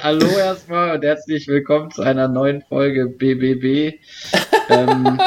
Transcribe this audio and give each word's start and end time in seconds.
Hallo 0.00 0.26
erstmal 0.38 0.94
und 0.96 1.04
herzlich 1.04 1.48
willkommen 1.48 1.90
zu 1.90 2.02
einer 2.02 2.28
neuen 2.28 2.62
Folge 2.62 3.06
BBB. 3.06 3.98
ähm, 4.70 5.20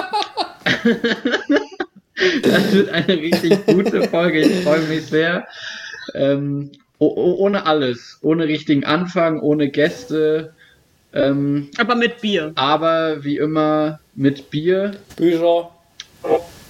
das 2.41 2.73
wird 2.73 2.89
eine 2.89 3.13
richtig 3.17 3.65
gute 3.65 4.03
Folge. 4.09 4.39
Ich 4.41 4.63
freue 4.63 4.81
mich 4.81 5.05
sehr. 5.05 5.47
Ähm, 6.13 6.71
ohne 6.97 7.65
alles, 7.65 8.17
ohne 8.21 8.47
richtigen 8.47 8.85
Anfang, 8.85 9.39
ohne 9.41 9.69
Gäste. 9.69 10.53
Ähm, 11.13 11.69
aber 11.77 11.95
mit 11.95 12.21
Bier. 12.21 12.51
Aber 12.55 13.23
wie 13.23 13.37
immer 13.37 13.99
mit 14.15 14.49
Bier. 14.49 14.91
Bücher. 15.15 15.71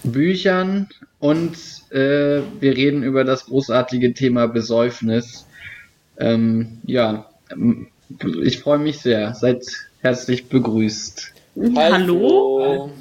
Büchern 0.03 0.89
und 1.19 1.55
äh, 1.91 2.41
wir 2.59 2.75
reden 2.75 3.03
über 3.03 3.23
das 3.23 3.45
großartige 3.45 4.13
Thema 4.13 4.47
Besäufnis. 4.47 5.47
Ähm, 6.17 6.79
ja, 6.85 7.29
ich 8.43 8.59
freue 8.59 8.79
mich 8.79 8.99
sehr. 8.99 9.33
Seid 9.33 9.65
herzlich 10.01 10.47
begrüßt. 10.47 11.33
Hallo. 11.75 12.91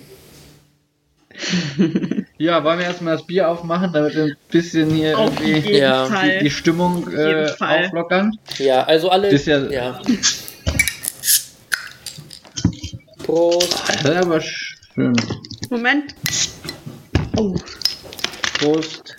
ja, 2.38 2.62
wollen 2.62 2.78
wir 2.78 2.86
erstmal 2.86 3.16
das 3.16 3.26
Bier 3.26 3.48
aufmachen, 3.48 3.92
damit 3.92 4.14
wir 4.14 4.24
ein 4.24 4.36
bisschen 4.50 4.90
hier 4.90 5.18
Auf 5.18 5.40
irgendwie 5.40 5.78
ja, 5.78 6.08
die, 6.08 6.44
die, 6.44 6.50
Stimmung 6.50 7.12
äh, 7.12 7.50
auflockern? 7.58 8.38
Ja, 8.58 8.84
also 8.84 9.10
alle. 9.10 9.30
Das 9.30 9.40
ist 9.40 9.46
ja, 9.46 9.58
ja. 9.70 10.00
Prost. 13.24 13.88
Das 13.88 14.04
ist 14.04 14.16
aber 14.16 14.40
schön. 14.40 15.16
Moment. 15.70 16.14
Oh. 17.36 17.56
Prost. 18.58 19.16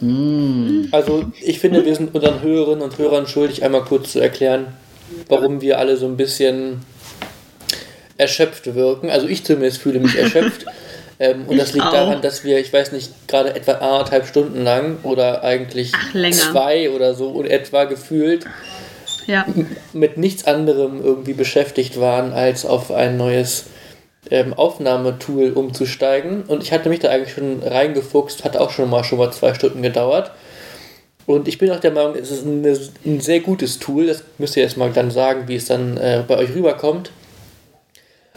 Mm. 0.00 0.88
Also 0.92 1.24
ich 1.40 1.58
finde, 1.58 1.84
wir 1.84 1.94
sind 1.94 2.14
unseren 2.14 2.42
Hörerinnen 2.42 2.82
und 2.82 2.98
Hörern 2.98 3.26
schuldig, 3.26 3.64
einmal 3.64 3.84
kurz 3.84 4.12
zu 4.12 4.20
erklären, 4.20 4.66
warum 5.28 5.60
wir 5.60 5.78
alle 5.78 5.96
so 5.96 6.06
ein 6.06 6.16
bisschen 6.16 6.82
erschöpft 8.16 8.74
wirken. 8.74 9.10
Also 9.10 9.28
ich 9.28 9.44
zumindest 9.44 9.78
fühle 9.78 10.00
mich 10.00 10.16
erschöpft. 10.16 10.66
ähm, 11.18 11.44
und 11.46 11.58
das 11.58 11.72
liegt 11.72 11.86
auch. 11.86 11.92
daran, 11.92 12.22
dass 12.22 12.44
wir, 12.44 12.58
ich 12.58 12.72
weiß 12.72 12.92
nicht, 12.92 13.28
gerade 13.28 13.54
etwa 13.54 13.72
anderthalb 13.72 14.26
Stunden 14.26 14.64
lang 14.64 14.98
oder 15.02 15.42
eigentlich 15.42 15.92
Ach, 15.94 16.30
zwei 16.32 16.90
oder 16.90 17.14
so 17.14 17.28
und 17.28 17.46
etwa 17.46 17.84
gefühlt 17.84 18.46
ja. 19.26 19.46
mit 19.92 20.16
nichts 20.16 20.44
anderem 20.44 21.02
irgendwie 21.04 21.34
beschäftigt 21.34 22.00
waren, 22.00 22.32
als 22.32 22.64
auf 22.64 22.90
ein 22.90 23.16
neues 23.16 23.66
ähm, 24.30 24.54
Aufnahmetool 24.54 25.52
umzusteigen. 25.52 26.42
Und 26.44 26.62
ich 26.62 26.72
hatte 26.72 26.88
mich 26.88 27.00
da 27.00 27.08
eigentlich 27.08 27.34
schon 27.34 27.62
reingefuchst, 27.62 28.44
hat 28.44 28.56
auch 28.56 28.70
schon 28.70 28.90
mal, 28.90 29.04
schon 29.04 29.18
mal 29.18 29.32
zwei 29.32 29.54
Stunden 29.54 29.82
gedauert. 29.82 30.30
Und 31.26 31.48
ich 31.48 31.58
bin 31.58 31.70
auch 31.70 31.80
der 31.80 31.90
Meinung, 31.90 32.14
es 32.14 32.30
ist 32.30 32.46
eine, 32.46 32.78
ein 33.04 33.20
sehr 33.20 33.40
gutes 33.40 33.78
Tool. 33.78 34.06
Das 34.06 34.22
müsst 34.38 34.56
ihr 34.56 34.62
jetzt 34.62 34.76
mal 34.76 34.92
dann 34.92 35.10
sagen, 35.10 35.48
wie 35.48 35.56
es 35.56 35.66
dann 35.66 35.96
äh, 35.96 36.22
bei 36.26 36.36
euch 36.38 36.54
rüberkommt. 36.54 37.10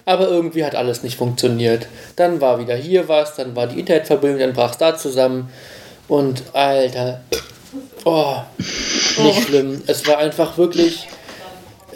Aber 0.06 0.28
irgendwie 0.28 0.66
hat 0.66 0.74
alles 0.74 1.04
nicht 1.04 1.18
funktioniert. 1.18 1.88
Dann 2.16 2.42
war 2.42 2.60
wieder 2.60 2.76
hier 2.76 3.08
was, 3.08 3.36
dann 3.36 3.56
war 3.56 3.68
die 3.68 3.80
Internetverbindung, 3.80 4.40
dann 4.40 4.54
brach 4.54 4.72
es 4.72 4.78
da 4.80 4.98
zusammen. 4.98 5.52
Und 6.08 6.42
Alter, 6.54 7.22
oh, 8.06 8.38
nicht 8.58 9.20
oh. 9.20 9.42
schlimm. 9.42 9.84
Es 9.86 10.08
war 10.08 10.18
einfach 10.18 10.58
wirklich 10.58 11.08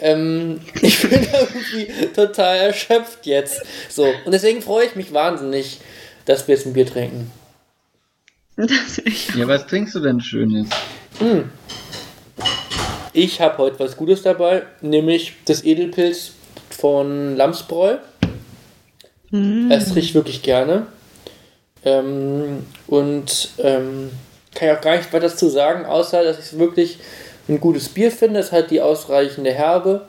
ähm, 0.00 0.60
ich 0.82 1.00
bin 1.02 1.26
irgendwie 1.32 2.12
total 2.14 2.56
erschöpft 2.56 3.26
jetzt. 3.26 3.62
So, 3.88 4.06
und 4.24 4.32
deswegen 4.32 4.62
freue 4.62 4.86
ich 4.86 4.96
mich 4.96 5.12
wahnsinnig, 5.12 5.80
dass 6.24 6.48
wir 6.48 6.54
jetzt 6.54 6.66
ein 6.66 6.72
Bier 6.72 6.86
trinken. 6.86 7.30
ja, 8.56 9.48
was 9.48 9.66
trinkst 9.66 9.94
du 9.94 10.00
denn 10.00 10.20
Schönes? 10.20 10.68
Hm. 11.18 11.50
Ich 13.12 13.40
habe 13.40 13.58
heute 13.58 13.78
was 13.78 13.96
Gutes 13.96 14.22
dabei, 14.22 14.64
nämlich 14.80 15.34
das 15.44 15.64
Edelpilz 15.64 16.32
von 16.70 17.36
Lamsbräu. 17.36 17.98
Mm. 19.30 19.68
Das 19.68 19.96
ich 19.96 20.14
wirklich 20.14 20.42
gerne. 20.42 20.86
Ähm, 21.84 22.66
und 22.86 23.50
ähm, 23.58 24.10
kann 24.54 24.68
ich 24.68 24.76
auch 24.76 24.80
gar 24.80 24.96
nicht 24.96 25.12
weiter 25.12 25.28
dazu 25.28 25.48
sagen, 25.48 25.84
außer 25.84 26.24
dass 26.24 26.38
ich 26.38 26.46
es 26.46 26.58
wirklich 26.58 26.98
ein 27.48 27.60
gutes 27.60 27.88
Bier 27.88 28.10
finde. 28.10 28.40
Es 28.40 28.52
hat 28.52 28.70
die 28.70 28.80
ausreichende 28.80 29.52
Herbe. 29.52 30.06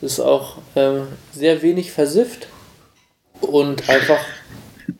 Es 0.00 0.12
ist 0.12 0.20
auch 0.20 0.58
äh, 0.74 1.00
sehr 1.32 1.62
wenig 1.62 1.92
versifft 1.92 2.46
und 3.40 3.88
einfach, 3.88 4.20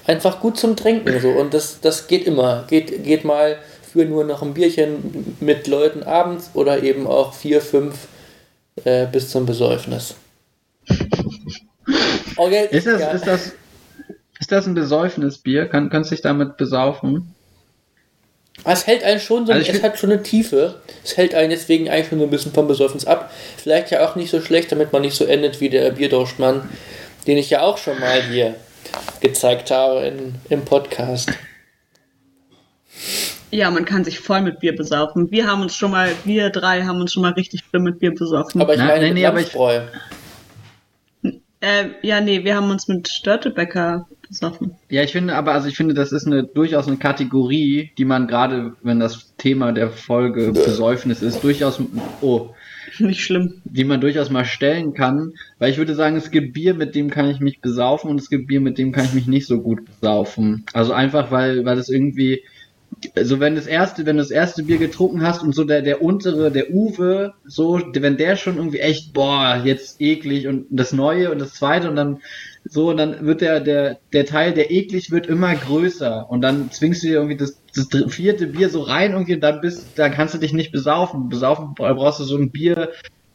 einfach 0.07 0.41
gut 0.41 0.59
zum 0.59 0.77
Trinken. 0.77 1.21
So. 1.21 1.31
Und 1.31 1.55
das, 1.55 1.81
das 1.81 2.09
geht 2.09 2.27
immer. 2.27 2.65
Geht, 2.69 3.05
geht 3.05 3.25
mal 3.25 3.59
für 3.93 4.05
nur 4.05 4.25
noch 4.25 4.43
ein 4.43 4.55
Bierchen 4.55 5.37
mit 5.41 5.67
Leuten 5.67 6.03
abends 6.03 6.51
oder 6.55 6.83
eben 6.83 7.07
auch 7.07 7.33
vier, 7.33 7.61
fünf 7.61 8.09
äh, 8.85 9.07
bis 9.07 9.31
zum 9.31 9.47
Besäufnis. 9.47 10.15
Okay, 12.37 12.69
ist, 12.71 12.87
das, 12.87 13.01
ja. 13.01 13.11
ist, 13.11 13.27
das, 13.27 13.53
ist 14.39 14.53
das 14.53 14.67
ein 14.67 14.75
Besäufnisbier? 14.75 15.67
Kann, 15.67 15.91
kannst 15.91 16.11
du 16.11 16.15
dich 16.15 16.23
damit 16.23 16.57
besaufen? 16.57 17.35
Es 18.65 18.87
hält 18.87 19.03
einen 19.03 19.21
schon 19.21 19.47
so, 19.47 19.53
also 19.53 19.71
es 19.71 19.83
hat 19.83 19.99
schon 19.99 20.13
eine 20.13 20.23
Tiefe. 20.23 20.81
Es 21.05 21.17
hält 21.17 21.35
einen 21.35 21.51
deswegen 21.51 21.89
eigentlich 21.89 22.09
schon 22.09 22.19
so 22.19 22.25
ein 22.25 22.31
bisschen 22.31 22.53
vom 22.53 22.69
Besäufnis 22.69 23.07
ab. 23.07 23.31
Vielleicht 23.57 23.91
ja 23.91 24.07
auch 24.07 24.17
nicht 24.17 24.31
so 24.31 24.41
schlecht, 24.41 24.73
damit 24.73 24.93
man 24.93 25.03
nicht 25.03 25.17
so 25.17 25.25
endet 25.25 25.61
wie 25.61 25.71
der 25.71 25.91
Bierdurstmann, 25.93 26.69
den 27.27 27.39
ich 27.39 27.51
ja 27.51 27.63
auch 27.63 27.79
schon 27.79 27.99
mal 27.99 28.23
hier 28.23 28.57
gezeigt 29.21 29.71
habe 29.71 30.07
in, 30.07 30.35
im 30.49 30.65
Podcast. 30.65 31.31
Ja, 33.51 33.71
man 33.71 33.85
kann 33.85 34.05
sich 34.05 34.19
voll 34.19 34.43
mit 34.43 34.61
Bier 34.61 34.77
besaufen. 34.77 35.31
Wir 35.31 35.47
haben 35.47 35.63
uns 35.63 35.75
schon 35.75 35.91
mal, 35.91 36.13
wir 36.25 36.51
drei 36.51 36.83
haben 36.83 37.01
uns 37.01 37.13
schon 37.13 37.23
mal 37.23 37.33
richtig 37.33 37.65
viel 37.71 37.81
mit 37.81 37.99
Bier 37.99 38.15
besoffen. 38.15 38.61
Aber 38.61 38.75
ich 38.75 38.81
meine, 38.81 39.07
nein, 39.07 39.15
nee, 39.15 39.25
aber 39.25 39.41
ich, 39.41 39.55
äh, 41.61 41.87
ja, 42.03 42.21
nee, 42.21 42.45
wir 42.45 42.55
haben 42.55 42.71
uns 42.71 42.89
mit 42.89 43.09
Störtebäcker 43.09 44.07
besoffen. 44.29 44.73
Ja, 44.91 45.03
ich 45.03 45.13
finde, 45.13 45.35
aber 45.35 45.53
also 45.53 45.69
ich 45.69 45.77
finde, 45.77 45.95
das 45.95 46.13
ist 46.13 46.27
eine 46.27 46.45
durchaus 46.45 46.87
eine 46.87 46.97
Kategorie, 46.97 47.91
die 47.99 48.05
man 48.05 48.27
gerade, 48.27 48.75
wenn 48.83 49.01
das 49.01 49.35
Thema 49.37 49.73
der 49.73 49.91
Folge 49.91 50.53
Besäufnis 50.53 51.23
ist, 51.23 51.43
durchaus 51.43 51.81
oh, 52.21 52.51
nicht 52.99 53.23
schlimm, 53.23 53.61
die 53.65 53.85
man 53.85 54.01
durchaus 54.01 54.31
mal 54.31 54.45
stellen 54.45 54.95
kann, 54.95 55.33
weil 55.59 55.71
ich 55.71 55.79
würde 55.79 55.95
sagen, 55.95 56.17
es 56.17 56.31
gibt 56.31 56.55
Bier, 56.55 56.75
mit 56.75 56.95
dem 56.95 57.11
kann 57.11 57.29
ich 57.29 57.41
mich 57.41 57.61
besaufen 57.61 58.11
und 58.11 58.21
es 58.21 58.31
gibt 58.31 58.47
Bier, 58.47 58.61
mit 58.61 58.79
dem 58.79 58.93
kann 58.93 59.05
ich 59.05 59.15
mich 59.15 59.27
nicht 59.27 59.47
so 59.47 59.61
gut 59.61 59.81
besaufen. 59.85 60.65
Also 60.73 60.93
einfach, 60.93 61.31
weil 61.31 61.65
weil 61.65 61.79
es 61.79 61.89
irgendwie 61.89 62.43
also 63.15 63.41
wenn 63.41 63.55
das 63.55 63.67
erste, 63.67 64.07
wenn 64.07 64.17
du 64.17 64.23
das 64.23 64.31
erste 64.31 64.63
Bier 64.63 64.79
getrunken 64.79 65.23
hast 65.23 65.43
und 65.43 65.55
so 65.55 65.65
der, 65.65 65.83
der 65.83 66.03
untere, 66.03 66.51
der 66.51 66.71
Uwe, 66.73 67.35
so, 67.45 67.81
wenn 67.95 68.17
der 68.17 68.37
schon 68.37 68.57
irgendwie 68.57 68.81
echt, 68.81 69.13
boah, 69.13 69.61
jetzt 69.65 70.01
eklig 70.01 70.49
und 70.49 70.67
das 70.71 70.93
neue 70.93 71.31
und 71.31 71.39
das 71.39 71.55
zweite 71.55 71.89
und 71.91 71.97
dann 71.97 72.19
so, 72.65 72.91
und 72.91 72.99
dann 72.99 73.25
wird 73.25 73.41
der, 73.41 73.61
der, 73.61 73.99
der 74.13 74.27
Teil, 74.27 74.53
der 74.53 74.71
eklig 74.71 75.11
wird, 75.11 75.27
immer 75.27 75.55
größer. 75.55 76.29
Und 76.29 76.43
dann 76.43 76.71
zwingst 76.71 77.03
du 77.03 77.07
dir 77.07 77.15
irgendwie 77.15 77.37
das, 77.37 77.63
das 77.75 77.89
vierte 78.13 78.47
Bier 78.47 78.69
so 78.69 78.83
rein 78.83 79.13
irgendwie 79.13 79.35
und 79.35 79.41
dann 79.41 79.61
bist, 79.61 79.87
dann 79.97 80.13
kannst 80.13 80.35
du 80.35 80.39
dich 80.39 80.53
nicht 80.53 80.71
besaufen. 80.71 81.29
Besaufen 81.29 81.75
brauchst 81.75 82.21
du 82.21 82.25
so 82.25 82.37
ein 82.37 82.51
Bier, 82.51 82.91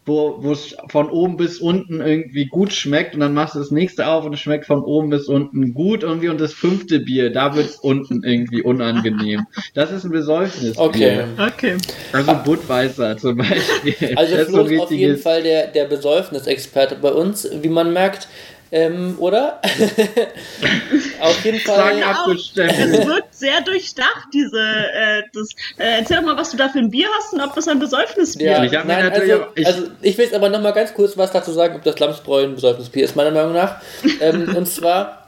wo 0.06 0.38
wo 0.42 0.52
es 0.52 0.76
von 0.90 1.10
oben 1.10 1.38
bis 1.38 1.60
unten 1.60 2.02
irgendwie 2.02 2.46
gut 2.46 2.74
schmeckt 2.74 3.14
und 3.14 3.22
dann 3.22 3.34
machst 3.34 3.56
du 3.56 3.60
das 3.60 3.72
nächste 3.72 4.08
auf 4.08 4.26
und 4.26 4.34
es 4.34 4.40
schmeckt 4.40 4.66
von 4.66 4.84
oben 4.84 5.10
bis 5.10 5.28
unten 5.28 5.74
gut 5.74 6.04
irgendwie 6.04 6.30
und 6.30 6.42
das 6.42 6.54
fünfte 6.54 7.00
Bier, 7.00 7.32
da 7.32 7.56
wird 7.56 7.68
es 7.68 7.76
unten 7.78 8.24
irgendwie 8.24 8.62
unangenehm. 8.62 9.46
Das 9.74 9.92
ist 9.92 10.04
ein 10.04 10.12
Besäufnis. 10.12 10.78
Okay. 10.78 11.24
okay. 11.38 11.78
Also 12.12 12.34
Budweiser 12.44 13.18
zum 13.18 13.38
Beispiel. 13.38 14.16
Also 14.16 14.36
Flo 14.46 14.64
ist 14.64 14.80
auf 14.80 14.92
jeden 14.92 15.18
Fall 15.18 15.44
der, 15.44 15.68
der 15.68 15.86
Besäufnisexperte 15.86 16.96
bei 16.96 17.12
uns, 17.12 17.48
wie 17.62 17.70
man 17.70 17.94
merkt. 17.94 18.28
Ähm, 18.74 19.18
oder? 19.20 19.62
Auf 21.22 21.46
jeden 21.46 21.60
Fall. 21.60 22.02
abgestimmt. 22.02 22.74
Es 22.76 23.06
wird 23.06 23.26
sehr 23.30 23.62
durchdacht, 23.62 24.30
diese. 24.34 24.58
Äh, 24.60 25.22
das, 25.32 25.50
äh, 25.78 26.00
erzähl 26.00 26.18
doch 26.18 26.24
mal, 26.24 26.36
was 26.36 26.50
du 26.50 26.58
da 26.58 26.70
für 26.70 26.80
ein 26.80 26.90
Bier 26.90 27.08
hast 27.16 27.34
und 27.34 27.42
ob 27.42 27.54
das 27.54 27.68
ein 27.68 27.78
Besäufnisbier 27.78 28.50
ja, 28.50 28.64
ist. 28.64 28.74
Ich 28.74 28.84
nein, 28.84 29.12
also, 29.12 29.46
ich, 29.54 29.68
also, 29.68 29.84
ich 30.02 30.18
will 30.18 30.26
jetzt 30.26 30.34
aber 30.34 30.50
noch 30.50 30.60
mal 30.60 30.72
ganz 30.72 30.92
kurz 30.96 31.16
was 31.16 31.32
dazu 31.32 31.52
sagen, 31.52 31.76
ob 31.76 31.84
das 31.84 32.00
Lamsbräu 32.00 32.46
ein 32.46 32.56
Besäufnisbier 32.56 33.06
ist, 33.06 33.16
meiner 33.16 33.30
Meinung 33.30 33.54
nach. 33.54 33.76
ähm, 34.20 34.56
und 34.58 34.66
zwar, 34.68 35.28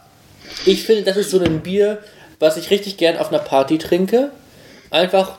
ich 0.65 0.83
finde, 0.83 1.03
das 1.03 1.15
ist 1.15 1.30
so 1.30 1.39
ein 1.39 1.59
Bier, 1.59 2.00
was 2.39 2.57
ich 2.57 2.71
richtig 2.71 2.98
gern 2.98 3.15
auf 3.15 3.30
einer 3.30 3.44
Party 3.44 3.77
trinke. 3.77 4.31
Einfach, 4.89 5.38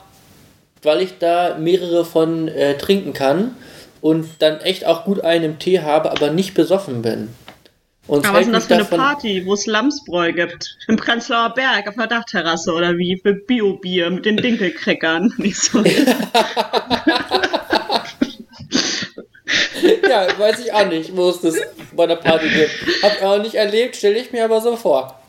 weil 0.84 1.02
ich 1.02 1.18
da 1.18 1.56
mehrere 1.58 2.04
von 2.04 2.46
äh, 2.46 2.78
trinken 2.78 3.14
kann 3.14 3.56
und 4.00 4.28
dann 4.38 4.60
echt 4.60 4.86
auch 4.86 5.04
gut 5.04 5.24
einen 5.24 5.44
im 5.44 5.58
Tee 5.58 5.80
habe, 5.80 6.12
aber 6.12 6.30
nicht 6.30 6.54
besoffen 6.54 7.02
bin. 7.02 7.30
Und 8.08 8.24
Aber 8.24 8.38
was 8.38 8.46
ist 8.46 8.46
denn 8.46 8.52
das 8.52 8.66
für 8.66 8.74
eine 8.74 8.84
Party, 8.84 9.44
wo 9.46 9.54
es 9.54 9.66
Lamsbräu 9.66 10.32
gibt? 10.32 10.78
Im 10.86 10.96
Prenzlauer 10.96 11.54
Berg 11.54 11.88
auf 11.88 11.96
der 11.96 12.06
Dachterrasse 12.06 12.72
oder 12.72 12.96
wie? 12.96 13.18
Für 13.20 13.34
Bio-Bier 13.34 14.10
mit 14.10 14.24
den 14.24 14.36
Dinkelkräckern. 14.36 15.34
Nicht 15.38 15.58
so. 15.58 15.80
ja, 20.08 20.38
weiß 20.38 20.60
ich 20.60 20.72
auch 20.72 20.86
nicht, 20.86 21.16
wo 21.16 21.30
es 21.30 21.40
das 21.40 21.56
bei 21.92 22.06
der 22.06 22.14
Party 22.16 22.48
gibt. 22.48 22.70
Hab 23.02 23.16
ich 23.16 23.22
auch 23.22 23.42
nicht 23.42 23.54
erlebt, 23.54 23.96
stelle 23.96 24.18
ich 24.18 24.30
mir 24.32 24.44
aber 24.44 24.60
so 24.60 24.76
vor. 24.76 25.20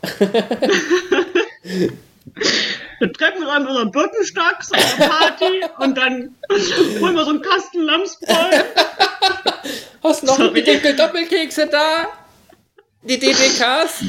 Wir 3.00 3.12
treffen 3.12 3.42
uns 3.42 3.50
einmal 3.50 3.74
so 3.74 3.80
einen 3.80 3.92
Birkenstock, 3.92 4.56
so 4.60 4.74
eine 4.74 5.08
Party 5.08 5.60
und 5.78 5.96
dann 5.96 6.34
holen 7.00 7.14
wir 7.14 7.24
so 7.24 7.30
einen 7.30 7.42
Kasten 7.42 7.82
Lamsbräu. 7.82 8.62
Hast 10.02 10.22
du 10.22 10.26
noch 10.26 10.36
Sorry. 10.36 10.62
die 10.62 10.96
Doppelkekse 10.96 11.68
da? 11.68 12.08
Die 13.02 13.18
DDKs? 13.18 14.04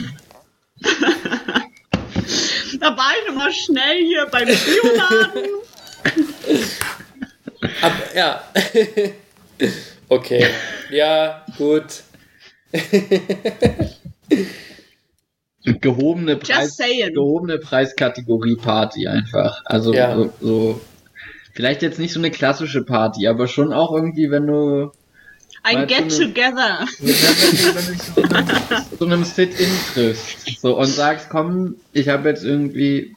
da 2.79 2.97
war 2.97 3.11
ich 3.19 3.27
nochmal 3.27 3.51
schnell 3.51 3.97
hier 4.05 4.25
beim 4.25 4.47
Bioladen. 4.47 5.45
Aber, 7.81 8.15
ja. 8.15 8.41
okay. 10.09 10.47
Ja, 10.89 11.45
gut. 11.57 12.03
gehobene, 15.63 16.37
Preis, 16.37 16.77
gehobene 16.77 17.59
Preiskategorie 17.59 18.55
Party 18.55 19.07
einfach. 19.07 19.61
Also 19.65 19.93
ja. 19.93 20.15
so, 20.15 20.33
so, 20.41 20.81
vielleicht 21.53 21.81
jetzt 21.83 21.99
nicht 21.99 22.13
so 22.13 22.19
eine 22.19 22.31
klassische 22.31 22.83
Party, 22.83 23.27
aber 23.27 23.47
schon 23.47 23.73
auch 23.73 23.93
irgendwie, 23.93 24.31
wenn 24.31 24.47
du 24.47 24.91
ein 25.63 25.87
Get 25.87 26.11
so 26.11 26.23
Together. 26.23 26.85
Wenn, 26.99 27.97
du 27.97 28.97
so 28.97 29.05
einem, 29.05 29.23
Sit-In 29.23 29.69
triffst 29.93 30.61
so, 30.61 30.77
und 30.77 30.87
sagst, 30.87 31.29
komm, 31.29 31.75
ich 31.93 32.09
habe 32.09 32.29
jetzt 32.29 32.43
irgendwie 32.43 33.15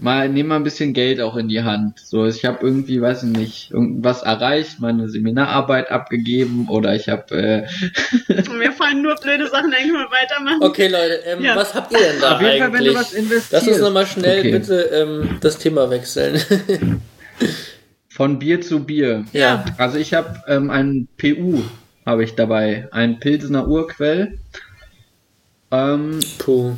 mal, 0.00 0.28
nehm 0.28 0.48
mal 0.48 0.56
ein 0.56 0.64
bisschen 0.64 0.92
Geld 0.92 1.20
auch 1.20 1.36
in 1.36 1.48
die 1.48 1.62
Hand. 1.62 2.00
So, 2.00 2.26
ich 2.26 2.44
habe 2.44 2.58
irgendwie, 2.62 3.00
weiß 3.00 3.24
ich 3.24 3.30
nicht, 3.30 3.70
irgendwas 3.70 4.22
erreicht, 4.22 4.80
meine 4.80 5.08
Seminararbeit 5.08 5.90
abgegeben 5.90 6.68
oder 6.68 6.94
ich 6.94 7.08
habe. 7.08 7.34
Äh 7.36 8.52
Mir 8.58 8.72
fallen 8.72 9.02
nur 9.02 9.14
blöde 9.16 9.48
Sachen, 9.48 9.70
dann 9.70 9.80
können 9.80 9.94
wir 9.94 10.10
weitermachen. 10.10 10.62
Okay, 10.62 10.88
Leute, 10.88 11.22
ähm, 11.26 11.44
ja. 11.44 11.56
was 11.56 11.74
habt 11.74 11.92
ihr 11.92 11.98
denn 11.98 12.20
da 12.20 12.36
Auf 12.36 12.40
jeden 12.40 12.62
eigentlich? 12.62 12.62
Fall, 12.62 12.72
wenn 12.72 12.84
du 12.84 12.94
was 12.94 13.12
investierst. 13.12 13.66
Lass 13.66 13.68
uns 13.68 13.78
nochmal 13.78 14.06
schnell 14.06 14.40
okay. 14.40 14.50
bitte 14.52 14.80
ähm, 14.92 15.38
das 15.40 15.58
Thema 15.58 15.90
wechseln. 15.90 16.40
Von 18.10 18.38
Bier 18.38 18.60
zu 18.60 18.84
Bier. 18.84 19.24
Ja. 19.32 19.64
Also 19.78 19.98
ich 19.98 20.14
habe 20.14 20.42
ähm, 20.48 20.70
ein 20.70 21.08
PU 21.16 21.62
habe 22.04 22.24
ich 22.24 22.34
dabei, 22.34 22.88
ein 22.90 23.20
Pilsener 23.20 23.68
Urquell. 23.68 24.38
Ähm, 25.70 26.18
Puh. 26.38 26.74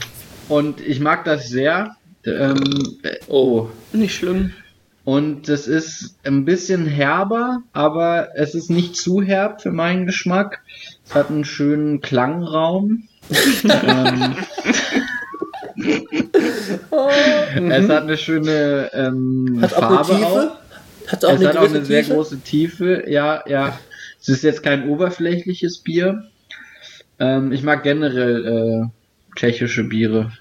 Und 0.49 0.81
ich 0.81 1.01
mag 1.01 1.25
das 1.25 1.49
sehr. 1.49 1.97
Ähm, 2.27 2.99
oh. 3.29 3.69
Nicht 3.93 4.15
schlimm. 4.15 4.53
Und 5.05 5.49
das 5.49 5.67
ist 5.67 6.17
ein 6.25 6.45
bisschen 6.45 6.87
herber, 6.87 7.63
aber 7.73 8.29
es 8.37 8.55
ist 8.55 8.71
nicht 8.71 8.95
zu 8.95 9.23
herb 9.23 9.61
für 9.63 9.73
meinen 9.73 10.07
Geschmack. 10.07 10.61
Es 11.05 11.15
hat 11.15 11.31
einen 11.31 11.45
schönen 11.45 12.01
Klangraum. 12.01 13.09
ähm, 13.65 14.37
oh, 16.91 17.09
es 17.71 17.89
hat 17.89 18.03
eine 18.03 18.17
schöne 18.17 18.91
ähm, 18.93 19.59
hat 19.61 19.73
Farbe 19.73 20.27
auch. 20.27 20.62
Auch. 21.07 21.13
Hat 21.13 21.25
auch 21.25 21.41
es 21.41 21.47
hat 21.47 21.57
auch 21.57 21.63
eine 21.63 21.81
Tiefe? 21.81 21.85
sehr 21.87 22.03
große 22.03 22.41
Tiefe. 22.41 23.05
Ja, 23.09 23.43
ja. 23.47 23.79
Es 24.21 24.29
ist 24.29 24.45
jetzt 24.45 24.63
kein 24.63 24.89
oberflächliches 24.89 25.79
Bier. 25.79 26.25
Ähm, 27.19 27.53
ich 27.53 27.63
mag 27.63 27.83
generell 27.83 28.47
äh, 28.85 29.37
tschechische 29.37 29.85
Biere. 29.85 30.33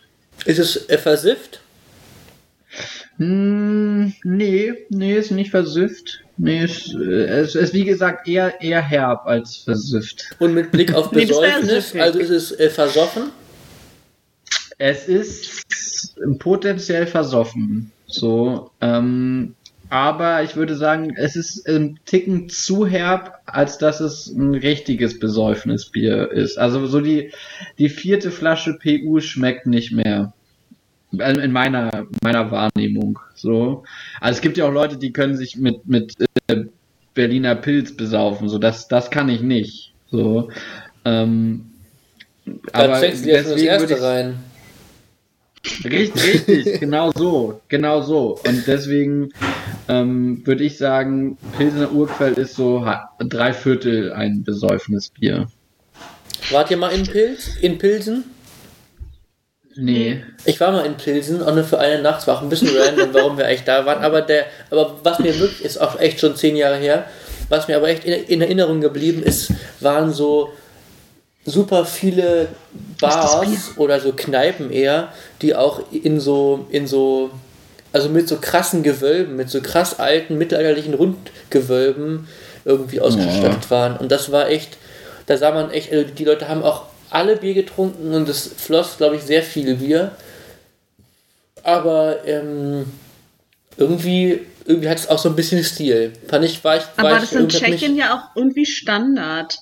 Ist 0.45 0.59
es 0.59 0.89
äh, 0.89 0.97
versifft? 0.97 1.61
Hm, 3.17 4.13
nee, 4.23 4.73
nee, 4.89 5.15
ist 5.15 5.31
nicht 5.31 5.51
versüfft. 5.51 6.23
Nee, 6.37 6.63
es, 6.63 6.93
es 6.93 7.55
ist 7.55 7.73
wie 7.73 7.85
gesagt 7.85 8.27
eher, 8.27 8.61
eher 8.61 8.81
herb 8.81 9.27
als 9.27 9.57
versüfft. 9.57 10.35
Und 10.39 10.55
mit 10.55 10.71
Blick 10.71 10.93
auf 10.93 11.11
Besäufnis, 11.11 11.95
also 11.95 12.19
ist 12.19 12.29
es 12.29 12.51
äh, 12.59 12.69
versoffen? 12.69 13.29
Es 14.79 15.07
ist 15.07 15.65
potenziell 16.39 17.05
versoffen. 17.05 17.91
So, 18.07 18.71
ähm, 18.81 19.53
aber 19.91 20.41
ich 20.41 20.55
würde 20.55 20.77
sagen, 20.77 21.13
es 21.17 21.35
ist 21.35 21.67
ein 21.67 21.99
Ticken 22.05 22.47
zu 22.47 22.87
herb, 22.87 23.41
als 23.45 23.77
dass 23.77 23.99
es 23.99 24.27
ein 24.27 24.55
richtiges 24.55 25.19
Besäufnisbier 25.19 26.31
ist. 26.31 26.57
Also 26.57 26.87
so 26.87 27.01
die, 27.01 27.33
die 27.77 27.89
vierte 27.89 28.31
Flasche 28.31 28.79
PU 28.81 29.19
schmeckt 29.19 29.67
nicht 29.67 29.91
mehr. 29.91 30.31
In 31.11 31.51
meiner, 31.51 32.07
meiner 32.23 32.51
Wahrnehmung. 32.51 33.19
So. 33.35 33.83
Also 34.21 34.37
es 34.37 34.41
gibt 34.41 34.55
ja 34.55 34.65
auch 34.65 34.71
Leute, 34.71 34.95
die 34.95 35.11
können 35.11 35.35
sich 35.35 35.57
mit, 35.57 35.85
mit 35.85 36.13
äh, 36.47 36.63
Berliner 37.13 37.55
Pilz 37.55 37.97
besaufen. 37.97 38.47
So, 38.47 38.59
das, 38.59 38.87
das 38.87 39.11
kann 39.11 39.27
ich 39.27 39.41
nicht. 39.41 39.93
So. 40.09 40.51
Ähm, 41.03 41.65
aber 42.71 42.95
fängst 42.95 43.25
du 43.25 43.29
jetzt 43.29 43.51
das 43.51 43.61
erste 43.61 43.93
ich, 43.93 44.01
rein. 44.01 44.35
Richtig, 45.83 46.47
richtig, 46.47 46.79
genau 46.79 47.11
so, 47.11 47.61
genau 47.67 48.01
so. 48.01 48.39
Und 48.47 48.65
deswegen 48.65 49.31
ähm, 49.87 50.45
würde 50.45 50.63
ich 50.63 50.77
sagen, 50.77 51.37
Pilsener 51.57 51.91
Urquell 51.91 52.33
ist 52.33 52.55
so 52.55 52.85
drei 53.19 53.53
Viertel 53.53 54.11
ein 54.11 54.43
besäufenes 54.43 55.09
Bier. 55.09 55.47
Wart 56.49 56.71
ihr 56.71 56.77
mal 56.77 56.89
in 56.89 57.03
Pilz? 57.03 57.57
In 57.61 57.77
Pilsen? 57.77 58.23
Nee. 59.75 60.23
Ich 60.45 60.59
war 60.59 60.71
mal 60.71 60.85
in 60.85 60.97
Pilsen 60.97 61.41
auch 61.41 61.53
nur 61.53 61.63
für 61.63 61.79
eine 61.79 62.01
Nacht, 62.01 62.27
war 62.27 62.37
auch 62.37 62.41
ein 62.41 62.49
bisschen 62.49 62.75
random, 62.75 63.13
warum 63.13 63.37
wir 63.37 63.45
eigentlich 63.45 63.63
da 63.63 63.85
waren, 63.85 64.03
aber 64.03 64.21
der, 64.21 64.45
aber 64.69 64.99
was 65.03 65.19
mir 65.19 65.37
wirklich 65.39 65.63
ist 65.63 65.79
auch 65.79 65.99
echt 65.99 66.19
schon 66.19 66.35
zehn 66.35 66.55
Jahre 66.55 66.77
her, 66.77 67.05
was 67.49 67.67
mir 67.67 67.77
aber 67.77 67.87
echt 67.89 68.03
in, 68.03 68.13
in 68.13 68.41
Erinnerung 68.41 68.81
geblieben 68.81 69.23
ist, 69.23 69.53
waren 69.79 70.11
so 70.11 70.51
super 71.45 71.85
viele 71.85 72.49
Bars 72.99 73.77
oder 73.77 73.99
so 73.99 74.13
Kneipen 74.13 74.71
eher, 74.71 75.11
die 75.41 75.55
auch 75.55 75.81
in 75.91 76.19
so, 76.19 76.67
in 76.69 76.87
so, 76.87 77.31
also 77.91 78.09
mit 78.09 78.27
so 78.27 78.37
krassen 78.37 78.83
Gewölben, 78.83 79.35
mit 79.35 79.49
so 79.49 79.61
krass 79.61 79.99
alten 79.99 80.37
mittelalterlichen 80.37 80.93
Rundgewölben 80.93 82.27
irgendwie 82.63 83.01
ausgestattet 83.01 83.65
ja. 83.65 83.69
waren. 83.69 83.97
Und 83.97 84.11
das 84.11 84.31
war 84.31 84.49
echt, 84.49 84.77
da 85.25 85.37
sah 85.37 85.51
man 85.51 85.71
echt, 85.71 85.91
also 85.91 86.05
die 86.05 86.25
Leute 86.25 86.47
haben 86.47 86.63
auch 86.63 86.83
alle 87.09 87.37
Bier 87.37 87.53
getrunken 87.53 88.13
und 88.13 88.29
es 88.29 88.47
floss, 88.55 88.97
glaube 88.97 89.15
ich, 89.15 89.23
sehr 89.23 89.43
viel 89.43 89.75
Bier. 89.75 90.11
Aber 91.63 92.25
ähm, 92.25 92.85
irgendwie, 93.77 94.41
irgendwie 94.65 94.89
hat 94.89 94.99
es 94.99 95.09
auch 95.09 95.19
so 95.19 95.29
ein 95.29 95.35
bisschen 95.35 95.63
Stil. 95.63 96.13
Fand 96.27 96.45
ich, 96.45 96.63
war 96.63 96.77
ich, 96.77 96.83
war 96.83 97.05
Aber 97.05 97.09
das 97.15 97.23
ist 97.25 97.33
in 97.33 97.49
Tschechien 97.49 97.95
ja 97.95 98.15
auch 98.15 98.35
irgendwie 98.35 98.65
Standard. 98.65 99.57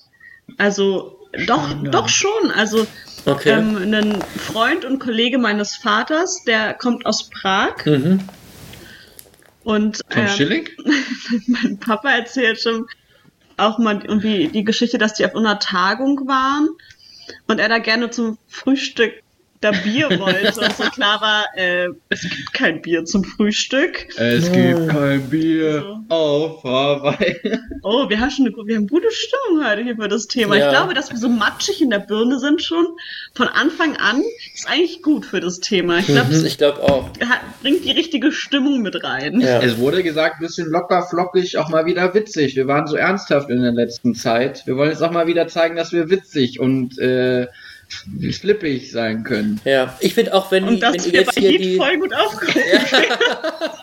Also 0.58 1.19
doch, 1.46 1.76
doch 1.84 2.10
schon. 2.10 2.52
Also 2.56 2.88
okay. 3.26 3.52
ähm, 3.52 3.94
ein 3.94 4.22
Freund 4.22 4.86
und 4.86 5.00
Kollege 5.00 5.38
meines 5.38 5.76
Vaters, 5.76 6.44
der 6.46 6.74
kommt 6.74 7.06
aus 7.06 7.30
Prag. 7.30 7.86
Mhm. 7.86 8.22
Und 9.64 10.02
Von 10.10 10.22
ähm, 10.24 10.28
Schilling? 10.30 10.70
mein 11.48 11.80
Papa 11.80 12.10
erzählt 12.10 12.62
schon 12.62 12.88
auch 13.58 13.78
mal 13.78 14.02
irgendwie 14.02 14.48
die 14.48 14.64
Geschichte, 14.64 14.98
dass 14.98 15.14
die 15.14 15.26
auf 15.26 15.36
einer 15.36 15.60
Tagung 15.60 16.28
waren 16.28 16.70
und 17.48 17.60
er 17.60 17.70
da 17.70 17.80
gerne 17.80 18.10
zum 18.10 18.38
Frühstück 18.48 19.14
da 19.62 19.72
Bier 19.72 20.10
wollte 20.20 20.62
und 20.62 20.76
so 20.76 20.84
klar 20.86 21.20
war, 21.22 21.46
äh, 21.56 21.88
es 22.10 22.22
gibt 22.22 22.54
kein 22.54 22.82
Bier 22.82 23.04
zum 23.04 23.24
Frühstück. 23.24 24.08
Es 24.18 24.52
gibt 24.52 24.88
kein 24.90 25.30
Bier 25.30 25.82
so. 25.82 26.16
auf 26.16 26.64
Hawaii. 26.64 27.36
Oh, 27.84 28.10
wir 28.10 28.20
haben 28.20 28.32
schon 28.32 28.46
eine, 28.48 28.56
wir 28.56 28.78
haben 28.78 28.88
gute 28.88 29.12
Stimmung 29.12 29.66
heute 29.66 29.84
hier 29.84 29.96
für 29.96 30.08
das 30.08 30.28
Thema. 30.28 30.56
Ja. 30.56 30.66
Ich 30.66 30.72
glaube, 30.72 30.94
dass 30.94 31.12
wir 31.12 31.18
so 31.18 31.28
matschig 31.28 31.82
in 31.82 31.90
der 31.90 32.00
Birne 32.00 32.40
sind 32.40 32.62
schon 32.62 32.86
von 33.34 33.48
Anfang 33.48 33.98
an, 33.98 34.24
ist 34.54 34.70
eigentlich 34.70 35.02
gut 35.02 35.26
für 35.26 35.42
das 35.42 35.60
Thema. 35.60 36.00
Ich 36.00 36.06
glaube 36.06 36.34
mhm, 36.34 36.48
glaub 36.58 36.80
auch. 36.80 37.10
bringt 37.62 37.84
die 37.84 37.92
richtige 37.92 38.32
Stimmung 38.32 38.82
mit 38.82 39.04
rein. 39.04 39.42
Ja. 39.42 39.62
Es 39.62 39.78
wurde 39.78 40.04
gesagt, 40.04 40.40
bisschen 40.40 40.70
locker, 40.70 41.04
flockig, 41.04 41.58
auch 41.58 41.70
mal 41.70 41.86
wieder 41.86 42.14
witzig. 42.14 42.56
Wir 42.56 42.68
waren 42.68 42.88
so 42.88 42.96
ernsthaft 42.96 43.50
in 43.50 43.62
der 43.62 43.74
letzten 43.74 44.16
Zeit. 44.16 44.66
Wir 44.66 44.78
wollen 44.78 44.92
jetzt 44.92 45.04
auch 45.04 45.12
mal 45.12 45.28
wieder 45.28 45.48
zeigen, 45.48 45.76
dass 45.76 45.92
wir 45.92 46.10
witzig 46.10 46.60
und 46.60 46.98
äh, 47.00 47.48
flippig 48.32 48.92
sein 48.92 49.24
können. 49.24 49.60
Ja, 49.66 49.98
ich 50.00 50.14
finde 50.14 50.34
auch, 50.34 50.52
wenn, 50.52 50.66
Und 50.66 50.80
das 50.80 50.94
wenn 50.94 51.14
ihr 51.14 51.20
jetzt 51.22 51.38
hier 51.38 51.58
die... 51.58 51.78
voll 51.78 51.98
gut 51.98 52.14
aufgehoben. 52.14 52.62
Ja. 52.92 53.76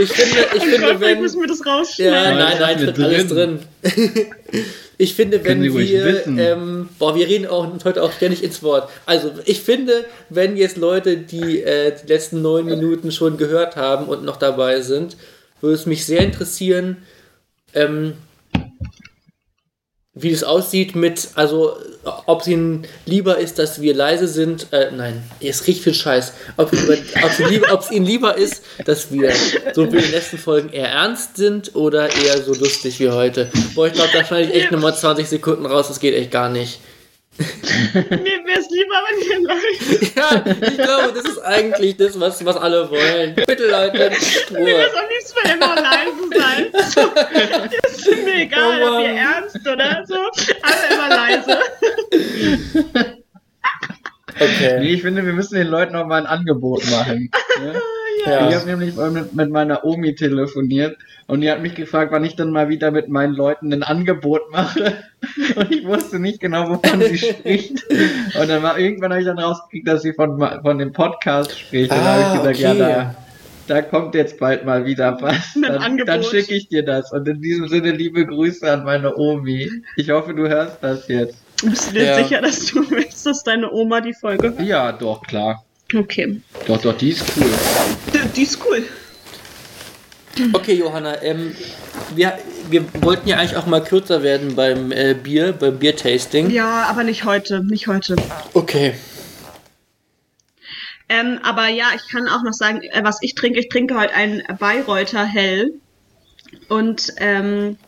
Ich 0.00 0.12
finde, 0.12 0.46
ich 0.54 0.62
Und 0.62 0.70
finde, 0.70 0.86
Gott, 0.86 1.00
wenn. 1.00 1.20
müssen 1.20 1.40
wir 1.40 1.48
das 1.48 1.66
rausschneiden. 1.66 2.14
Ja, 2.14 2.34
nein, 2.34 2.56
nein, 2.60 2.84
nein, 2.84 3.02
alles 3.04 3.26
drin. 3.26 3.58
ich 4.98 5.14
finde, 5.14 5.42
wenn 5.44 5.62
wir, 5.62 6.26
ähm, 6.26 6.88
boah, 7.00 7.16
wir 7.16 7.26
reden 7.26 7.46
auch 7.46 7.66
heute 7.84 8.02
auch 8.02 8.12
ständig 8.12 8.44
ins 8.44 8.62
Wort. 8.62 8.88
Also, 9.06 9.32
ich 9.44 9.60
finde, 9.60 10.04
wenn 10.28 10.56
jetzt 10.56 10.76
Leute, 10.76 11.16
die 11.16 11.62
äh, 11.62 11.94
die 12.00 12.06
letzten 12.06 12.42
neun 12.42 12.66
Minuten 12.66 13.10
schon 13.10 13.38
gehört 13.38 13.74
haben 13.74 14.06
und 14.06 14.24
noch 14.24 14.36
dabei 14.36 14.82
sind, 14.82 15.16
würde 15.60 15.74
es 15.74 15.86
mich 15.86 16.06
sehr 16.06 16.20
interessieren, 16.20 16.98
ähm, 17.74 18.14
wie 20.20 20.30
es 20.30 20.44
aussieht 20.44 20.96
mit, 20.96 21.28
also 21.34 21.76
ob 22.26 22.40
es 22.42 22.46
ihnen 22.48 22.86
lieber 23.06 23.38
ist, 23.38 23.58
dass 23.58 23.80
wir 23.80 23.94
leise 23.94 24.28
sind, 24.28 24.68
äh, 24.72 24.90
nein, 24.90 25.22
es 25.40 25.66
riecht 25.66 25.82
viel 25.82 25.94
Scheiß, 25.94 26.32
ob, 26.56 26.72
es 26.72 27.90
ihnen 27.90 28.06
lieber 28.06 28.36
ist, 28.36 28.62
dass 28.84 29.12
wir 29.12 29.32
so 29.74 29.92
wie 29.92 29.96
in 29.96 30.02
den 30.02 30.12
letzten 30.12 30.38
Folgen 30.38 30.70
eher 30.70 30.88
ernst 30.88 31.36
sind 31.36 31.74
oder 31.74 32.08
eher 32.08 32.42
so 32.42 32.54
lustig 32.54 32.98
wie 33.00 33.10
heute. 33.10 33.50
Boah, 33.74 33.86
ich 33.86 33.92
glaube, 33.92 34.10
da 34.12 34.24
schneide 34.24 34.50
ich 34.50 34.54
echt 34.54 34.72
nochmal 34.72 34.96
20 34.96 35.28
Sekunden 35.28 35.66
raus, 35.66 35.88
das 35.88 36.00
geht 36.00 36.14
echt 36.14 36.30
gar 36.30 36.48
nicht. 36.48 36.80
Mir 37.94 38.44
wäre 38.44 38.58
es 38.58 38.68
lieber, 38.70 38.96
wenn 39.06 39.18
ihr 39.30 39.40
leid. 39.46 40.12
Ja, 40.16 40.44
ich 40.68 40.76
glaube, 40.76 41.12
das 41.14 41.24
ist 41.24 41.38
eigentlich 41.38 41.96
das, 41.96 42.18
was, 42.18 42.44
was 42.44 42.56
alle 42.56 42.90
wollen. 42.90 43.34
Bitte, 43.36 43.68
Leute, 43.70 44.10
Mir 44.50 44.66
wäre 44.66 44.78
Ruhe. 44.78 44.86
es 44.86 44.94
am 44.96 45.08
liebsten, 45.08 45.36
wenn 45.42 45.50
ihr 45.50 45.56
immer 45.56 45.76
leise 45.76 46.28
seid. 46.34 46.74
So, 46.94 47.00
ist 47.88 48.24
mir 48.24 48.34
egal, 48.34 48.82
Oh 48.82 48.86
ob 48.96 49.02
ihr 49.02 49.08
Mann. 49.08 49.16
ernst 49.16 49.60
oder 49.68 50.04
so. 50.06 50.16
Alle 50.62 50.94
immer 50.94 51.08
leise. 51.08 51.58
Okay. 54.40 54.78
Nee, 54.78 54.92
ich 54.94 55.02
finde, 55.02 55.24
wir 55.26 55.32
müssen 55.32 55.56
den 55.56 55.66
Leuten 55.66 55.96
auch 55.96 56.06
mal 56.06 56.20
ein 56.20 56.26
Angebot 56.26 56.84
machen. 56.90 57.28
ne? 57.60 57.80
Ich 58.20 58.26
Ja. 58.26 58.40
habe 58.52 58.66
nämlich 58.66 58.96
mal 58.96 59.10
mit, 59.10 59.34
mit 59.34 59.50
meiner 59.50 59.84
Omi 59.84 60.14
telefoniert 60.14 60.96
und 61.26 61.40
die 61.42 61.50
hat 61.50 61.60
mich 61.62 61.74
gefragt, 61.74 62.10
wann 62.12 62.24
ich 62.24 62.36
dann 62.36 62.50
mal 62.50 62.68
wieder 62.68 62.90
mit 62.90 63.08
meinen 63.08 63.34
Leuten 63.34 63.72
ein 63.72 63.82
Angebot 63.82 64.50
mache. 64.50 64.94
Und 65.56 65.72
ich 65.74 65.84
wusste 65.84 66.18
nicht 66.20 66.40
genau, 66.40 66.68
wovon 66.68 67.00
sie 67.02 67.18
spricht. 67.18 67.84
Und 68.40 68.48
dann 68.48 68.62
war 68.62 68.78
irgendwann 68.78 69.10
habe 69.10 69.20
ich 69.20 69.26
dann 69.26 69.38
rausgekriegt, 69.38 69.86
dass 69.88 70.02
sie 70.02 70.12
von, 70.12 70.38
von 70.62 70.78
dem 70.78 70.92
Podcast 70.92 71.58
spricht. 71.58 71.90
Und 71.90 71.98
dann 71.98 72.04
habe 72.06 72.22
Ah, 72.22 72.50
ich 72.50 72.58
gesagt, 72.58 72.76
okay. 72.76 72.80
ja, 72.80 73.14
da, 73.66 73.74
da 73.74 73.82
kommt 73.82 74.14
jetzt 74.14 74.38
bald 74.38 74.64
mal 74.64 74.84
wieder 74.86 75.18
was. 75.20 75.54
Ein 75.56 75.62
Dann, 75.62 75.78
Angebot. 75.78 76.08
dann 76.08 76.22
schicke 76.22 76.54
ich 76.54 76.68
dir 76.68 76.84
das. 76.84 77.12
Und 77.12 77.26
in 77.28 77.40
diesem 77.42 77.68
Sinne 77.68 77.90
liebe 77.90 78.24
Grüße 78.26 78.70
an 78.70 78.84
meine 78.84 79.14
Omi. 79.16 79.68
Ich 79.96 80.10
hoffe, 80.10 80.34
du 80.34 80.48
hörst 80.48 80.78
das 80.82 81.08
jetzt. 81.08 81.36
Bist 81.64 81.90
du 81.90 81.94
dir 81.94 82.04
Ja. 82.04 82.14
sicher, 82.22 82.40
dass 82.40 82.66
du 82.66 82.88
willst, 82.90 83.26
dass 83.26 83.42
deine 83.42 83.70
Oma 83.72 84.00
die 84.00 84.14
Folge 84.14 84.48
hört? 84.56 84.60
Ja, 84.60 84.92
doch, 84.92 85.22
klar. 85.22 85.64
Okay. 85.94 86.40
Doch, 86.66 86.80
doch, 86.80 86.96
die 86.96 87.10
ist 87.10 87.24
cool. 87.36 87.46
Die, 88.34 88.42
ist 88.42 88.58
cool. 88.64 88.84
Okay, 90.52 90.74
Johanna, 90.74 91.20
ähm, 91.22 91.54
wir, 92.14 92.38
wir 92.70 92.84
wollten 93.02 93.28
ja 93.28 93.38
eigentlich 93.38 93.56
auch 93.56 93.66
mal 93.66 93.82
kürzer 93.82 94.22
werden 94.22 94.54
beim 94.54 94.92
äh, 94.92 95.14
Bier, 95.14 95.52
beim 95.52 95.78
Biertasting. 95.78 96.50
Ja, 96.50 96.84
aber 96.84 97.04
nicht 97.04 97.24
heute. 97.24 97.64
Nicht 97.64 97.88
heute. 97.88 98.16
Okay. 98.54 98.94
Ähm, 101.08 101.40
aber 101.42 101.68
ja, 101.68 101.86
ich 101.96 102.06
kann 102.10 102.28
auch 102.28 102.42
noch 102.42 102.52
sagen, 102.52 102.82
äh, 102.82 103.02
was 103.02 103.18
ich 103.22 103.34
trinke. 103.34 103.58
Ich 103.58 103.68
trinke 103.68 103.98
heute 103.98 104.14
einen 104.14 104.42
Bayreuther 104.58 105.24
Hell. 105.24 105.72
Und 106.68 107.12
ähm, 107.16 107.78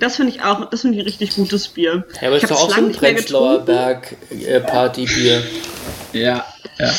das 0.00 0.16
finde 0.16 0.32
ich 0.32 0.42
auch, 0.42 0.70
das 0.70 0.82
finde 0.82 0.96
ich 0.96 1.02
ein 1.02 1.08
richtig 1.08 1.34
gutes 1.34 1.68
Bier. 1.68 2.04
Ja, 2.20 2.28
aber 2.28 2.36
ich 2.36 2.44
ist 2.44 2.50
doch 2.50 2.62
auch 2.62 2.70
so 2.70 2.80
ein 2.80 2.92
Prenzlauer. 2.92 3.64
Berg 3.64 4.16
äh, 4.30 4.60
Partybier. 4.60 5.42
Ja, 6.12 6.46
ja. 6.78 6.94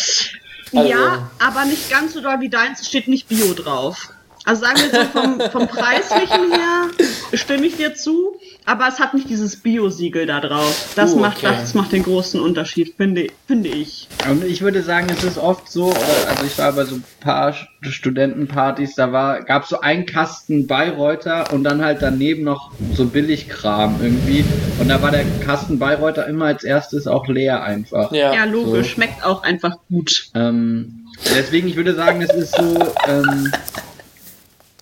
Also- 0.74 0.90
Ja, 0.90 1.30
aber 1.40 1.66
nicht 1.66 1.90
ganz 1.90 2.14
so 2.14 2.22
doll 2.22 2.40
wie 2.42 2.50
deins, 2.50 2.82
es 2.82 2.88
steht 2.88 3.08
nicht 3.08 3.28
Bio 3.28 3.54
drauf. 3.54 4.10
Also 4.50 4.64
sagen 4.64 4.80
wir 4.80 5.00
so, 5.00 5.06
vom, 5.12 5.40
vom 5.52 5.68
Preislichen 5.68 6.52
her 6.52 6.88
stimme 7.34 7.68
ich 7.68 7.78
dir 7.78 7.94
zu, 7.94 8.34
aber 8.66 8.88
es 8.88 8.98
hat 8.98 9.14
nicht 9.14 9.30
dieses 9.30 9.58
Bio-Siegel 9.58 10.26
da 10.26 10.40
drauf. 10.40 10.90
Das, 10.96 11.14
Uh, 11.14 11.20
macht, 11.20 11.44
okay. 11.44 11.54
das 11.60 11.76
macht 11.76 11.92
den 11.92 12.02
großen 12.02 12.42
Unterschied, 12.42 12.96
finde, 12.98 13.28
finde 13.46 13.70
ich. 13.70 14.08
Und 14.28 14.44
ich 14.44 14.62
würde 14.64 14.82
sagen, 14.82 15.06
es 15.16 15.24
ist 15.24 15.38
oft 15.38 15.72
so, 15.72 15.94
also 16.28 16.46
ich 16.48 16.58
war 16.58 16.72
bei 16.72 16.86
so 16.86 16.96
ein 16.96 17.04
paar 17.20 17.52
St- 17.52 17.68
Studentenpartys, 17.92 18.96
da 18.96 19.12
war, 19.12 19.44
gab 19.44 19.64
es 19.66 19.70
so 19.70 19.82
einen 19.82 20.08
Kasten 20.08 20.66
Bayreuther 20.66 21.54
und 21.54 21.64
dann 21.64 21.84
halt 21.84 22.00
daneben 22.02 22.44
noch 22.44 22.72
so 22.96 23.06
Billigkram 23.06 24.00
irgendwie. 24.02 24.44
Und 24.80 24.90
da 24.90 25.00
war 25.04 25.12
der 25.12 25.26
Kasten 25.46 25.78
Bayreuther 25.78 26.26
immer 26.26 26.46
als 26.46 26.64
erstes 26.64 27.06
auch 27.06 27.28
leer 27.28 27.62
einfach. 27.64 28.12
Ja. 28.12 28.34
Ja, 28.34 28.46
logisch, 28.46 28.88
so. 28.88 28.94
schmeckt 28.96 29.24
auch 29.24 29.44
einfach 29.44 29.76
gut. 29.92 30.30
Ähm, 30.34 31.06
deswegen, 31.36 31.68
ich 31.68 31.76
würde 31.76 31.94
sagen, 31.94 32.20
es 32.24 32.34
ist 32.34 32.56
so, 32.56 32.80
ähm, 33.08 33.52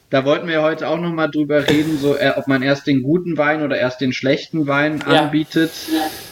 da 0.10 0.26
wollten 0.26 0.48
wir 0.48 0.62
heute 0.62 0.88
auch 0.88 1.00
nochmal 1.00 1.30
drüber 1.30 1.68
reden, 1.68 1.98
so, 1.98 2.16
äh, 2.16 2.34
ob 2.36 2.48
man 2.48 2.62
erst 2.64 2.88
den 2.88 3.04
guten 3.04 3.38
Wein 3.38 3.62
oder 3.62 3.78
erst 3.78 4.02
den 4.02 4.14
schlechten 4.14 4.68
Wein 4.68 5.00
Ja. 5.08 5.24
anbietet. 5.24 5.72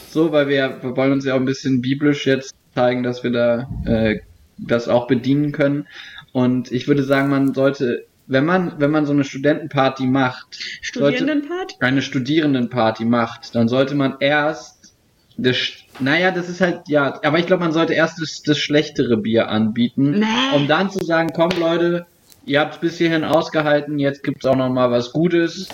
So, 0.10 0.32
weil 0.32 0.48
wir, 0.48 0.78
wir 0.82 0.96
wollen 0.96 1.12
uns 1.12 1.26
ja 1.26 1.34
auch 1.34 1.40
ein 1.40 1.46
bisschen 1.46 1.82
biblisch 1.82 2.26
jetzt 2.26 2.54
zeigen, 2.74 3.04
dass 3.04 3.24
wir 3.24 3.32
da 3.32 3.68
äh, 3.86 4.20
das 4.58 4.88
auch 4.88 5.08
bedienen 5.08 5.52
können. 5.52 5.88
Und 6.32 6.72
ich 6.72 6.88
würde 6.88 7.04
sagen, 7.04 7.30
man 7.30 7.54
sollte, 7.54 8.06
wenn 8.28 8.46
man, 8.46 8.76
wenn 8.80 8.92
man 8.92 9.06
so 9.06 9.12
eine 9.14 9.24
Studentenparty 9.26 10.06
macht, 10.06 10.58
sollte, 10.94 11.18
Studierendenpart? 11.18 11.74
eine 11.82 12.02
Studierendenparty 12.02 13.06
macht, 13.06 13.56
dann 13.56 13.68
sollte 13.68 13.96
man 13.96 14.16
erst 14.20 14.94
das, 15.38 15.58
naja, 16.00 16.32
das 16.32 16.48
ist 16.48 16.62
halt, 16.62 16.84
ja, 16.88 17.20
aber 17.24 17.40
ich 17.40 17.46
glaube, 17.46 17.64
man 17.64 17.74
sollte 17.74 17.94
erst 17.94 18.22
das, 18.22 18.42
das 18.42 18.58
schlechtere 18.58 19.18
Bier 19.18 19.50
anbieten, 19.50 20.12
Nee. 20.20 20.56
um 20.56 20.68
dann 20.70 20.90
zu 20.90 21.04
sagen, 21.04 21.32
komm 21.34 21.50
Leute, 21.60 22.06
ihr 22.46 22.60
habt 22.60 22.82
bis 22.82 22.98
hierhin 22.98 23.24
ausgehalten, 23.24 24.00
jetzt 24.00 24.24
gibt's 24.24 24.46
auch 24.46 24.56
noch 24.56 24.70
mal 24.70 24.92
was 24.92 25.12
Gutes. 25.12 25.68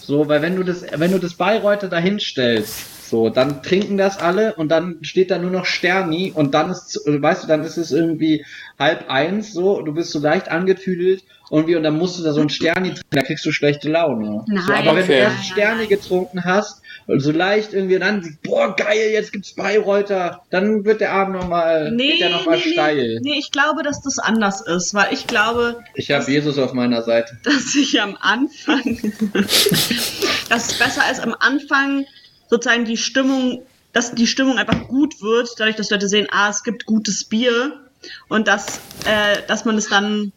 So, 0.00 0.28
weil 0.28 0.40
wenn 0.40 0.56
du 0.56 0.62
das, 0.62 0.84
wenn 0.96 1.12
du 1.12 1.18
das 1.18 1.34
Bayreuther 1.34 1.88
dahin 1.88 2.18
stellst, 2.18 3.08
so, 3.08 3.30
dann 3.30 3.62
trinken 3.62 3.96
das 3.96 4.18
alle 4.18 4.54
und 4.54 4.70
dann 4.70 4.98
steht 5.02 5.30
da 5.30 5.38
nur 5.38 5.50
noch 5.50 5.64
Sterni 5.64 6.32
und 6.34 6.54
dann 6.54 6.70
ist, 6.70 7.00
weißt 7.06 7.44
du, 7.44 7.48
dann 7.48 7.62
ist 7.62 7.76
es 7.76 7.92
irgendwie 7.92 8.44
halb 8.78 9.10
eins, 9.10 9.52
so, 9.52 9.82
du 9.82 9.92
bist 9.92 10.10
so 10.10 10.18
leicht 10.18 10.50
angetüdelt 10.50 11.24
und 11.50 11.66
wie, 11.66 11.76
und 11.76 11.82
dann 11.82 11.96
musst 11.96 12.18
du 12.18 12.22
da 12.22 12.32
so 12.32 12.40
ein 12.40 12.50
Sterni 12.50 12.90
trinken, 12.90 13.10
da 13.10 13.22
kriegst 13.22 13.44
du 13.44 13.52
schlechte 13.52 13.90
Laune. 13.90 14.44
Nein, 14.46 14.62
so, 14.66 14.72
aber 14.72 14.96
wenn 14.96 15.06
du 15.06 15.12
erst 15.14 15.44
Sterni 15.44 15.86
getrunken 15.86 16.44
hast 16.44 16.82
so 17.16 17.30
leicht 17.32 17.72
irgendwie 17.72 17.98
dann, 17.98 18.38
boah, 18.42 18.76
geil, 18.76 19.10
jetzt 19.12 19.32
gibt's 19.32 19.54
Bayreuther, 19.54 20.42
dann 20.50 20.84
wird 20.84 21.00
der 21.00 21.12
Abend 21.12 21.36
nochmal, 21.36 21.90
Nee, 21.90 22.12
geht 22.12 22.20
der 22.20 22.30
noch 22.30 22.44
mal 22.44 22.56
nee, 22.58 22.72
steil. 22.72 22.96
nee, 22.96 23.30
nee, 23.30 23.38
ich 23.38 23.50
glaube, 23.50 23.82
dass 23.82 24.02
das 24.02 24.18
anders 24.18 24.60
ist, 24.60 24.92
weil 24.92 25.12
ich 25.14 25.26
glaube, 25.26 25.80
Ich 25.94 26.10
habe 26.10 26.30
Jesus 26.30 26.58
auf 26.58 26.74
meiner 26.74 27.02
Seite. 27.02 27.38
dass 27.44 27.74
ich 27.74 28.00
am 28.00 28.16
Anfang, 28.20 28.82
dass 29.32 30.72
es 30.72 30.78
besser 30.78 31.10
ist, 31.10 31.20
am 31.20 31.34
Anfang 31.38 32.04
sozusagen 32.50 32.84
die 32.84 32.98
Stimmung, 32.98 33.62
dass 33.94 34.14
die 34.14 34.26
Stimmung 34.26 34.58
einfach 34.58 34.86
gut 34.88 35.22
wird, 35.22 35.48
dadurch, 35.56 35.76
dass 35.76 35.90
Leute 35.90 36.08
sehen, 36.08 36.28
ah, 36.30 36.50
es 36.50 36.62
gibt 36.62 36.84
gutes 36.84 37.24
Bier 37.24 37.80
und 38.28 38.48
dass, 38.48 38.80
äh, 39.06 39.42
dass 39.48 39.64
man 39.64 39.76
es 39.78 39.88
dann 39.88 40.32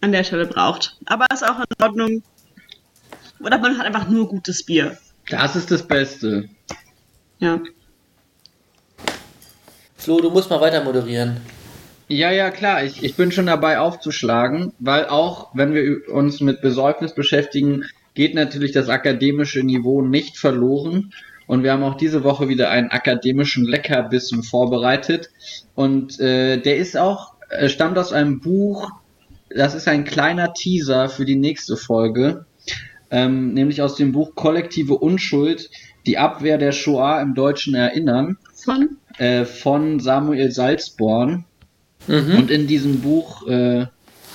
an 0.00 0.12
der 0.12 0.24
Stelle 0.24 0.46
braucht. 0.46 0.96
Aber 1.04 1.26
ist 1.32 1.46
auch 1.46 1.58
in 1.58 1.84
Ordnung. 1.84 2.22
Oder 3.40 3.58
man 3.58 3.78
hat 3.78 3.86
einfach 3.86 4.08
nur 4.08 4.26
gutes 4.28 4.64
Bier. 4.64 4.96
Das 5.30 5.56
ist 5.56 5.70
das 5.70 5.86
Beste. 5.86 6.48
Ja. 7.38 7.60
Flo, 9.96 10.20
du 10.20 10.30
musst 10.30 10.48
mal 10.50 10.60
weiter 10.60 10.82
moderieren. 10.84 11.40
Ja, 12.08 12.30
ja, 12.30 12.50
klar. 12.50 12.84
Ich, 12.84 13.02
ich 13.04 13.14
bin 13.16 13.30
schon 13.32 13.46
dabei 13.46 13.78
aufzuschlagen, 13.78 14.72
weil 14.78 15.06
auch, 15.06 15.50
wenn 15.54 15.74
wir 15.74 16.08
uns 16.10 16.40
mit 16.40 16.62
Besäufnis 16.62 17.14
beschäftigen, 17.14 17.84
geht 18.14 18.34
natürlich 18.34 18.72
das 18.72 18.88
akademische 18.88 19.62
Niveau 19.62 20.00
nicht 20.00 20.38
verloren. 20.38 21.12
Und 21.46 21.62
wir 21.62 21.72
haben 21.72 21.82
auch 21.82 21.96
diese 21.96 22.24
Woche 22.24 22.48
wieder 22.48 22.70
einen 22.70 22.90
akademischen 22.90 23.66
Leckerbissen 23.66 24.42
vorbereitet. 24.42 25.30
Und 25.74 26.18
äh, 26.18 26.56
der 26.58 26.76
ist 26.78 26.96
auch, 26.96 27.34
äh, 27.50 27.68
stammt 27.68 27.98
aus 27.98 28.12
einem 28.12 28.40
Buch, 28.40 28.90
das 29.50 29.74
ist 29.74 29.88
ein 29.88 30.04
kleiner 30.04 30.52
Teaser 30.52 31.08
für 31.08 31.24
die 31.24 31.36
nächste 31.36 31.76
Folge. 31.76 32.46
Ähm, 33.10 33.54
nämlich 33.54 33.80
aus 33.82 33.96
dem 33.96 34.12
Buch 34.12 34.34
Kollektive 34.34 34.94
Unschuld, 34.98 35.70
die 36.06 36.18
Abwehr 36.18 36.58
der 36.58 36.72
Shoah 36.72 37.20
im 37.22 37.34
Deutschen 37.34 37.74
Erinnern 37.74 38.36
Von? 38.54 38.96
äh, 39.18 39.44
von 39.44 40.00
Samuel 40.00 40.50
Salzborn. 40.52 41.44
Mhm. 42.06 42.36
Und 42.36 42.50
in 42.50 42.66
diesem 42.66 43.00
Buch, 43.00 43.46
äh, 43.46 43.86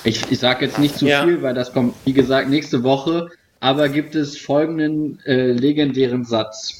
ich, 0.03 0.31
ich 0.31 0.39
sage 0.39 0.65
jetzt 0.65 0.79
nicht 0.79 0.97
zu 0.97 1.07
Ja. 1.07 1.23
viel, 1.23 1.41
weil 1.41 1.53
das 1.53 1.71
kommt, 1.73 1.95
wie 2.05 2.13
gesagt, 2.13 2.49
nächste 2.49 2.83
Woche, 2.83 3.29
aber 3.59 3.89
gibt 3.89 4.15
es 4.15 4.37
folgenden 4.37 5.19
äh, 5.25 5.51
legendären 5.51 6.25
Satz. 6.25 6.79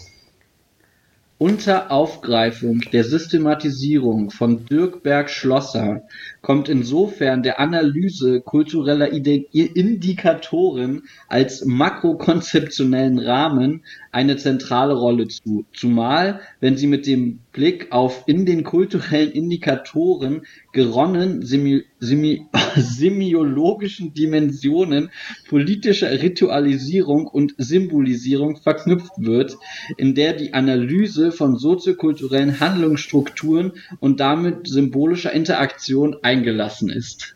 Unter 1.38 1.92
Aufgreifung 1.92 2.82
der 2.92 3.04
Systematisierung 3.04 4.32
von 4.32 4.66
Dirk 4.66 5.04
Berg-Schlosser 5.04 6.04
kommt 6.44 6.68
insofern 6.68 7.42
der 7.42 7.60
Analyse 7.60 8.42
kultureller 8.42 9.10
Indikatoren 9.10 11.04
als 11.30 11.64
makrokonzeptionellen 11.64 13.18
Rahmen 13.18 13.84
eine 14.12 14.36
zentrale 14.36 14.94
Rolle 14.94 15.30
zu, 15.30 15.66
zumal 15.74 16.42
wenn 16.60 16.76
sie 16.76 16.88
mit 16.88 17.08
dem 17.08 17.40
Blick 17.54 17.92
auf 17.92 18.24
in 18.26 18.46
den 18.46 18.64
kulturellen 18.64 19.32
Indikatoren 19.32 20.42
geronnen 20.74 21.46
semi, 21.46 21.84
semi, 22.00 22.46
semiologischen 22.76 24.14
Dimensionen 24.14 25.12
politischer 25.48 26.12
Ritualisierung 26.12 27.26
und 27.28 27.56
Symbolisierung 27.58 28.58
verknüpft 28.58 29.14
wird, 29.18 29.56
in 29.98 30.14
der 30.14 30.34
die 30.34 30.54
Analyse 30.54 31.32
von 31.32 31.58
soziokulturellen 31.58 32.60
Handlungsstrukturen 32.60 33.74
und 34.00 34.20
damit 34.20 34.68
symbolischer 34.68 35.32
Interaktion 35.32 36.18
eingelassen 36.34 36.90
ist. 36.90 37.36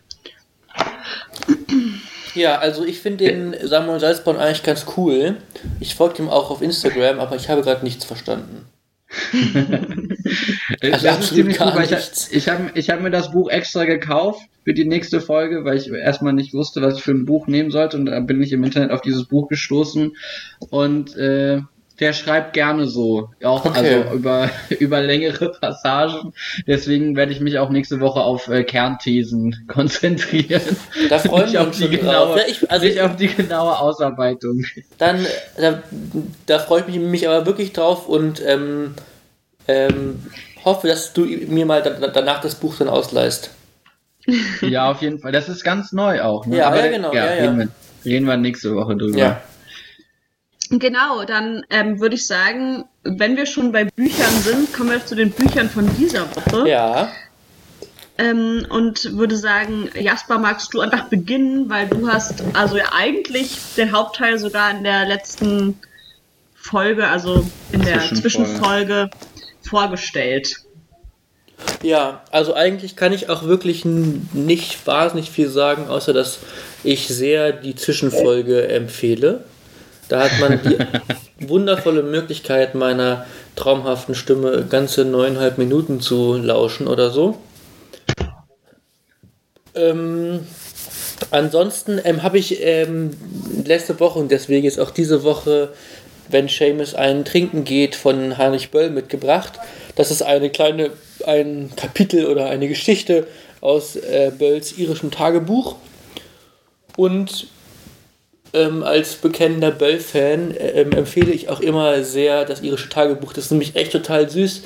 Ja, 2.34 2.60
also 2.60 2.84
ich 2.84 3.00
finde 3.00 3.26
den 3.26 3.56
Samuel 3.68 4.00
Salzborn 4.00 4.38
eigentlich 4.38 4.64
ganz 4.64 4.86
cool. 4.98 5.38
Ich 5.80 5.96
folge 5.96 6.22
ihm 6.22 6.30
auch 6.30 6.52
auf 6.52 6.62
Instagram, 6.62 7.20
aber 7.20 7.36
ich 7.36 7.50
habe 7.50 7.62
gerade 7.62 7.84
nichts 7.84 8.06
verstanden. 8.06 8.66
Also 10.82 11.08
absolut 11.08 11.58
gar 11.58 11.82
ich, 11.82 11.92
nichts. 11.92 12.30
ich 12.32 12.50
habe 12.50 12.72
ich 12.74 12.90
hab 12.90 13.02
mir 13.02 13.10
das 13.10 13.32
Buch 13.32 13.50
extra 13.50 13.86
gekauft 13.86 14.42
für 14.66 14.74
die 14.74 14.86
nächste 14.86 15.22
Folge, 15.22 15.64
weil 15.64 15.78
ich 15.78 15.90
erstmal 15.90 16.34
nicht 16.34 16.54
wusste, 16.54 16.82
was 16.82 16.98
ich 16.98 17.04
für 17.04 17.12
ein 17.12 17.26
Buch 17.26 17.48
nehmen 17.48 17.72
sollte 17.72 17.98
und 17.98 18.06
da 18.06 18.20
bin 18.20 18.42
ich 18.42 18.52
im 18.52 18.64
Internet 18.66 18.92
auf 18.92 19.02
dieses 19.02 19.26
Buch 19.26 19.48
gestoßen 19.48 20.16
und 20.70 21.16
äh, 21.16 21.62
der 22.00 22.14
schreibt 22.14 22.54
gerne 22.54 22.88
so. 22.88 23.30
Auch 23.44 23.66
Okay. 23.66 23.96
also 24.04 24.16
über, 24.16 24.50
über 24.80 25.02
längere 25.02 25.52
Passagen. 25.52 26.34
Deswegen 26.68 27.16
werde 27.16 27.32
ich 27.32 27.40
mich 27.40 27.58
auch 27.60 27.70
nächste 27.70 28.00
Woche 28.00 28.22
auf 28.22 28.48
äh, 28.48 28.64
Kernthesen 28.64 29.66
konzentrieren. 29.68 30.62
Da 31.10 31.20
freuen 31.20 31.44
Nicht 31.44 31.54
wir 31.54 31.62
auf 31.62 31.68
uns 31.68 31.78
die 31.78 31.90
genaue. 31.90 32.38
Ja, 32.38 32.44
ich, 32.48 32.70
also 32.70 32.86
nicht 32.86 33.02
auf 33.02 33.16
die 33.16 33.28
genaue 33.28 33.80
Ausarbeitung. 33.80 34.64
dann, 34.98 35.26
da, 35.60 35.82
da 36.46 36.60
freue 36.60 36.82
ich 36.82 36.88
mich, 36.88 37.00
mich 37.00 37.28
aber 37.28 37.46
wirklich 37.46 37.74
drauf 37.74 38.08
und 38.08 38.42
ähm, 38.46 38.94
ähm, 39.68 40.20
hoffe, 40.64 40.88
dass 40.88 41.14
du 41.14 41.26
mir 41.26 41.66
mal 41.66 41.82
da, 41.82 42.08
danach 42.08 42.42
das 42.42 42.56
Buch 42.56 42.76
dann 42.78 42.90
ausleihst. 42.90 43.52
Ja, 44.62 44.92
auf 44.92 45.02
jeden 45.02 45.20
Fall. 45.20 45.32
Das 45.32 45.48
ist 45.50 45.64
ganz 45.64 45.94
neu 45.94 46.22
auch. 46.22 46.46
Ne? 46.46 46.58
Ja, 46.58 46.68
Aber 46.68 46.86
ja, 46.86 46.92
genau, 46.92 47.14
ja, 47.14 47.26
ja. 47.34 47.44
Reden, 47.44 47.58
wir, 47.60 47.68
reden 48.06 48.28
wir 48.28 48.38
nächste 48.38 48.76
Woche 48.76 48.96
drüber. 48.98 49.18
Genau, 50.70 51.24
dann 51.24 51.66
ähm, 51.70 52.00
würde 52.00 52.16
ich 52.16 52.28
sagen, 52.28 52.86
wenn 53.04 53.38
wir 53.38 53.46
schon 53.46 53.72
bei 53.72 53.86
Büchern 53.86 54.34
sind, 54.42 54.74
kommen 54.74 54.92
wir 54.92 55.06
zu 55.06 55.16
den 55.16 55.32
Büchern 55.32 55.70
von 55.70 55.90
dieser 55.98 56.28
Woche. 56.36 56.68
Ja. 56.68 57.12
Ähm, 58.18 58.66
und 58.70 59.18
würde 59.18 59.38
sagen, 59.38 59.90
Jasper, 59.94 60.40
magst 60.40 60.74
du 60.74 60.82
einfach 60.82 61.08
beginnen, 61.08 61.70
weil 61.70 61.88
du 61.88 62.08
hast 62.08 62.44
also 62.54 62.78
ja 62.78 62.86
eigentlich 62.94 63.58
den 63.78 63.92
Hauptteil 63.92 64.40
sogar 64.40 64.72
in 64.72 64.84
der 64.84 65.06
letzten 65.06 65.80
Folge, 66.56 67.08
also 67.08 67.46
in 67.72 67.82
der 67.84 68.00
Zwischenfolge. 68.00 68.22
Zwischenfolge 68.22 69.10
vorgestellt. 69.62 70.58
Ja, 71.82 72.24
also 72.32 72.54
eigentlich 72.54 72.96
kann 72.96 73.14
ich 73.14 73.30
auch 73.30 73.44
wirklich 73.44 73.86
nicht 73.86 74.86
wahnsinnig 74.86 75.32
viel 75.32 75.50
sagen, 75.50 75.88
außer 75.88 76.14
dass 76.14 76.40
ich 76.84 77.08
sehr 77.08 77.52
die 77.52 77.76
Zwischenfolge 77.76 78.68
empfehle. 78.68 79.44
Da 80.10 80.24
hat 80.24 80.40
man 80.40 80.60
die 80.64 80.78
wundervolle 81.48 82.04
Möglichkeit, 82.04 82.76
meiner 82.76 83.26
traumhaften 83.56 84.16
Stimme 84.16 84.66
ganze 84.70 85.06
neuneinhalb 85.06 85.58
Minuten 85.58 86.00
zu 86.00 86.38
lauschen 86.38 86.88
oder 86.88 87.10
so. 87.10 87.38
Ähm, 89.76 90.48
ansonsten 91.32 92.00
ähm, 92.04 92.24
habe 92.24 92.38
ich 92.38 92.64
ähm, 92.64 93.12
letzte 93.66 94.00
Woche 94.00 94.20
und 94.20 94.32
deswegen 94.32 94.66
jetzt 94.66 94.80
auch 94.80 94.92
diese 94.92 95.24
Woche, 95.24 95.70
wenn 96.30 96.48
Seamus 96.48 96.96
ein 96.96 97.26
Trinken 97.26 97.64
geht, 97.64 97.96
von 97.96 98.38
Heinrich 98.38 98.72
Böll 98.72 98.90
mitgebracht. 98.90 99.54
Das 99.96 100.12
ist 100.12 100.22
eine 100.22 100.50
kleine, 100.50 100.92
ein 101.26 101.72
Kapitel 101.76 102.26
oder 102.26 102.48
eine 102.48 102.68
Geschichte 102.68 103.28
aus 103.62 103.96
äh, 103.96 104.32
Bölls 104.38 104.78
irischem 104.78 105.12
Tagebuch. 105.12 105.76
Und 106.96 107.48
ähm, 108.58 108.84
als 108.84 109.16
bekennender 109.16 109.72
Böll-Fan 109.72 110.54
ähm, 110.58 110.92
empfehle 110.92 111.32
ich 111.32 111.50
auch 111.50 111.60
immer 111.60 112.04
sehr 112.04 112.46
das 112.46 112.62
irische 112.62 112.90
Tagebuch. 112.90 113.34
Das 113.34 113.46
ist 113.46 113.52
nämlich 113.52 113.76
echt 113.76 113.92
total 113.92 114.30
süß. 114.30 114.64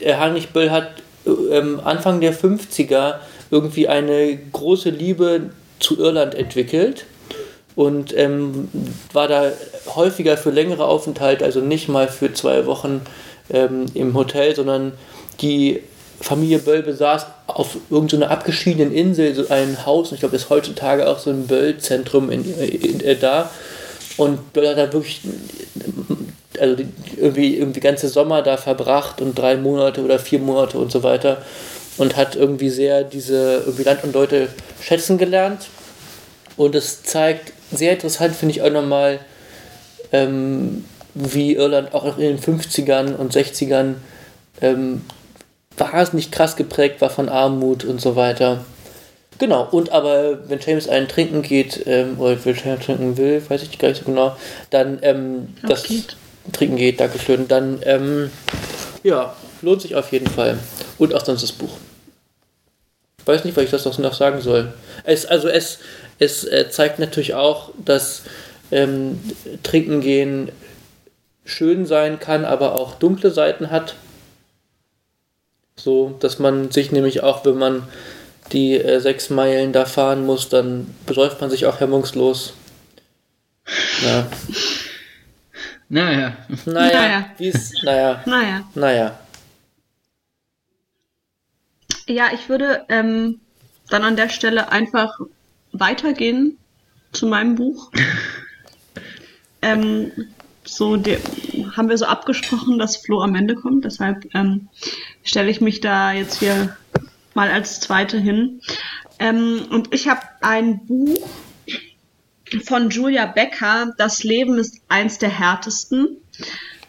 Der 0.00 0.20
Heinrich 0.20 0.50
Böll 0.50 0.70
hat 0.70 0.90
ähm, 1.26 1.80
Anfang 1.82 2.20
der 2.20 2.34
50er 2.34 3.16
irgendwie 3.50 3.88
eine 3.88 4.38
große 4.52 4.90
Liebe 4.90 5.50
zu 5.80 5.98
Irland 5.98 6.34
entwickelt 6.34 7.06
und 7.74 8.16
ähm, 8.16 8.68
war 9.12 9.28
da 9.28 9.52
häufiger 9.94 10.36
für 10.36 10.50
längere 10.50 10.86
Aufenthalte, 10.86 11.44
also 11.44 11.60
nicht 11.60 11.88
mal 11.88 12.08
für 12.08 12.32
zwei 12.32 12.66
Wochen 12.66 13.02
ähm, 13.50 13.86
im 13.94 14.14
Hotel, 14.14 14.56
sondern 14.56 14.92
die 15.40 15.82
Familie 16.20 16.58
Böll 16.58 16.82
besaß 16.82 17.26
auf 17.46 17.76
irgendeiner 17.90 18.30
abgeschiedenen 18.30 18.92
Insel 18.92 19.34
so 19.34 19.48
ein 19.48 19.84
Haus, 19.84 20.08
und 20.08 20.14
ich 20.14 20.20
glaube, 20.20 20.34
das 20.34 20.44
ist 20.44 20.50
heutzutage 20.50 21.08
auch 21.08 21.18
so 21.18 21.30
ein 21.30 21.46
Böll-Zentrum 21.46 22.30
äh, 22.30 23.16
da. 23.16 23.50
Und 24.16 24.52
Böll 24.52 24.68
hat 24.68 24.78
da 24.78 24.92
wirklich 24.92 25.20
also 26.58 26.82
irgendwie, 27.16 27.56
irgendwie 27.56 27.80
ganze 27.80 28.08
Sommer 28.08 28.42
da 28.42 28.56
verbracht 28.56 29.20
und 29.20 29.36
drei 29.36 29.56
Monate 29.56 30.02
oder 30.02 30.18
vier 30.18 30.38
Monate 30.38 30.78
und 30.78 30.90
so 30.90 31.02
weiter 31.02 31.42
und 31.98 32.16
hat 32.16 32.36
irgendwie 32.36 32.70
sehr 32.70 33.04
diese 33.04 33.62
irgendwie 33.66 33.82
Land 33.82 34.04
und 34.04 34.14
Leute 34.14 34.48
schätzen 34.80 35.18
gelernt. 35.18 35.68
Und 36.56 36.74
es 36.74 37.02
zeigt 37.02 37.52
sehr 37.72 37.92
interessant, 37.92 38.34
finde 38.34 38.54
ich 38.54 38.62
auch 38.62 38.70
nochmal, 38.70 39.20
ähm, 40.12 40.84
wie 41.14 41.54
Irland 41.54 41.94
auch 41.94 42.18
in 42.18 42.36
den 42.36 42.38
50ern 42.38 43.16
und 43.16 43.34
60ern 43.34 43.94
ähm, 44.60 45.02
wahnsinnig 45.76 46.30
krass 46.30 46.56
geprägt 46.56 47.00
war 47.00 47.10
von 47.10 47.28
Armut 47.28 47.84
und 47.84 48.00
so 48.00 48.16
weiter. 48.16 48.64
Genau, 49.38 49.68
und 49.70 49.92
aber 49.92 50.48
wenn 50.48 50.60
James 50.60 50.88
einen 50.88 51.08
trinken 51.08 51.42
geht, 51.42 51.82
ähm, 51.86 52.18
oder 52.18 52.42
wenn 52.44 52.56
James 52.56 52.84
trinken 52.84 53.16
will, 53.16 53.42
weiß 53.46 53.62
ich 53.62 53.78
gar 53.78 53.88
nicht 53.88 53.98
so 53.98 54.04
genau, 54.04 54.36
dann 54.70 54.98
ähm, 55.02 55.54
das 55.62 55.84
geht. 55.84 56.16
trinken 56.52 56.76
geht, 56.76 57.00
Dankeschön, 57.00 57.46
dann 57.46 57.80
ähm, 57.82 58.30
ja, 59.02 59.34
lohnt 59.60 59.82
sich 59.82 59.94
auf 59.94 60.12
jeden 60.12 60.26
Fall. 60.26 60.58
Und 60.98 61.14
auch 61.14 61.24
sonst 61.24 61.42
das 61.42 61.52
Buch. 61.52 61.76
Weiß 63.26 63.44
nicht, 63.44 63.56
was 63.56 63.64
ich 63.64 63.70
das 63.70 63.84
noch 63.84 63.98
noch 63.98 64.14
sagen 64.14 64.40
soll. 64.40 64.72
Es, 65.04 65.26
also 65.26 65.48
es, 65.48 65.80
es 66.18 66.44
äh, 66.44 66.70
zeigt 66.70 66.98
natürlich 66.98 67.34
auch, 67.34 67.70
dass 67.84 68.22
ähm, 68.70 69.20
Trinken 69.62 70.00
gehen 70.00 70.50
schön 71.44 71.86
sein 71.86 72.18
kann, 72.18 72.44
aber 72.44 72.74
auch 72.74 72.94
dunkle 72.94 73.30
Seiten 73.30 73.70
hat. 73.70 73.94
So, 75.78 76.16
dass 76.20 76.38
man 76.38 76.70
sich 76.70 76.90
nämlich 76.90 77.22
auch, 77.22 77.44
wenn 77.44 77.58
man 77.58 77.86
die 78.52 78.74
äh, 78.74 79.00
sechs 79.00 79.30
Meilen 79.30 79.72
da 79.72 79.84
fahren 79.84 80.24
muss, 80.24 80.48
dann 80.48 80.94
besäuft 81.06 81.40
man 81.40 81.50
sich 81.50 81.66
auch 81.66 81.80
hemmungslos. 81.80 82.54
Ja. 84.04 84.26
Naja. 85.88 86.36
Naja, 86.64 87.30
Naja. 87.34 87.34
naja, 87.82 88.22
Naja. 88.26 88.68
naja. 88.74 89.18
Ja, 92.08 92.30
ich 92.32 92.48
würde 92.48 92.84
ähm, 92.88 93.40
dann 93.90 94.04
an 94.04 94.16
der 94.16 94.28
Stelle 94.28 94.70
einfach 94.70 95.18
weitergehen 95.72 96.56
zu 97.12 97.26
meinem 97.26 97.56
Buch. 97.56 97.90
ähm, 99.62 100.12
so 100.66 100.96
de- 100.96 101.20
haben 101.76 101.88
wir 101.88 101.98
so 101.98 102.06
abgesprochen, 102.06 102.78
dass 102.78 102.96
Flo 102.96 103.20
am 103.22 103.34
Ende 103.34 103.54
kommt, 103.54 103.84
deshalb 103.84 104.26
ähm, 104.34 104.68
stelle 105.22 105.50
ich 105.50 105.60
mich 105.60 105.80
da 105.80 106.12
jetzt 106.12 106.38
hier 106.38 106.76
mal 107.34 107.50
als 107.50 107.80
Zweite 107.80 108.18
hin. 108.18 108.60
Ähm, 109.18 109.66
und 109.70 109.92
ich 109.94 110.08
habe 110.08 110.20
ein 110.40 110.86
Buch 110.86 111.26
von 112.64 112.90
Julia 112.90 113.26
Becker, 113.26 113.92
Das 113.98 114.22
Leben 114.24 114.58
ist 114.58 114.80
eins 114.88 115.18
der 115.18 115.30
härtesten. 115.30 116.16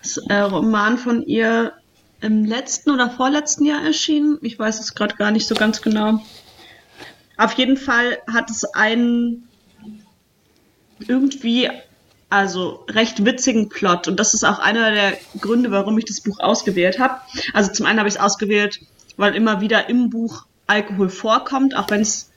Das 0.01 0.17
äh, 0.29 0.35
Roman 0.35 0.97
von 0.97 1.23
ihr 1.23 1.73
im 2.21 2.45
letzten 2.45 2.91
oder 2.91 3.09
vorletzten 3.09 3.65
Jahr 3.65 3.83
erschienen. 3.83 4.37
Ich 4.41 4.57
weiß 4.57 4.79
es 4.79 4.95
gerade 4.95 5.15
gar 5.15 5.31
nicht 5.31 5.47
so 5.47 5.55
ganz 5.55 5.81
genau. 5.81 6.21
Auf 7.37 7.53
jeden 7.53 7.77
Fall 7.77 8.17
hat 8.31 8.49
es 8.49 8.63
einen 8.73 9.47
irgendwie, 11.07 11.69
also 12.29 12.85
recht 12.89 13.23
witzigen 13.25 13.69
Plot. 13.69 14.07
Und 14.07 14.19
das 14.19 14.33
ist 14.33 14.43
auch 14.43 14.59
einer 14.59 14.91
der 14.91 15.13
Gründe, 15.39 15.71
warum 15.71 15.97
ich 15.97 16.05
das 16.05 16.21
Buch 16.21 16.39
ausgewählt 16.39 16.99
habe. 16.99 17.15
Also 17.53 17.71
zum 17.71 17.85
einen 17.85 17.99
habe 17.99 18.09
ich 18.09 18.15
es 18.15 18.21
ausgewählt, 18.21 18.79
weil 19.15 19.35
immer 19.35 19.61
wieder 19.61 19.89
im 19.89 20.09
Buch 20.09 20.45
Alkohol 20.67 21.09
vorkommt, 21.09 21.75
auch 21.75 21.89
wenn 21.89 22.01
es 22.01 22.31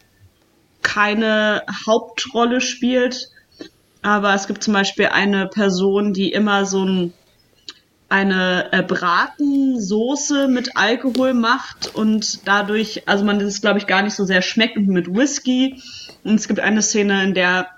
keine 0.83 1.63
Hauptrolle 1.87 2.61
spielt. 2.61 3.31
Aber 4.03 4.35
es 4.35 4.47
gibt 4.47 4.63
zum 4.63 4.75
Beispiel 4.75 5.07
eine 5.07 5.47
Person, 5.49 6.13
die 6.13 6.33
immer 6.33 6.65
so 6.65 6.85
ein 6.85 7.13
eine 8.09 8.73
äh, 8.73 8.83
Bratensoße 8.83 10.49
mit 10.49 10.77
Alkohol 10.77 11.33
macht 11.33 11.95
und 11.95 12.47
dadurch, 12.47 13.07
also 13.07 13.25
man 13.25 13.39
das 13.39 13.61
glaube 13.61 13.79
ich 13.79 13.87
gar 13.87 14.03
nicht 14.03 14.15
so 14.15 14.25
sehr 14.25 14.43
schmeckt 14.43 14.77
und 14.77 14.89
mit 14.89 15.07
Whisky. 15.15 15.81
Und 16.25 16.35
es 16.35 16.49
gibt 16.49 16.59
eine 16.59 16.83
Szene, 16.83 17.23
in 17.23 17.35
der 17.35 17.69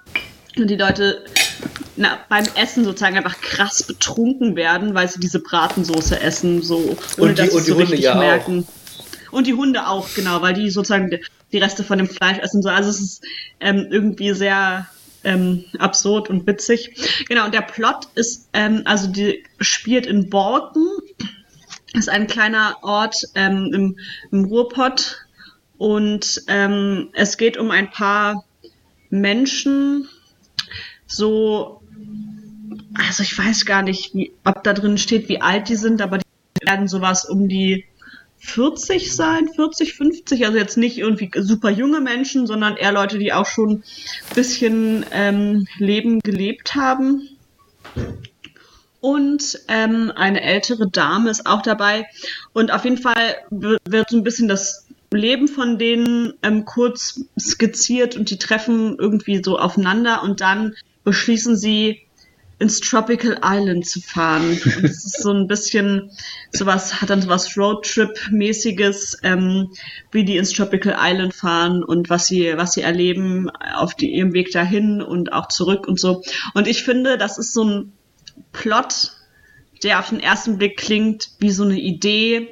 die 0.56 0.76
Leute 0.76 1.22
na, 1.96 2.18
beim 2.28 2.44
Essen 2.56 2.84
sozusagen 2.84 3.16
einfach 3.16 3.40
krass 3.40 3.82
betrunken 3.82 4.56
werden, 4.56 4.94
weil 4.94 5.08
sie 5.08 5.20
diese 5.20 5.40
Bratensoße 5.40 6.20
essen, 6.20 6.62
so 6.62 6.76
ohne 7.18 7.30
Und 7.30 7.38
die- 7.38 7.42
dass 7.42 7.50
sie 7.50 7.56
und 7.56 7.66
die 7.66 7.70
so 7.70 7.76
Hunde 7.76 7.82
richtig 7.92 8.04
ja 8.04 8.14
auch. 8.14 8.18
merken. 8.18 8.66
Und 9.30 9.46
die 9.46 9.54
Hunde 9.54 9.86
auch, 9.86 10.08
genau, 10.14 10.42
weil 10.42 10.54
die 10.54 10.68
sozusagen 10.70 11.10
die, 11.10 11.20
die 11.52 11.58
Reste 11.58 11.84
von 11.84 11.98
dem 11.98 12.08
Fleisch 12.08 12.38
essen. 12.38 12.62
So. 12.62 12.68
Also 12.68 12.90
es 12.90 13.00
ist 13.00 13.24
ähm, 13.60 13.86
irgendwie 13.90 14.32
sehr 14.34 14.86
ähm, 15.24 15.64
absurd 15.78 16.28
und 16.28 16.46
witzig. 16.46 16.90
Genau, 17.28 17.44
und 17.46 17.54
der 17.54 17.62
Plot 17.62 18.08
ist, 18.14 18.48
ähm, 18.52 18.82
also 18.84 19.06
die 19.08 19.42
spielt 19.60 20.06
in 20.06 20.28
Borken. 20.28 20.86
ist 21.94 22.08
ein 22.08 22.26
kleiner 22.26 22.76
Ort 22.82 23.16
ähm, 23.34 23.70
im, 23.72 23.98
im 24.32 24.44
Ruhrpott. 24.46 25.18
Und 25.78 26.42
ähm, 26.48 27.08
es 27.12 27.36
geht 27.38 27.56
um 27.56 27.70
ein 27.70 27.90
paar 27.90 28.44
Menschen, 29.10 30.08
so, 31.16 31.82
also 32.94 33.22
ich 33.22 33.36
weiß 33.36 33.64
gar 33.64 33.82
nicht, 33.82 34.14
wie, 34.14 34.32
ob 34.44 34.62
da 34.64 34.72
drin 34.72 34.98
steht, 34.98 35.28
wie 35.28 35.40
alt 35.40 35.68
die 35.68 35.76
sind, 35.76 36.00
aber 36.00 36.18
die 36.18 36.66
werden 36.66 36.88
sowas 36.88 37.24
um 37.24 37.48
die 37.48 37.84
40 38.38 39.14
sein, 39.14 39.48
40, 39.54 39.94
50, 39.94 40.46
also 40.46 40.58
jetzt 40.58 40.76
nicht 40.76 40.98
irgendwie 40.98 41.30
super 41.38 41.70
junge 41.70 42.00
Menschen, 42.00 42.46
sondern 42.48 42.76
eher 42.76 42.92
Leute, 42.92 43.18
die 43.18 43.32
auch 43.32 43.46
schon 43.46 43.70
ein 43.70 44.34
bisschen 44.34 45.06
ähm, 45.12 45.66
Leben 45.78 46.18
gelebt 46.20 46.74
haben. 46.74 47.28
und 49.00 49.60
ähm, 49.68 50.12
eine 50.14 50.42
ältere 50.42 50.88
Dame 50.88 51.30
ist 51.30 51.46
auch 51.46 51.62
dabei. 51.62 52.06
Und 52.52 52.72
auf 52.72 52.84
jeden 52.84 52.98
Fall 52.98 53.36
wird 53.50 54.10
so 54.10 54.16
ein 54.16 54.24
bisschen 54.24 54.48
das 54.48 54.86
Leben 55.12 55.48
von 55.48 55.78
denen 55.78 56.34
ähm, 56.42 56.64
kurz 56.64 57.20
skizziert 57.38 58.16
und 58.16 58.30
die 58.30 58.38
treffen 58.38 58.96
irgendwie 58.98 59.42
so 59.44 59.58
aufeinander 59.58 60.22
und 60.22 60.40
dann 60.40 60.74
beschließen 61.04 61.56
sie, 61.56 62.00
ins 62.62 62.78
Tropical 62.78 63.40
Island 63.42 63.86
zu 63.86 64.00
fahren. 64.00 64.52
Es 64.84 65.04
ist 65.04 65.20
so 65.20 65.32
ein 65.32 65.48
bisschen 65.48 66.12
sowas, 66.52 67.02
hat 67.02 67.10
dann 67.10 67.20
sowas 67.20 67.56
Roadtrip-mäßiges, 67.56 69.18
ähm, 69.24 69.72
wie 70.12 70.24
die 70.24 70.36
ins 70.36 70.52
Tropical 70.52 70.96
Island 70.96 71.34
fahren 71.34 71.82
und 71.82 72.08
was 72.08 72.26
sie, 72.26 72.52
was 72.56 72.74
sie 72.74 72.82
erleben 72.82 73.50
auf 73.50 73.94
die, 73.94 74.12
ihrem 74.12 74.32
Weg 74.32 74.52
dahin 74.52 75.02
und 75.02 75.32
auch 75.32 75.48
zurück 75.48 75.88
und 75.88 75.98
so. 75.98 76.22
Und 76.54 76.68
ich 76.68 76.84
finde, 76.84 77.18
das 77.18 77.36
ist 77.36 77.52
so 77.52 77.64
ein 77.64 77.92
Plot, 78.52 79.12
der 79.82 79.98
auf 79.98 80.10
den 80.10 80.20
ersten 80.20 80.56
Blick 80.56 80.76
klingt 80.76 81.30
wie 81.40 81.50
so 81.50 81.64
eine 81.64 81.80
Idee, 81.80 82.48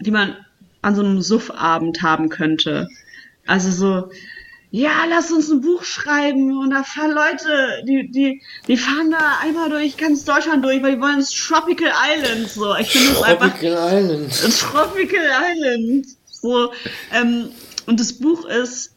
die 0.00 0.10
man 0.10 0.36
an 0.80 0.96
so 0.96 1.04
einem 1.04 1.22
Suffabend 1.22 2.02
haben 2.02 2.28
könnte. 2.30 2.88
Also 3.46 3.70
so, 3.70 4.10
ja, 4.74 5.04
lass 5.06 5.30
uns 5.30 5.50
ein 5.50 5.60
Buch 5.60 5.84
schreiben 5.84 6.56
und 6.58 6.70
da 6.70 6.82
fahren 6.82 7.10
Leute, 7.10 7.84
die, 7.86 8.10
die, 8.10 8.42
die 8.66 8.78
fahren 8.78 9.10
da 9.10 9.38
einmal 9.42 9.68
durch 9.68 9.98
ganz 9.98 10.24
Deutschland 10.24 10.64
durch, 10.64 10.82
weil 10.82 10.96
die 10.96 11.00
wollen 11.00 11.18
ins 11.18 11.30
Tropical 11.30 11.92
Island. 11.92 12.48
So, 12.48 12.74
ich 12.76 12.90
finde 12.90 13.12
es 13.12 13.22
einfach. 13.22 13.50
Tropical 13.50 13.92
Island. 13.92 14.58
Tropical 14.58 15.26
Island. 15.50 16.06
So, 16.24 16.72
ähm, 17.12 17.50
und 17.84 18.00
das 18.00 18.14
Buch 18.14 18.46
ist 18.46 18.94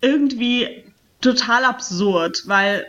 irgendwie 0.00 0.82
total 1.20 1.66
absurd, 1.66 2.44
weil 2.46 2.86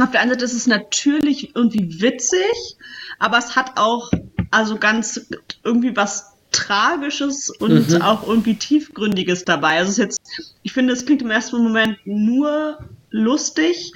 auf 0.00 0.10
der 0.10 0.22
einen 0.22 0.30
Seite 0.30 0.44
ist 0.44 0.54
es 0.54 0.66
natürlich 0.66 1.54
irgendwie 1.54 2.00
witzig, 2.00 2.76
aber 3.20 3.38
es 3.38 3.54
hat 3.54 3.76
auch 3.76 4.10
also 4.50 4.76
ganz 4.76 5.20
irgendwie 5.62 5.96
was 5.96 6.33
Tragisches 6.54 7.50
und 7.50 7.90
mhm. 7.90 8.02
auch 8.02 8.26
irgendwie 8.26 8.54
Tiefgründiges 8.54 9.44
dabei. 9.44 9.78
Also 9.78 9.90
es 9.90 9.98
ist 9.98 10.04
jetzt, 10.04 10.52
ich 10.62 10.72
finde, 10.72 10.92
es 10.92 11.04
klingt 11.04 11.22
im 11.22 11.30
ersten 11.30 11.62
Moment 11.62 11.98
nur 12.04 12.78
lustig 13.10 13.92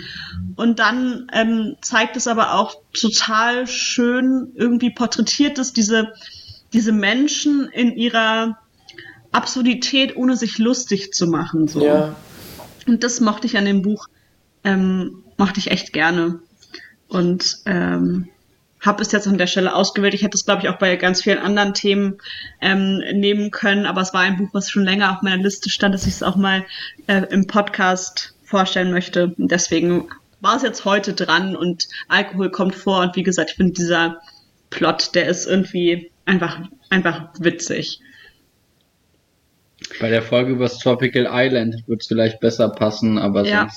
und 0.56 0.78
dann 0.78 1.28
ähm, 1.32 1.76
zeigt 1.80 2.16
es 2.16 2.26
aber 2.26 2.54
auch 2.54 2.76
total 2.92 3.66
schön 3.66 4.52
irgendwie 4.54 4.90
porträtiert 4.90 5.58
es 5.58 5.72
diese, 5.72 6.12
diese 6.72 6.92
Menschen 6.92 7.68
in 7.68 7.96
ihrer 7.96 8.58
Absurdität, 9.32 10.16
ohne 10.16 10.36
sich 10.36 10.58
lustig 10.58 11.12
zu 11.12 11.26
machen. 11.26 11.68
So. 11.68 11.84
Ja. 11.84 12.16
Und 12.86 13.04
das 13.04 13.20
mochte 13.20 13.46
ich 13.46 13.56
an 13.56 13.64
dem 13.64 13.82
Buch, 13.82 14.08
ähm, 14.64 15.22
mochte 15.36 15.60
ich 15.60 15.70
echt 15.70 15.92
gerne. 15.92 16.40
Und 17.08 17.58
ähm, 17.66 18.28
habe 18.80 19.02
es 19.02 19.12
jetzt 19.12 19.26
an 19.26 19.38
der 19.38 19.46
Stelle 19.46 19.74
ausgewählt. 19.74 20.14
Ich 20.14 20.22
hätte 20.22 20.36
es, 20.36 20.44
glaube 20.44 20.62
ich, 20.62 20.68
auch 20.68 20.78
bei 20.78 20.96
ganz 20.96 21.22
vielen 21.22 21.38
anderen 21.38 21.74
Themen 21.74 22.18
ähm, 22.60 22.98
nehmen 23.12 23.50
können, 23.50 23.86
aber 23.86 24.00
es 24.00 24.14
war 24.14 24.20
ein 24.20 24.36
Buch, 24.36 24.50
was 24.52 24.70
schon 24.70 24.84
länger 24.84 25.12
auf 25.12 25.22
meiner 25.22 25.42
Liste 25.42 25.70
stand, 25.70 25.94
dass 25.94 26.06
ich 26.06 26.14
es 26.14 26.22
auch 26.22 26.36
mal 26.36 26.64
äh, 27.06 27.22
im 27.30 27.46
Podcast 27.46 28.34
vorstellen 28.44 28.90
möchte. 28.90 29.34
Deswegen 29.36 30.08
war 30.40 30.56
es 30.56 30.62
jetzt 30.62 30.84
heute 30.84 31.12
dran 31.12 31.56
und 31.56 31.88
Alkohol 32.08 32.50
kommt 32.50 32.74
vor 32.74 33.00
und 33.00 33.16
wie 33.16 33.22
gesagt, 33.22 33.50
ich 33.50 33.56
finde 33.56 33.72
dieser 33.72 34.20
Plot, 34.70 35.14
der 35.14 35.26
ist 35.26 35.46
irgendwie 35.46 36.10
einfach, 36.24 36.60
einfach 36.90 37.30
witzig. 37.38 38.00
Bei 40.00 40.10
der 40.10 40.22
Folge 40.22 40.52
über 40.52 40.64
das 40.64 40.78
Tropical 40.78 41.28
Island 41.30 41.86
wird 41.86 42.02
es 42.02 42.08
vielleicht 42.08 42.40
besser 42.40 42.68
passen, 42.68 43.18
aber 43.18 43.44
ja. 43.44 43.68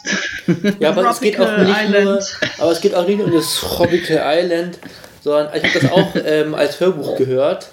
sonst. 0.45 0.75
ja, 0.79 0.89
aber 0.89 1.09
es 1.09 1.19
geht 1.19 1.39
auch 1.39 1.57
nicht 1.57 1.89
nur, 1.89 2.21
aber 2.59 2.71
es 2.71 2.81
geht 2.81 2.95
auch 2.95 3.07
nicht 3.07 3.21
um 3.21 3.31
das 3.31 3.55
Tropical 3.55 4.19
Island, 4.23 4.79
sondern 5.21 5.49
ich 5.55 5.63
habe 5.63 5.79
das 5.79 5.91
auch 5.91 6.15
ähm, 6.25 6.55
als 6.55 6.79
Hörbuch 6.79 7.17
gehört. 7.17 7.69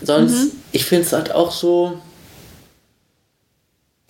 Sonst, 0.00 0.54
mhm. 0.54 0.60
ich 0.72 0.84
finde 0.84 1.04
es 1.04 1.12
halt 1.12 1.32
auch 1.32 1.50
so. 1.50 2.00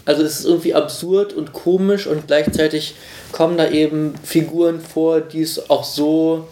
Also 0.04 0.22
es 0.22 0.40
ist 0.40 0.46
irgendwie 0.46 0.74
absurd 0.74 1.32
und 1.32 1.52
komisch 1.52 2.06
und 2.06 2.26
gleichzeitig 2.26 2.94
kommen 3.32 3.58
da 3.58 3.68
eben 3.68 4.14
Figuren 4.22 4.80
vor, 4.80 5.20
die 5.20 5.42
es 5.42 5.70
auch 5.70 5.84
so, 5.84 6.48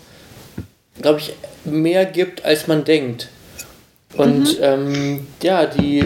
glaube 1.00 1.20
ich, 1.20 1.32
mehr 1.64 2.04
gibt, 2.04 2.44
als 2.44 2.66
man 2.66 2.84
denkt. 2.84 3.28
Und 4.16 4.58
mhm. 4.58 4.62
ähm, 4.62 5.26
ja, 5.42 5.66
die 5.66 6.04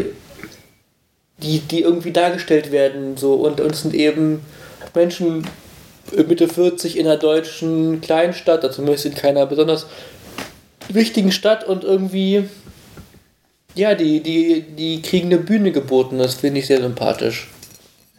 die, 1.43 1.61
die 1.61 1.83
irgendwie 1.83 2.13
dargestellt 2.13 2.73
werden. 2.73 3.17
So. 3.17 3.35
Und 3.35 3.61
uns 3.61 3.83
sind 3.83 3.95
eben 3.95 4.41
Menschen 4.95 5.47
Mitte 6.17 6.49
40 6.49 6.99
in 6.99 7.07
einer 7.07 7.17
deutschen 7.17 8.01
Kleinstadt, 8.01 8.63
also 8.65 8.77
zumindest 8.77 9.07
in 9.07 9.15
keiner 9.15 9.47
besonders 9.47 9.87
wichtigen 10.89 11.33
Stadt 11.33 11.65
und 11.65 11.85
irgendwie, 11.85 12.49
ja, 13.75 13.95
die, 13.95 14.21
die, 14.21 14.63
die 14.63 15.01
kriegen 15.03 15.29
eine 15.29 15.39
Bühne 15.39 15.73
geboten. 15.73 16.19
Das 16.19 16.35
finde 16.35 16.61
ich 16.61 16.67
sehr 16.67 16.83
sympathisch. 16.83 17.49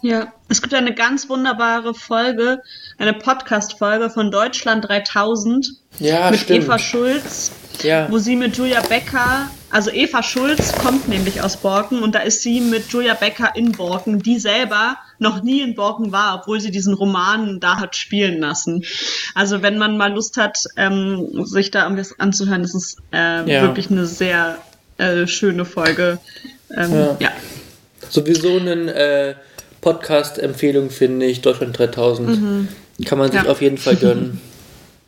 Ja, 0.02 0.34
es 0.50 0.62
gibt 0.62 0.74
eine 0.74 0.94
ganz 0.94 1.30
wunderbare 1.30 1.94
Folge, 1.94 2.62
eine 2.98 3.14
Podcast-Folge 3.14 4.10
von 4.10 4.32
Deutschland 4.32 4.88
3000 4.88 5.68
ja, 6.00 6.30
mit 6.30 6.42
stimmt. 6.42 6.66
Eva 6.66 6.78
Schulz, 6.78 7.52
ja. 7.82 8.08
wo 8.12 8.18
sie 8.18 8.36
mit 8.36 8.56
Julia 8.58 8.82
Becker, 8.82 9.50
also 9.70 9.90
Eva 9.90 10.22
Schulz 10.22 10.72
kommt 10.74 11.08
nämlich 11.10 11.42
aus 11.42 11.58
Borken 11.58 12.04
und 12.04 12.14
da 12.14 12.20
ist 12.20 12.44
sie 12.44 12.62
mit 12.62 12.90
Julia 12.90 13.16
Becker 13.16 13.56
in 13.56 13.72
Borken, 13.72 14.20
die 14.20 14.38
selber 14.38 14.98
noch 15.18 15.42
nie 15.42 15.62
in 15.62 15.74
Borken 15.74 16.12
war, 16.12 16.40
obwohl 16.40 16.62
sie 16.62 16.70
diesen 16.70 16.94
Roman 16.94 17.60
da 17.60 17.80
hat 17.80 17.96
spielen 17.96 18.40
lassen. 18.40 18.84
Also 19.34 19.62
wenn 19.64 19.80
man 19.80 19.98
mal 19.98 20.14
Lust 20.14 20.38
hat, 20.38 20.60
ähm, 20.78 21.46
sich 21.46 21.72
da 21.72 21.84
irgendwas 21.84 22.20
anzuhören, 22.20 22.62
das 22.62 22.76
ist 22.76 22.98
äh, 23.12 23.50
ja. 23.50 23.62
wirklich 23.64 23.90
eine 23.90 24.06
sehr 24.06 24.60
äh, 24.98 25.26
schöne 25.26 25.66
Folge. 25.66 26.20
Ähm, 26.76 26.94
ja. 26.94 27.18
ja. 27.20 27.32
Sowieso 28.10 28.58
ein 28.58 28.90
äh, 28.90 29.34
Podcast-Empfehlung 29.82 30.92
finde 30.92 31.26
ich, 31.26 31.42
Deutschland 31.42 31.78
3000. 31.78 32.30
Mhm. 32.30 32.68
Kann 33.06 33.18
man 33.18 33.32
sich 33.32 33.48
auf 33.48 33.62
jeden 33.62 33.78
Fall 33.78 33.96
gönnen. 33.96 34.40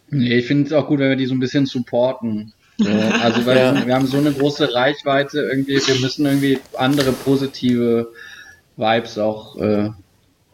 Nee, 0.09 0.37
ich 0.37 0.45
finde 0.45 0.67
es 0.67 0.73
auch 0.73 0.87
gut, 0.87 0.99
wenn 0.99 1.09
wir 1.09 1.15
die 1.15 1.25
so 1.25 1.33
ein 1.33 1.39
bisschen 1.39 1.65
supporten. 1.65 2.53
So, 2.77 2.89
also 2.89 3.45
weil 3.45 3.57
ja. 3.57 3.87
wir 3.87 3.95
haben 3.95 4.07
so 4.07 4.17
eine 4.17 4.33
große 4.33 4.73
Reichweite 4.73 5.39
irgendwie, 5.39 5.75
wir 5.75 5.99
müssen 6.01 6.25
irgendwie 6.25 6.59
andere 6.77 7.13
positive 7.13 8.11
Vibes 8.75 9.17
auch 9.17 9.55
äh, 9.57 9.91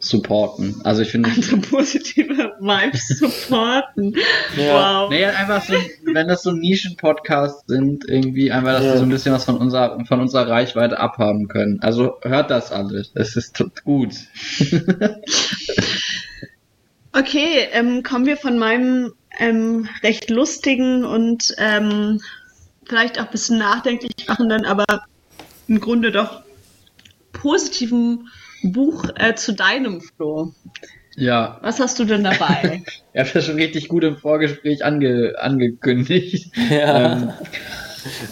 supporten. 0.02 0.82
Also 0.84 1.02
ich 1.04 1.10
finde. 1.10 1.30
Andere 1.30 1.58
positive 1.58 2.54
Vibes 2.60 3.08
supporten. 3.08 4.16
ja. 4.58 5.04
Wow. 5.04 5.10
Nee, 5.10 5.26
einfach 5.26 5.64
so, 5.64 5.74
wenn 6.14 6.28
das 6.28 6.44
so 6.44 6.52
Nischen-Podcasts 6.52 7.64
sind, 7.68 8.08
irgendwie 8.08 8.52
einfach, 8.52 8.74
dass 8.74 8.86
ja. 8.86 8.92
wir 8.94 8.98
so 8.98 9.04
ein 9.04 9.10
bisschen 9.10 9.34
was 9.34 9.46
von 9.46 9.58
unserer, 9.58 10.04
von 10.06 10.20
unserer 10.20 10.48
Reichweite 10.48 11.00
abhaben 11.00 11.48
können. 11.48 11.80
Also 11.82 12.18
hört 12.24 12.52
das 12.52 12.72
alles. 12.72 13.12
Es 13.16 13.36
ist 13.36 13.64
gut. 13.84 14.12
okay, 17.14 17.68
ähm, 17.72 18.04
kommen 18.04 18.26
wir 18.26 18.38
von 18.38 18.58
meinem 18.58 19.14
ähm, 19.40 19.88
recht 20.04 20.30
lustigen 20.30 21.06
und 21.06 21.54
ähm, 21.58 22.22
vielleicht 22.86 23.20
auch 23.20 23.26
ein 23.26 23.32
bisschen 23.32 23.58
nachdenklich 23.58 24.28
machenden, 24.28 24.66
aber 24.66 24.86
im 25.68 25.80
Grunde 25.80 26.12
doch 26.12 26.42
positiven 27.32 28.28
Buch 28.64 29.06
äh, 29.16 29.36
zu 29.36 29.54
deinem, 29.54 30.02
Flo. 30.02 30.54
Ja. 31.16 31.60
Was 31.62 31.80
hast 31.80 32.00
du 32.00 32.06
denn 32.06 32.24
dabei? 32.24 32.84
ich 33.14 33.20
habe 33.20 33.30
das 33.34 33.46
schon 33.46 33.56
richtig 33.56 33.88
gut 33.88 34.04
im 34.04 34.18
Vorgespräch 34.18 34.84
ange 34.86 35.36
angekündigt. 35.38 36.52
Ja. 36.70 37.14
Ähm, 37.14 37.34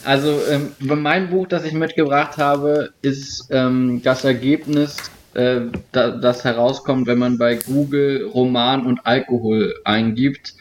also 0.04 0.40
ähm, 0.50 0.72
mein 0.80 1.30
Buch, 1.30 1.48
das 1.48 1.64
ich 1.64 1.74
mitgebracht 1.74 2.38
habe, 2.38 2.94
ist 3.02 3.48
ähm, 3.52 4.02
das 4.04 4.24
Ergebnis, 4.24 4.98
äh, 5.34 5.62
da, 5.92 6.12
das 6.12 6.44
herauskommt, 6.44 7.08
wenn 7.08 7.20
man 7.20 7.38
bei 7.38 7.56
Google 7.56 8.26
Roman 8.26 8.86
und 8.86 9.06
Alkohol 9.06 9.76
eingibt. 9.84 10.56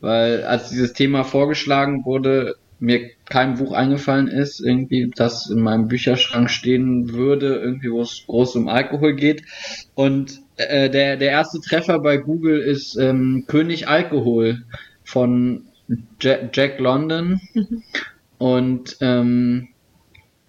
Weil 0.00 0.44
als 0.44 0.68
dieses 0.68 0.92
Thema 0.92 1.24
vorgeschlagen 1.24 2.04
wurde, 2.04 2.56
mir 2.78 3.10
kein 3.26 3.54
Buch 3.54 3.72
eingefallen 3.72 4.28
ist, 4.28 4.60
irgendwie, 4.60 5.10
das 5.14 5.48
in 5.50 5.60
meinem 5.60 5.88
Bücherschrank 5.88 6.50
stehen 6.50 7.12
würde, 7.12 7.56
irgendwie, 7.56 7.90
wo 7.90 8.02
es 8.02 8.24
groß 8.26 8.56
um 8.56 8.68
Alkohol 8.68 9.14
geht. 9.14 9.42
Und 9.94 10.40
äh, 10.56 10.90
der, 10.90 11.16
der 11.16 11.30
erste 11.30 11.60
Treffer 11.60 11.98
bei 12.00 12.18
Google 12.18 12.60
ist 12.60 12.96
ähm, 12.96 13.44
König 13.46 13.88
Alkohol 13.88 14.62
von 15.04 15.66
Jack, 16.20 16.50
Jack 16.54 16.80
London. 16.80 17.40
Mhm. 17.54 17.82
Und 18.38 18.96
ähm, 19.00 19.68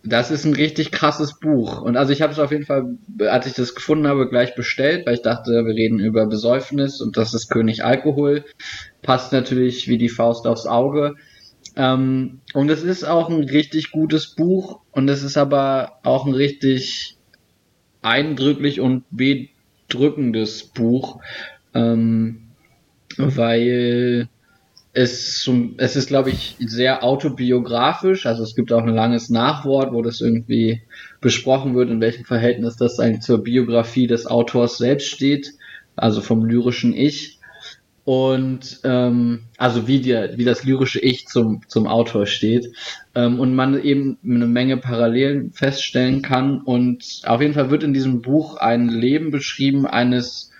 das 0.06 0.30
ist 0.30 0.46
ein 0.46 0.54
richtig 0.54 0.92
krasses 0.92 1.40
Buch. 1.40 1.82
Und 1.82 1.98
also 1.98 2.14
ich 2.14 2.22
habe 2.22 2.32
es 2.32 2.40
auf 2.40 2.52
jeden 2.52 2.66
Fall, 2.66 2.98
als 3.20 3.48
ich 3.48 3.54
das 3.54 3.74
gefunden 3.74 4.08
habe, 4.08 4.30
gleich 4.30 4.56
bestellt, 4.56 5.06
weil 5.06 5.16
ich 5.16 5.22
dachte, 5.24 5.52
wir 5.52 5.74
reden 5.74 6.00
über 6.00 6.28
Besäufnis 6.28 7.02
und 7.02 7.18
das 7.18 7.34
ist 7.34 7.50
König 7.50 7.84
Alkohol. 7.84 8.46
Passt 9.02 9.34
natürlich 9.34 9.88
wie 9.88 9.98
die 9.98 10.10
Faust 10.10 10.46
aufs 10.46 10.68
Auge. 10.68 11.16
Ähm, 11.76 12.40
und 12.54 12.70
es 12.70 12.84
ist 12.84 13.04
auch 13.04 13.30
ein 13.30 13.44
richtig 13.44 13.92
gutes 13.92 14.36
Buch 14.36 14.82
und 14.92 15.10
es 15.10 15.24
ist 15.24 15.38
aber 15.38 16.00
auch 16.04 16.26
ein 16.26 16.34
richtig 16.34 17.18
eindrücklich 18.02 18.80
und 18.80 19.04
bedrückendes 19.10 20.64
Buch, 20.64 21.20
ähm, 21.74 22.52
weil 23.18 24.30
es, 24.96 25.50
es 25.78 25.96
ist, 25.98 26.08
glaube 26.08 26.30
ich, 26.30 26.56
sehr 26.60 27.04
autobiografisch. 27.04 28.26
Also 28.26 28.44
es 28.44 28.56
gibt 28.56 28.72
auch 28.72 28.84
ein 28.84 28.96
langes 28.96 29.30
Nachwort, 29.30 29.92
wo 29.92 30.02
das 30.02 30.22
irgendwie 30.22 30.84
besprochen 31.20 31.76
wird, 31.76 31.90
in 31.90 32.00
welchem 32.00 32.24
Verhältnis 32.24 32.78
das 32.78 32.98
eigentlich 33.00 33.22
zur 33.22 33.44
Biografie 33.44 34.08
des 34.08 34.26
Autors 34.26 34.78
selbst 34.78 35.08
steht, 35.08 35.52
also 35.98 36.22
vom 36.22 36.46
lyrischen 36.46 36.94
Ich. 36.94 37.40
Und 38.06 38.80
ähm, 38.86 39.42
also 39.58 39.86
wie, 39.86 40.00
der, 40.00 40.38
wie 40.38 40.46
das 40.46 40.64
lyrische 40.64 41.02
Ich 41.02 41.28
zum, 41.28 41.62
zum 41.68 41.88
Autor 41.88 42.26
steht. 42.26 42.72
Ähm, 43.16 43.38
und 43.42 43.54
man 43.54 43.82
eben 43.84 44.18
eine 44.24 44.48
Menge 44.48 44.78
Parallelen 44.78 45.52
feststellen 45.52 46.22
kann. 46.22 46.62
Und 46.62 47.22
auf 47.26 47.42
jeden 47.42 47.54
Fall 47.54 47.70
wird 47.70 47.84
in 47.84 47.94
diesem 47.94 48.22
Buch 48.22 48.56
ein 48.58 48.88
Leben 48.88 49.30
beschrieben 49.30 49.86
eines 49.86 50.52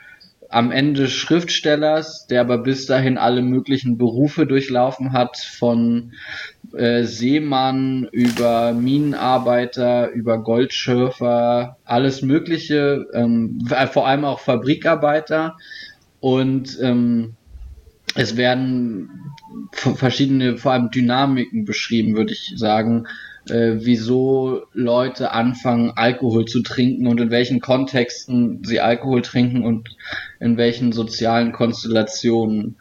am 0.56 0.72
Ende 0.72 1.10
Schriftstellers, 1.10 2.28
der 2.28 2.40
aber 2.40 2.60
bis 2.60 2.86
dahin 2.86 3.18
alle 3.18 3.42
möglichen 3.42 3.98
Berufe 3.98 4.48
durchlaufen 4.48 5.12
hat, 5.12 5.36
von 5.36 6.14
äh, 6.74 7.04
Seemann 7.04 8.08
über 8.10 8.72
Minenarbeiter, 8.72 10.12
über 10.12 10.42
Goldschürfer, 10.42 11.76
alles 11.84 12.22
Mögliche, 12.22 13.06
ähm, 13.14 13.68
vor 13.92 14.08
allem 14.08 14.24
auch 14.24 14.40
Fabrikarbeiter. 14.40 15.58
Und 16.22 16.80
ähm, 16.82 17.34
es 18.16 18.38
werden 18.38 19.10
verschiedene, 19.74 20.56
vor 20.56 20.72
allem 20.72 20.90
Dynamiken 20.90 21.66
beschrieben, 21.66 22.16
würde 22.16 22.32
ich 22.32 22.54
sagen, 22.56 23.08
äh, 23.50 23.76
wieso 23.78 24.64
Leute 24.74 25.32
anfangen, 25.32 25.92
Alkohol 25.96 26.46
zu 26.46 26.62
trinken 26.62 27.08
und 27.08 27.22
in 27.22 27.32
welchen 27.32 27.60
Kontexten 27.62 28.64
sie 28.64 28.82
Alkohol 28.82 29.22
trinken 29.22 29.64
und 29.64 29.90
in 30.40 30.58
welchen 30.58 30.92
sozialen 30.92 31.52
Konstellationen. 31.52 32.78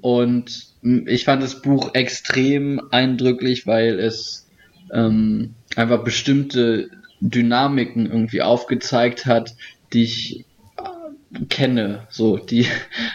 Und 0.00 0.74
ich 0.82 1.24
fand 1.24 1.42
das 1.42 1.60
Buch 1.60 1.94
extrem 1.94 2.80
eindrücklich, 2.90 3.66
weil 3.66 3.98
es 3.98 4.48
ähm, 4.92 5.54
einfach 5.74 6.04
bestimmte 6.04 6.88
Dynamiken 7.20 8.06
irgendwie 8.06 8.42
aufgezeigt 8.42 9.26
hat, 9.26 9.54
die 9.92 10.04
ich 10.04 10.45
kenne, 11.48 12.06
so 12.08 12.36
die, 12.36 12.66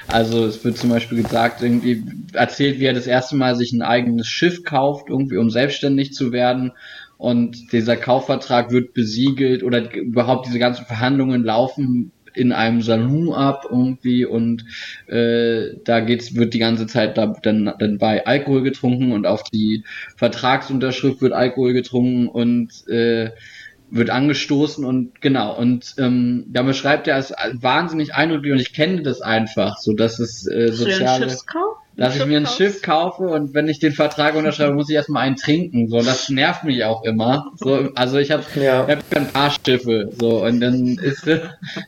also 0.07 0.45
es 0.45 0.63
wird 0.63 0.77
zum 0.77 0.89
Beispiel 0.89 1.21
gesagt, 1.21 1.61
irgendwie 1.61 2.03
erzählt, 2.33 2.79
wie 2.79 2.85
er 2.85 2.93
das 2.93 3.07
erste 3.07 3.35
Mal 3.35 3.55
sich 3.55 3.71
ein 3.71 3.81
eigenes 3.81 4.27
Schiff 4.27 4.63
kauft, 4.63 5.09
irgendwie 5.09 5.37
um 5.37 5.49
selbstständig 5.49 6.13
zu 6.13 6.31
werden. 6.31 6.73
Und 7.17 7.71
dieser 7.71 7.97
Kaufvertrag 7.97 8.71
wird 8.71 8.93
besiegelt 8.93 9.63
oder 9.63 9.93
überhaupt 9.93 10.47
diese 10.47 10.57
ganzen 10.57 10.85
Verhandlungen 10.85 11.43
laufen 11.43 12.11
in 12.33 12.51
einem 12.51 12.81
Salon 12.81 13.33
ab 13.33 13.65
irgendwie. 13.69 14.25
Und 14.25 14.65
äh, 15.07 15.75
da 15.83 15.99
geht's 15.99 16.35
wird 16.35 16.53
die 16.53 16.59
ganze 16.59 16.87
Zeit 16.87 17.17
da, 17.17 17.27
dann 17.43 17.73
dann 17.77 17.97
bei 17.97 18.25
Alkohol 18.25 18.63
getrunken 18.63 19.11
und 19.11 19.27
auf 19.27 19.43
die 19.43 19.83
Vertragsunterschrift 20.15 21.21
wird 21.21 21.33
Alkohol 21.33 21.73
getrunken. 21.73 22.27
Und 22.27 22.87
äh, 22.87 23.31
wird 23.91 24.09
angestoßen 24.09 24.83
und 24.85 25.21
genau 25.21 25.55
und 25.57 25.95
ähm, 25.97 26.45
da 26.47 26.63
beschreibt 26.63 27.07
er 27.07 27.17
es 27.17 27.33
wahnsinnig 27.53 28.15
eindrücklich 28.15 28.53
und 28.53 28.59
ich 28.59 28.73
kenne 28.73 29.03
das 29.03 29.21
einfach 29.21 29.77
so 29.77 29.93
dass 29.93 30.19
es 30.19 30.47
äh, 30.47 30.71
soziale 30.71 31.27
dass 31.97 32.15
ich 32.15 32.25
mir 32.25 32.37
ein 32.37 32.47
Schiff 32.47 32.81
kaufe 32.81 33.23
und 33.23 33.53
wenn 33.53 33.67
ich 33.67 33.79
den 33.79 33.91
Vertrag 33.91 34.35
unterschreibe, 34.35 34.73
muss 34.73 34.89
ich 34.89 34.95
erstmal 34.95 35.23
einen 35.23 35.35
trinken. 35.35 35.89
So, 35.89 36.01
das 36.01 36.29
nervt 36.29 36.63
mich 36.63 36.83
auch 36.85 37.03
immer. 37.03 37.51
So, 37.55 37.89
also 37.95 38.17
ich 38.17 38.31
habe 38.31 38.43
ja. 38.55 38.87
hab 38.87 39.15
ein 39.15 39.27
paar 39.27 39.51
Schiffe. 39.51 40.09
So, 40.19 40.43
und 40.43 40.61
dann 40.61 40.97
ist 40.97 41.29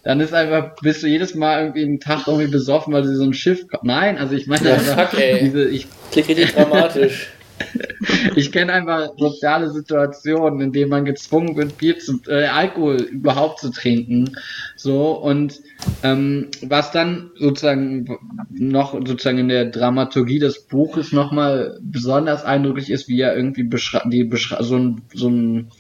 dann 0.04 0.20
ist 0.20 0.34
einfach, 0.34 0.76
bist 0.82 1.04
du 1.04 1.08
jedes 1.08 1.36
Mal 1.36 1.62
irgendwie 1.62 1.84
einen 1.84 2.00
Tag 2.00 2.28
irgendwie 2.28 2.48
besoffen, 2.48 2.94
weil 2.94 3.04
du 3.04 3.16
so 3.16 3.24
ein 3.24 3.34
Schiff 3.34 3.66
Nein, 3.82 4.18
also 4.18 4.36
ich 4.36 4.48
meine 4.48 4.70
ja, 4.70 4.76
fuck, 4.76 5.20
ey. 5.20 5.40
diese, 5.46 5.68
ich. 5.70 5.88
Klingt 6.12 6.28
richtig 6.28 6.54
dramatisch. 6.54 7.30
ich 8.36 8.52
kenne 8.52 8.74
einfach 8.74 9.12
soziale 9.18 9.70
Situationen, 9.70 10.62
in 10.62 10.72
denen 10.72 10.90
man 10.90 11.06
gezwungen 11.06 11.56
wird, 11.56 11.78
Bier 11.78 12.00
zu, 12.00 12.20
äh, 12.28 12.46
Alkohol 12.46 13.02
überhaupt 13.02 13.60
zu 13.60 13.72
trinken. 13.72 14.36
So 14.76 15.12
und 15.12 15.62
ähm, 16.04 16.50
was 16.62 16.92
dann 16.92 17.32
sozusagen 17.36 18.18
noch 18.50 18.94
sozusagen 18.94 19.38
in 19.38 19.50
der 19.50 19.66
Dramaturgie 19.66 20.40
des 20.40 20.68
Buches 20.68 21.12
nochmal 21.12 21.80
besonders 21.82 22.44
eindrücklich 22.44 22.90
ist, 22.90 23.08
wie 23.08 23.22
er 23.22 23.36
irgendwie 23.36 23.64
beschreibt, 23.64 24.12
die 24.12 24.24
beschrei 24.24 24.64
so 24.64 24.78
ein, 24.78 25.02
so 25.14 25.30
ein 25.30 25.72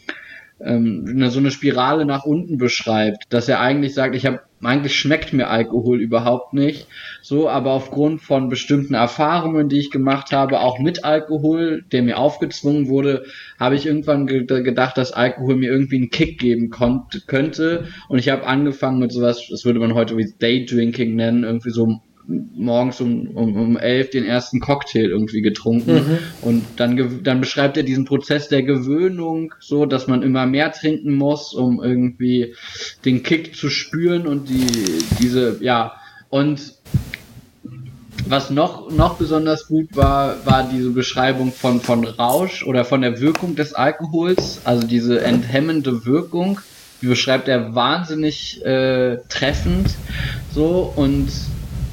ähm, 0.65 1.30
so 1.30 1.39
eine 1.39 1.52
Spirale 1.52 2.06
nach 2.06 2.26
unten 2.26 2.58
beschreibt, 2.58 3.26
dass 3.30 3.49
er 3.49 3.60
eigentlich 3.60 3.93
sagt, 3.93 4.15
ich 4.15 4.26
habe 4.26 4.41
eigentlich 4.62 4.95
schmeckt 4.95 5.34
mir 5.34 5.49
Alkohol 5.49 5.99
überhaupt 5.99 6.54
nicht, 6.54 6.88
so, 7.21 7.49
aber 7.49 7.71
aufgrund 7.71 8.21
von 8.21 8.49
bestimmten 8.49 8.93
Erfahrungen, 8.93 9.67
die 9.67 9.80
ich 9.80 9.91
gemacht 9.91 10.32
habe, 10.32 10.62
auch 10.62 10.80
mit 10.80 11.04
Alkohol, 11.04 11.84
der 11.91 12.04
mir 12.04 12.17
aufgezwungen 12.17 12.88
wurde, 12.88 13.26
habe 13.60 13.76
ich 13.76 13.86
irgendwann 13.86 14.26
ge 14.26 14.45
gedacht, 14.45 14.97
dass 14.97 15.12
Alkohol 15.12 15.58
mir 15.58 15.71
irgendwie 15.71 15.97
einen 15.97 16.10
Kick 16.12 16.39
geben 16.39 16.69
könnte. 16.69 17.88
Und 18.08 18.19
ich 18.19 18.30
habe 18.30 18.47
angefangen 18.47 18.99
mit 18.99 19.12
sowas, 19.12 19.47
das 19.49 19.65
würde 19.65 19.80
man 19.80 19.93
heute 19.93 20.17
wie 20.17 20.34
Daydrinking 20.39 21.15
nennen, 21.15 21.43
irgendwie 21.43 21.71
so 21.71 21.99
morgens 22.28 23.02
um, 23.02 23.28
um, 23.36 23.56
um 23.56 23.78
elf 23.78 24.10
den 24.10 24.26
ersten 24.26 24.60
Cocktail 24.60 25.10
irgendwie 25.10 25.42
getrunken. 25.42 25.94
Mhm. 25.94 26.18
Und 26.42 26.66
dann, 26.78 27.24
dann 27.24 27.42
beschreibt 27.42 27.78
er 27.78 27.84
diesen 27.84 28.06
Prozess 28.06 28.48
der 28.48 28.64
Gewöhnung, 28.64 29.54
so 29.60 29.86
dass 29.86 30.08
man 30.08 30.22
immer 30.24 30.46
mehr 30.46 30.72
trinken 30.72 31.14
muss, 31.14 31.54
um 31.54 31.84
irgendwie 31.84 32.56
den 33.06 33.24
Kick 33.24 33.56
zu 33.56 33.70
spüren 33.70 34.28
und 34.28 34.50
die, 34.50 34.68
diese, 35.20 35.58
ja, 35.62 35.94
und 36.30 36.76
was 38.26 38.50
noch, 38.50 38.90
noch 38.90 39.18
besonders 39.18 39.68
gut 39.68 39.96
war, 39.96 40.46
war 40.46 40.70
diese 40.72 40.92
Beschreibung 40.92 41.52
von, 41.52 41.82
von 41.82 42.06
Rausch 42.06 42.66
oder 42.66 42.86
von 42.86 43.02
der 43.02 43.20
Wirkung 43.20 43.56
des 43.56 43.74
Alkohols, 43.74 44.62
also 44.64 44.88
diese 44.88 45.22
enthemmende 45.22 46.06
Wirkung, 46.06 46.60
die 47.02 47.08
beschreibt 47.08 47.50
er 47.50 47.76
wahnsinnig 47.76 48.64
äh, 48.66 49.18
treffend 49.28 49.90
so 50.54 50.94
und 50.96 51.28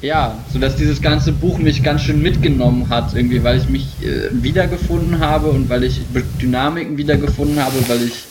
ja, 0.01 0.43
so 0.51 0.59
dass 0.59 0.75
dieses 0.75 1.01
ganze 1.01 1.31
Buch 1.31 1.59
mich 1.59 1.83
ganz 1.83 2.01
schön 2.01 2.21
mitgenommen 2.21 2.89
hat, 2.89 3.13
irgendwie, 3.13 3.43
weil 3.43 3.57
ich 3.57 3.69
mich 3.69 3.87
äh, 4.03 4.29
wiedergefunden 4.31 5.19
habe 5.19 5.49
und 5.49 5.69
weil 5.69 5.83
ich 5.83 6.01
Dynamiken 6.41 6.97
wiedergefunden 6.97 7.63
habe, 7.63 7.87
weil 7.87 8.03
ich 8.03 8.23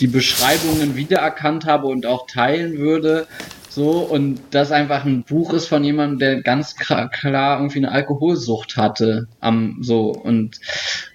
die 0.00 0.06
Beschreibungen 0.06 0.96
wiedererkannt 0.96 1.66
habe 1.66 1.86
und 1.86 2.06
auch 2.06 2.26
teilen 2.26 2.78
würde. 2.78 3.26
So, 3.68 4.00
und 4.00 4.40
das 4.50 4.72
einfach 4.72 5.04
ein 5.04 5.22
Buch 5.22 5.52
ist 5.52 5.66
von 5.66 5.84
jemandem, 5.84 6.18
der 6.18 6.42
ganz 6.42 6.74
klar 6.74 7.58
irgendwie 7.58 7.78
eine 7.78 7.92
Alkoholsucht 7.92 8.76
hatte. 8.76 9.28
Am, 9.40 9.78
so, 9.82 10.10
und 10.10 10.58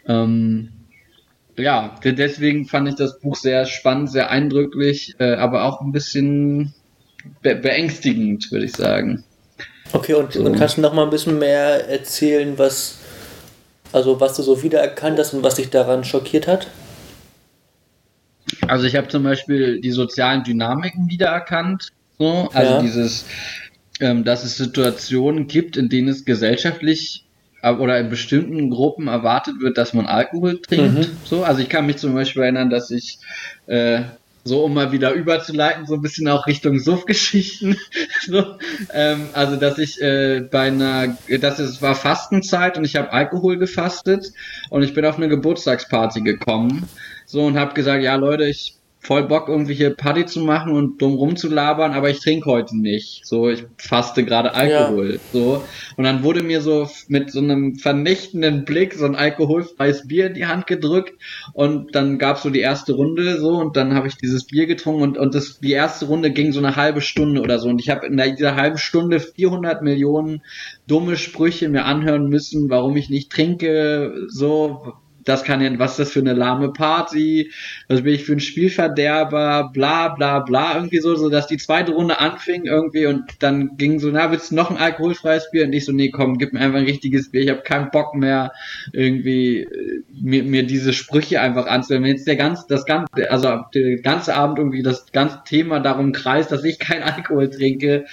ähm, 0.08 0.70
ja, 1.58 1.96
deswegen 2.04 2.66
fand 2.66 2.88
ich 2.88 2.96
das 2.96 3.20
Buch 3.20 3.36
sehr 3.36 3.66
spannend, 3.66 4.12
sehr 4.12 4.30
eindrücklich, 4.30 5.16
äh, 5.20 5.34
aber 5.34 5.64
auch 5.64 5.82
ein 5.82 5.92
bisschen 5.92 6.74
be 7.42 7.56
beängstigend, 7.56 8.52
würde 8.52 8.66
ich 8.66 8.74
sagen. 8.74 9.24
Okay, 9.94 10.14
und, 10.14 10.34
so. 10.34 10.44
und 10.44 10.58
kannst 10.58 10.78
du 10.78 10.82
noch 10.82 10.94
mal 10.94 11.04
ein 11.04 11.10
bisschen 11.10 11.40
mehr 11.40 11.88
erzählen, 11.90 12.58
was, 12.58 12.98
also 13.92 14.20
was 14.20 14.36
du 14.36 14.44
so 14.44 14.62
wiedererkannt 14.62 15.20
hast 15.20 15.34
und 15.34 15.44
was 15.44 15.56
dich 15.56 15.70
daran 15.70 16.04
schockiert 16.04 16.48
hat? 16.48 16.68
Also 18.68 18.86
ich 18.86 18.96
habe 18.96 19.08
zum 19.08 19.24
Beispiel 19.24 19.82
die 19.82 19.92
sozialen 19.92 20.44
Dynamiken 20.44 21.10
wiedererkannt. 21.10 21.90
So, 22.18 22.50
also 22.54 22.74
ja. 22.74 22.82
dieses, 22.82 23.26
ähm, 24.00 24.24
dass 24.24 24.44
es 24.44 24.58
Situationen 24.58 25.48
gibt, 25.48 25.78
in 25.78 25.90
denen 25.90 26.08
es 26.08 26.26
gesellschaftlich 26.26 27.26
äh, 27.62 27.72
oder 27.72 28.00
in 28.00 28.10
bestimmten 28.10 28.70
Gruppen 28.70 29.08
erwartet 29.08 29.56
wird, 29.60 29.78
dass 29.78 29.94
man 29.94 30.06
Alkohol 30.06 30.62
trinkt. 30.62 30.98
Mhm. 30.98 31.18
So, 31.24 31.44
also 31.44 31.62
ich 31.62 31.70
kann 31.70 31.86
mich 31.86 31.98
zum 31.98 32.14
Beispiel 32.14 32.44
erinnern, 32.44 32.70
dass 32.70 32.92
ich 32.92 33.20
äh, 33.68 34.02
so 34.48 34.64
um 34.64 34.76
mal 34.76 34.92
wieder 34.92 35.12
überzuleiten, 35.12 35.88
so 35.88 35.96
ein 35.96 36.02
bisschen 36.02 36.28
auch 36.28 36.46
Richtung 36.46 36.80
Suff-Geschichten. 36.80 37.78
so, 38.28 38.58
ähm, 38.94 39.30
also 39.34 39.56
dass 39.56 39.80
ich 39.80 40.00
äh, 40.02 40.42
bei 40.50 40.68
einer, 40.68 41.18
das 41.42 41.60
ist, 41.60 41.82
war 41.82 41.96
Fastenzeit 41.96 42.78
und 42.78 42.86
ich 42.86 42.96
habe 42.96 43.12
Alkohol 43.12 43.58
gefastet 43.58 44.32
und 44.70 44.84
ich 44.84 44.94
bin 44.94 45.04
auf 45.04 45.18
eine 45.18 45.30
Geburtstagsparty 45.30 46.22
gekommen. 46.22 46.88
So 47.26 47.44
und 47.44 47.58
habe 47.58 47.74
gesagt, 47.74 48.04
ja 48.04 48.16
Leute, 48.16 48.46
ich 48.46 48.76
voll 49.06 49.28
Bock, 49.28 49.50
irgendwie 49.50 49.76
hier 49.76 49.92
Party 49.92 50.26
zu 50.26 50.40
machen 50.40 50.72
und 50.72 51.02
dumm 51.02 51.14
rumzulabern, 51.14 51.94
aber 51.94 52.10
ich 52.10 52.20
trinke 52.20 52.50
heute 52.50 52.76
nicht. 52.78 53.26
So, 53.26 53.50
ich 53.50 53.66
faste 53.78 54.26
gerade 54.26 54.56
Alkohol. 54.56 55.14
Ja. 55.14 55.20
So. 55.32 55.64
Und 55.96 56.04
dann 56.04 56.24
wurde 56.24 56.42
mir 56.42 56.62
so 56.62 56.90
mit 57.08 57.32
so 57.32 57.40
einem 57.40 57.76
vernichtenden 57.76 58.66
Blick 58.66 58.96
so 58.96 59.06
ein 59.06 59.16
alkoholfreies 59.16 60.08
Bier 60.08 60.28
in 60.28 60.34
die 60.34 60.48
Hand 60.48 60.66
gedrückt 60.66 61.14
und 61.54 61.94
dann 61.96 62.18
gab's 62.18 62.44
so 62.44 62.50
die 62.50 62.62
erste 62.62 62.94
Runde 62.94 63.40
so 63.40 63.58
und 63.58 63.78
dann 63.78 63.94
habe 63.94 64.08
ich 64.08 64.16
dieses 64.18 64.46
Bier 64.46 64.66
getrunken 64.66 65.04
und, 65.04 65.18
und 65.18 65.36
das, 65.36 65.60
die 65.60 65.72
erste 65.72 66.06
Runde 66.06 66.32
ging 66.32 66.52
so 66.52 66.60
eine 66.60 66.76
halbe 66.76 67.02
Stunde 67.02 67.42
oder 67.42 67.60
so 67.60 67.70
und 67.70 67.80
ich 67.80 67.90
habe 67.90 68.08
in 68.08 68.18
dieser 68.18 68.56
halben 68.56 68.78
Stunde 68.78 69.20
400 69.20 69.84
Millionen 69.84 70.42
dumme 70.88 71.16
Sprüche 71.18 71.70
mir 71.70 71.86
anhören 71.86 72.28
müssen, 72.28 72.70
warum 72.70 72.98
ich 72.98 73.10
nicht 73.10 73.32
trinke, 73.32 74.26
so, 74.30 74.94
das 75.26 75.44
kann 75.44 75.62
ja, 75.62 75.78
was 75.80 75.92
ist 75.92 76.00
das 76.00 76.12
für 76.12 76.20
eine 76.20 76.34
lahme 76.34 76.72
Party, 76.72 77.52
was 77.88 78.04
bin 78.04 78.14
ich 78.14 78.24
für 78.24 78.34
ein 78.34 78.40
Spielverderber, 78.40 79.72
bla 79.74 80.10
bla 80.10 80.40
bla, 80.40 80.76
irgendwie 80.76 81.00
so, 81.00 81.16
so 81.16 81.30
dass 81.30 81.48
die 81.48 81.58
zweite 81.58 81.92
Runde 81.92 82.20
anfing 82.20 82.66
irgendwie 82.66 83.08
und 83.08 83.24
dann 83.40 83.76
ging 83.78 84.00
so, 84.00 84.10
na, 84.12 84.32
willst 84.32 84.52
du 84.52 84.56
noch 84.56 84.70
ein 84.70 84.78
alkoholfreies 84.78 85.50
Bier? 85.52 85.66
Und 85.66 85.74
ich 85.74 85.86
so, 85.86 85.92
nee, 85.92 86.10
komm, 86.10 86.38
gib 86.38 86.54
mir 86.54 86.60
einfach 86.60 86.80
ein 86.80 86.86
richtiges 86.86 87.32
Bier, 87.32 87.42
ich 87.42 87.50
habe 87.50 87.64
keinen 87.64 87.90
Bock 87.92 88.16
mehr, 88.16 88.54
irgendwie 88.94 89.62
äh, 89.62 90.04
mir, 90.14 90.44
mir 90.44 90.64
diese 90.64 90.94
Sprüche 90.94 91.42
einfach 91.42 91.66
anzuhören. 91.66 92.04
Wenn 92.04 92.12
jetzt 92.12 92.28
der 92.28 92.36
ganze, 92.36 92.66
das 92.70 92.86
ganze, 92.86 93.32
also 93.32 93.62
der 93.74 93.98
ganze 93.98 94.36
Abend 94.36 94.60
irgendwie 94.60 94.84
das 94.84 95.12
ganze 95.12 95.42
Thema 95.46 95.80
darum 95.80 96.12
kreist, 96.12 96.52
dass 96.52 96.64
ich 96.64 96.80
kein 96.80 97.02
Alkohol 97.04 97.50
trinke, 97.50 98.06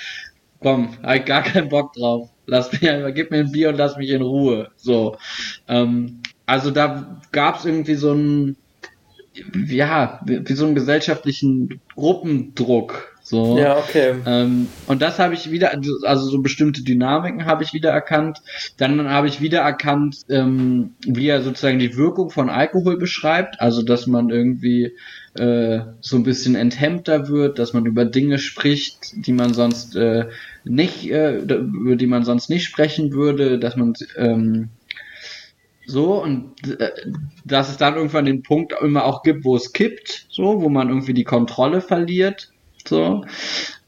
komm, 0.60 0.96
hab 1.02 1.26
gar 1.26 1.42
keinen 1.42 1.68
Bock 1.68 1.92
drauf. 1.92 2.30
Lass 2.46 2.72
mich 2.72 2.80
gib 3.14 3.30
mir 3.30 3.38
ein 3.38 3.52
Bier 3.52 3.68
und 3.68 3.76
lass 3.76 3.96
mich 3.96 4.10
in 4.10 4.22
Ruhe. 4.22 4.70
So. 4.76 5.16
Ähm, 5.68 6.21
also 6.52 6.70
da 6.70 7.18
gab 7.32 7.58
es 7.58 7.64
irgendwie 7.64 7.94
so 7.94 8.12
ein, 8.12 8.56
ja, 9.68 10.20
wie 10.26 10.52
so 10.52 10.66
einen 10.66 10.74
gesellschaftlichen 10.74 11.80
Gruppendruck. 11.94 13.16
So. 13.22 13.58
Ja, 13.58 13.78
okay. 13.78 14.16
Ähm, 14.26 14.68
und 14.86 15.00
das 15.00 15.18
habe 15.18 15.32
ich 15.32 15.50
wieder, 15.50 15.72
also 15.72 16.28
so 16.28 16.42
bestimmte 16.42 16.82
Dynamiken 16.82 17.46
habe 17.46 17.64
ich 17.64 17.72
wieder 17.72 17.88
erkannt. 17.88 18.42
Dann 18.76 19.08
habe 19.08 19.28
ich 19.28 19.40
wieder 19.40 19.60
erkannt, 19.60 20.18
ähm, 20.28 20.90
wie 21.06 21.28
er 21.28 21.40
sozusagen 21.40 21.78
die 21.78 21.96
Wirkung 21.96 22.28
von 22.28 22.50
Alkohol 22.50 22.98
beschreibt. 22.98 23.58
Also, 23.62 23.82
dass 23.82 24.06
man 24.06 24.28
irgendwie 24.28 24.92
äh, 25.32 25.80
so 26.02 26.16
ein 26.16 26.22
bisschen 26.22 26.54
enthemmter 26.54 27.28
wird, 27.28 27.58
dass 27.58 27.72
man 27.72 27.86
über 27.86 28.04
Dinge 28.04 28.36
spricht, 28.36 29.26
die 29.26 29.32
man 29.32 29.54
sonst 29.54 29.96
äh, 29.96 30.26
nicht, 30.64 31.10
äh, 31.10 31.38
über 31.38 31.96
die 31.96 32.06
man 32.06 32.24
sonst 32.24 32.50
nicht 32.50 32.64
sprechen 32.64 33.14
würde, 33.14 33.58
dass 33.58 33.74
man 33.74 33.94
ähm, 34.18 34.68
so 35.86 36.22
und 36.22 36.52
äh, 36.68 36.90
dass 37.44 37.68
es 37.68 37.76
dann 37.76 37.96
irgendwann 37.96 38.24
den 38.24 38.42
Punkt 38.42 38.72
immer 38.80 39.04
auch 39.04 39.22
gibt, 39.22 39.44
wo 39.44 39.56
es 39.56 39.72
kippt, 39.72 40.26
so, 40.30 40.62
wo 40.62 40.68
man 40.68 40.88
irgendwie 40.88 41.14
die 41.14 41.24
Kontrolle 41.24 41.80
verliert. 41.80 42.50
So. 42.86 43.24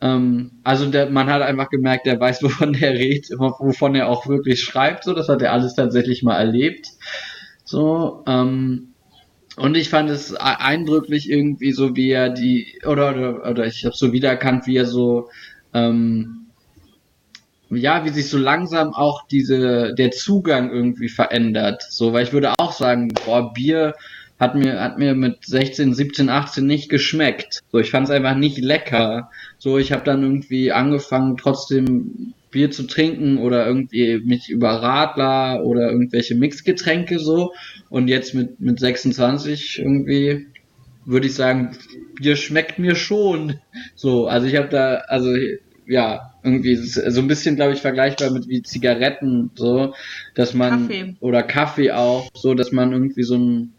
Ähm, 0.01 0.53
also 0.65 0.91
der, 0.91 1.11
man 1.11 1.29
hat 1.29 1.43
einfach 1.43 1.71
gemerkt, 1.71 2.07
der 2.07 2.19
weiß, 2.19 2.43
wovon 2.43 2.73
der 2.73 2.95
redet, 2.95 3.31
wovon 3.39 3.95
er 3.95 4.09
auch 4.09 4.27
wirklich 4.27 4.63
schreibt. 4.63 5.05
So, 5.05 5.15
das 5.15 5.29
hat 5.29 5.43
er 5.43 5.53
alles 5.53 5.75
tatsächlich 5.75 6.23
mal 6.23 6.37
erlebt. 6.37 6.89
So, 7.65 8.23
ähm, 8.27 8.95
und 9.57 9.77
ich 9.77 9.89
fand 9.89 10.11
es 10.11 10.35
eindrücklich 10.35 11.31
irgendwie 11.31 11.73
so, 11.73 11.95
wie 11.95 12.11
er 12.11 12.31
die, 12.31 12.81
oder, 12.85 13.11
oder, 13.11 13.51
oder 13.51 13.67
ich 13.67 13.85
habe 13.85 13.95
so 13.95 14.13
wiedererkannt, 14.13 14.67
wie 14.67 14.77
er 14.77 14.87
so, 14.87 15.29
ähm, 15.73 16.44
ja, 17.77 18.05
wie 18.05 18.11
sich 18.11 18.29
so 18.29 18.39
langsam 18.39 18.95
auch 18.95 19.27
diese, 19.27 19.95
der 19.95 20.11
Zugang 20.11 20.71
irgendwie 20.71 21.09
verändert. 21.09 21.83
So, 21.89 22.13
weil 22.13 22.25
ich 22.25 22.33
würde 22.33 22.55
auch 22.59 22.73
sagen, 22.73 23.13
boah, 23.25 23.53
Bier 23.53 23.95
hat 24.39 24.55
mir, 24.55 24.81
hat 24.81 24.99
mir 24.99 25.15
mit 25.15 25.45
16, 25.45 25.95
17, 25.95 26.29
18 26.29 26.67
nicht 26.67 26.89
geschmeckt. 26.89 27.61
So, 27.71 27.79
ich 27.79 27.91
fand 27.91 28.07
es 28.07 28.11
einfach 28.11 28.37
nicht 28.37 28.59
lecker. 28.59 29.31
So, 29.59 29.79
ich 29.79 29.93
habe 29.93 30.05
dann 30.05 30.23
irgendwie 30.23 30.73
angefangen, 30.73 31.37
trotzdem 31.37 32.35
Bier 32.51 32.71
zu 32.71 32.85
trinken 32.85 33.39
oder 33.39 33.67
irgendwie 33.67 34.19
mich 34.19 34.49
über 34.49 34.71
Radler 34.71 35.65
oder 35.65 35.91
irgendwelche 35.91 36.35
Mixgetränke 36.35 37.19
so. 37.19 37.53
Und 37.89 38.09
jetzt 38.09 38.35
mit, 38.35 38.61
mit 38.61 38.81
26 38.81 39.81
irgendwie 39.81 40.47
würde 41.07 41.27
ich 41.27 41.35
sagen, 41.35 41.77
Bier 42.15 42.37
schmeckt 42.37 42.79
mir 42.79 42.95
schon. 42.95 43.61
So, 43.95 44.27
also 44.27 44.47
ich 44.47 44.57
habe 44.57 44.69
da, 44.69 44.95
also 45.09 45.31
ja, 45.87 46.35
irgendwie 46.43 46.77
so 46.77 47.21
ein 47.21 47.29
bisschen, 47.29 47.57
glaube 47.57 47.75
ich, 47.75 47.81
vergleichbar 47.81 48.31
mit 48.31 48.49
wie 48.49 48.63
Zigaretten, 48.63 49.51
so, 49.55 49.95
dass 50.35 50.55
man 50.55 50.89
Kaffee. 50.89 51.17
oder 51.21 51.43
Kaffee 51.43 51.93
auch, 51.93 52.31
so, 52.35 52.55
dass 52.55 52.73
man 52.73 52.93
irgendwie 52.93 53.23
so 53.23 53.37
ein 53.37 53.75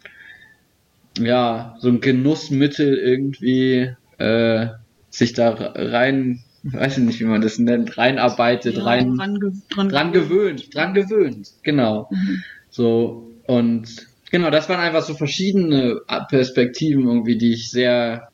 ja, 1.18 1.76
so 1.80 1.90
ein 1.90 2.02
Genussmittel 2.02 2.98
irgendwie 2.98 3.92
äh, 4.18 4.68
sich 5.10 5.34
da 5.34 5.52
rein, 5.52 6.44
weiß 6.64 6.98
ich 6.98 7.04
nicht, 7.04 7.20
wie 7.20 7.26
man 7.26 7.42
das 7.42 7.58
nennt, 7.58 7.98
reinarbeitet, 7.98 8.78
ja, 8.78 8.84
rein 8.84 9.16
dran, 9.16 9.40
ge 9.40 9.52
dran, 9.70 9.90
dran 9.90 10.12
gewöhnt, 10.12 10.74
dran 10.74 10.94
gewöhnt, 10.94 11.52
genau. 11.64 12.10
Mhm. 12.12 12.44
So, 12.70 13.32
und 13.48 14.08
genau, 14.32 14.50
das 14.50 14.68
waren 14.68 14.80
einfach 14.80 15.04
so 15.04 15.14
verschiedene 15.14 16.02
Perspektiven 16.30 17.08
irgendwie, 17.08 17.38
die 17.38 17.54
ich 17.54 17.70
sehr, 17.70 18.30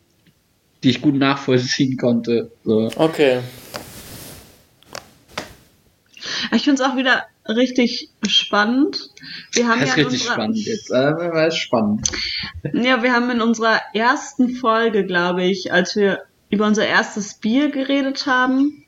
die 0.84 0.90
ich 0.90 1.02
gut 1.02 1.16
nachvollziehen 1.16 1.98
konnte. 1.98 2.52
So. 2.64 2.90
Okay. 2.96 3.42
Ich 6.54 6.64
finde 6.64 6.82
es 6.82 6.90
auch 6.90 6.96
wieder 6.96 7.26
richtig 7.48 8.10
spannend. 8.28 9.10
Wir 9.54 9.68
haben 9.68 9.80
das 9.80 9.90
ist 9.90 9.98
ja 9.98 10.04
richtig 10.04 10.22
unserer, 10.22 10.34
spannend 10.34 10.58
jetzt. 10.66 10.92
Äh, 10.92 11.48
ist 11.48 11.58
spannend. 11.58 12.08
Ja, 12.74 13.04
wir 13.04 13.14
haben 13.14 13.30
in 13.30 13.42
unserer 13.42 13.80
ersten 13.94 14.50
Folge, 14.56 15.06
glaube 15.06 15.44
ich, 15.44 15.72
als 15.72 15.96
wir 15.96 16.24
über 16.50 16.68
unser 16.68 16.86
erstes 16.86 17.36
Bier 17.36 17.72
geredet 17.72 18.26
haben, 18.26 18.84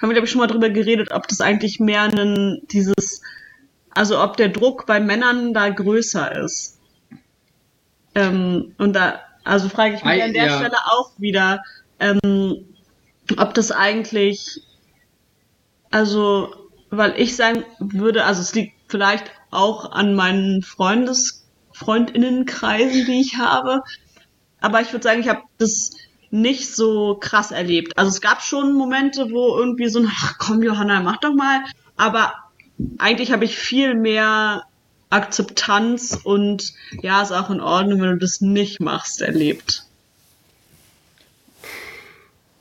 haben 0.00 0.08
wir, 0.08 0.14
glaube 0.14 0.24
ich, 0.24 0.30
schon 0.30 0.40
mal 0.40 0.46
drüber 0.46 0.70
geredet, 0.70 1.12
ob 1.12 1.28
das 1.28 1.40
eigentlich 1.40 1.78
mehr 1.78 2.02
ein, 2.02 2.62
dieses, 2.72 3.22
also 3.90 4.20
ob 4.20 4.36
der 4.36 4.48
Druck 4.48 4.86
bei 4.86 4.98
Männern 4.98 5.54
da 5.54 5.68
größer 5.68 6.42
ist. 6.42 6.78
Ähm, 8.14 8.74
und 8.78 8.94
da, 8.94 9.20
also 9.50 9.68
frage 9.68 9.96
ich 9.96 10.04
mich 10.04 10.18
I, 10.18 10.22
an 10.22 10.32
der 10.32 10.46
ja. 10.46 10.56
Stelle 10.58 10.76
auch 10.86 11.10
wieder, 11.18 11.62
ähm, 11.98 12.68
ob 13.36 13.52
das 13.54 13.72
eigentlich, 13.72 14.62
also 15.90 16.54
weil 16.90 17.18
ich 17.20 17.34
sagen 17.34 17.64
würde, 17.80 18.24
also 18.24 18.42
es 18.42 18.54
liegt 18.54 18.74
vielleicht 18.88 19.24
auch 19.50 19.90
an 19.90 20.14
meinen 20.14 20.62
Freundes, 20.62 21.48
Freundinnenkreisen, 21.72 23.06
die 23.06 23.20
ich 23.20 23.38
habe. 23.38 23.82
Aber 24.60 24.80
ich 24.80 24.92
würde 24.92 25.02
sagen, 25.02 25.20
ich 25.20 25.28
habe 25.28 25.42
das 25.58 25.90
nicht 26.30 26.72
so 26.74 27.16
krass 27.18 27.50
erlebt. 27.50 27.98
Also 27.98 28.10
es 28.10 28.20
gab 28.20 28.42
schon 28.42 28.74
Momente, 28.74 29.32
wo 29.32 29.56
irgendwie 29.56 29.88
so 29.88 29.98
ein, 29.98 30.08
ach 30.08 30.38
komm 30.38 30.62
Johanna, 30.62 31.00
mach 31.00 31.18
doch 31.18 31.34
mal. 31.34 31.64
Aber 31.96 32.34
eigentlich 32.98 33.32
habe 33.32 33.44
ich 33.44 33.56
viel 33.56 33.94
mehr 33.94 34.64
Akzeptanz 35.10 36.18
und 36.22 36.72
ja, 37.02 37.20
ist 37.20 37.32
auch 37.32 37.50
in 37.50 37.60
Ordnung, 37.60 38.00
wenn 38.00 38.10
du 38.10 38.18
das 38.18 38.40
nicht 38.40 38.80
machst, 38.80 39.20
erlebt. 39.20 39.84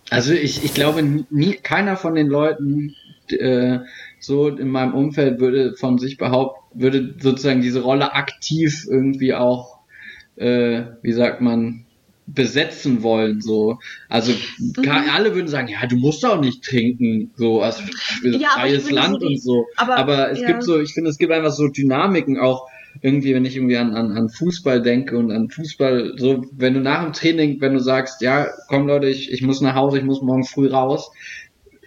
Also 0.09 0.33
ich, 0.33 0.63
ich 0.63 0.73
glaube, 0.73 1.03
nie, 1.03 1.53
keiner 1.53 1.95
von 1.95 2.15
den 2.15 2.27
Leuten, 2.27 2.95
äh, 3.29 3.79
so 4.19 4.49
in 4.49 4.69
meinem 4.69 4.95
Umfeld 4.95 5.39
würde 5.39 5.75
von 5.75 5.99
sich 5.99 6.17
behaupten, 6.17 6.81
würde 6.81 7.15
sozusagen 7.19 7.61
diese 7.61 7.81
Rolle 7.81 8.13
aktiv 8.13 8.85
irgendwie 8.89 9.35
auch, 9.35 9.77
äh, 10.35 10.83
wie 11.03 11.13
sagt 11.13 11.41
man, 11.41 11.85
besetzen 12.33 13.03
wollen, 13.03 13.41
so. 13.41 13.79
Also 14.07 14.33
mhm. 14.59 14.89
alle 14.89 15.35
würden 15.35 15.47
sagen, 15.47 15.67
ja, 15.67 15.85
du 15.87 15.95
musst 15.95 16.25
auch 16.25 16.39
nicht 16.39 16.63
trinken, 16.63 17.31
so 17.35 17.61
als 17.61 17.81
ja, 18.23 18.49
freies 18.49 18.91
Land 18.91 19.23
und 19.23 19.41
so. 19.41 19.65
Aber, 19.77 19.97
aber 19.97 20.31
es 20.31 20.41
ja. 20.41 20.47
gibt 20.47 20.63
so, 20.63 20.79
ich 20.79 20.93
finde, 20.93 21.09
es 21.09 21.17
gibt 21.17 21.31
einfach 21.31 21.51
so 21.51 21.67
Dynamiken 21.67 22.37
auch 22.39 22.67
irgendwie, 23.01 23.33
wenn 23.33 23.45
ich 23.45 23.55
irgendwie 23.55 23.77
an, 23.77 23.95
an, 23.95 24.11
an 24.11 24.29
Fußball 24.29 24.81
denke 24.81 25.17
und 25.17 25.31
an 25.31 25.49
Fußball, 25.49 26.13
so, 26.17 26.45
wenn 26.51 26.73
du 26.73 26.81
nach 26.81 27.03
dem 27.03 27.13
Training, 27.13 27.61
wenn 27.61 27.73
du 27.73 27.79
sagst, 27.79 28.21
ja, 28.21 28.47
komm 28.67 28.87
Leute, 28.87 29.07
ich, 29.07 29.31
ich 29.31 29.41
muss 29.41 29.61
nach 29.61 29.75
Hause, 29.75 29.99
ich 29.99 30.03
muss 30.03 30.21
morgen 30.21 30.43
früh 30.43 30.67
raus, 30.67 31.11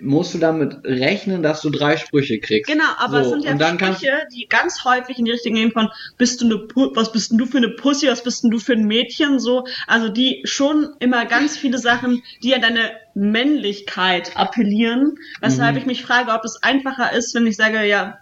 musst 0.02 0.34
du 0.34 0.38
damit 0.38 0.78
rechnen, 0.84 1.42
dass 1.42 1.62
du 1.62 1.70
drei 1.70 1.96
Sprüche 1.96 2.38
kriegst. 2.38 2.70
Genau, 2.70 2.84
aber 2.98 3.24
so, 3.24 3.36
es 3.36 3.42
sind 3.42 3.60
ja 3.60 3.68
Sprüche, 3.68 4.26
die 4.34 4.46
ganz 4.48 4.84
häufig 4.84 5.18
in 5.18 5.24
die 5.24 5.30
Richtung 5.30 5.54
gehen 5.54 5.72
von, 5.72 5.88
bist 6.18 6.40
du 6.40 6.46
eine, 6.46 6.56
was 6.94 7.12
bist 7.12 7.30
denn 7.30 7.38
du 7.38 7.46
für 7.46 7.58
eine 7.58 7.70
Pussy, 7.70 8.08
was 8.08 8.22
bist 8.22 8.42
denn 8.42 8.50
du 8.50 8.58
für 8.58 8.72
ein 8.72 8.86
Mädchen, 8.86 9.38
so. 9.38 9.66
Also 9.86 10.08
die 10.08 10.42
schon 10.44 10.90
immer 10.98 11.24
ganz 11.26 11.56
viele 11.56 11.78
Sachen, 11.78 12.22
die 12.42 12.54
an 12.54 12.62
deine 12.62 12.92
Männlichkeit 13.14 14.36
appellieren, 14.36 15.18
weshalb 15.40 15.72
mhm. 15.72 15.78
ich 15.78 15.86
mich 15.86 16.02
frage, 16.02 16.32
ob 16.32 16.44
es 16.44 16.62
einfacher 16.62 17.12
ist, 17.12 17.34
wenn 17.34 17.46
ich 17.46 17.56
sage, 17.56 17.84
ja, 17.84 18.18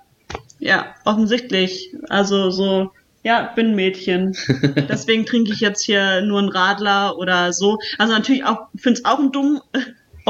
ja, 0.58 0.94
offensichtlich, 1.04 1.94
also 2.08 2.50
so, 2.50 2.92
ja, 3.22 3.52
bin 3.54 3.74
Mädchen. 3.74 4.36
Deswegen 4.88 5.26
trinke 5.26 5.52
ich 5.52 5.60
jetzt 5.60 5.82
hier 5.82 6.22
nur 6.22 6.38
einen 6.38 6.48
Radler 6.48 7.18
oder 7.18 7.52
so. 7.52 7.78
Also 7.98 8.12
natürlich 8.12 8.44
auch, 8.44 8.68
finde 8.76 8.98
es 8.98 9.04
auch 9.04 9.18
ein 9.18 9.32
dumm, 9.32 9.60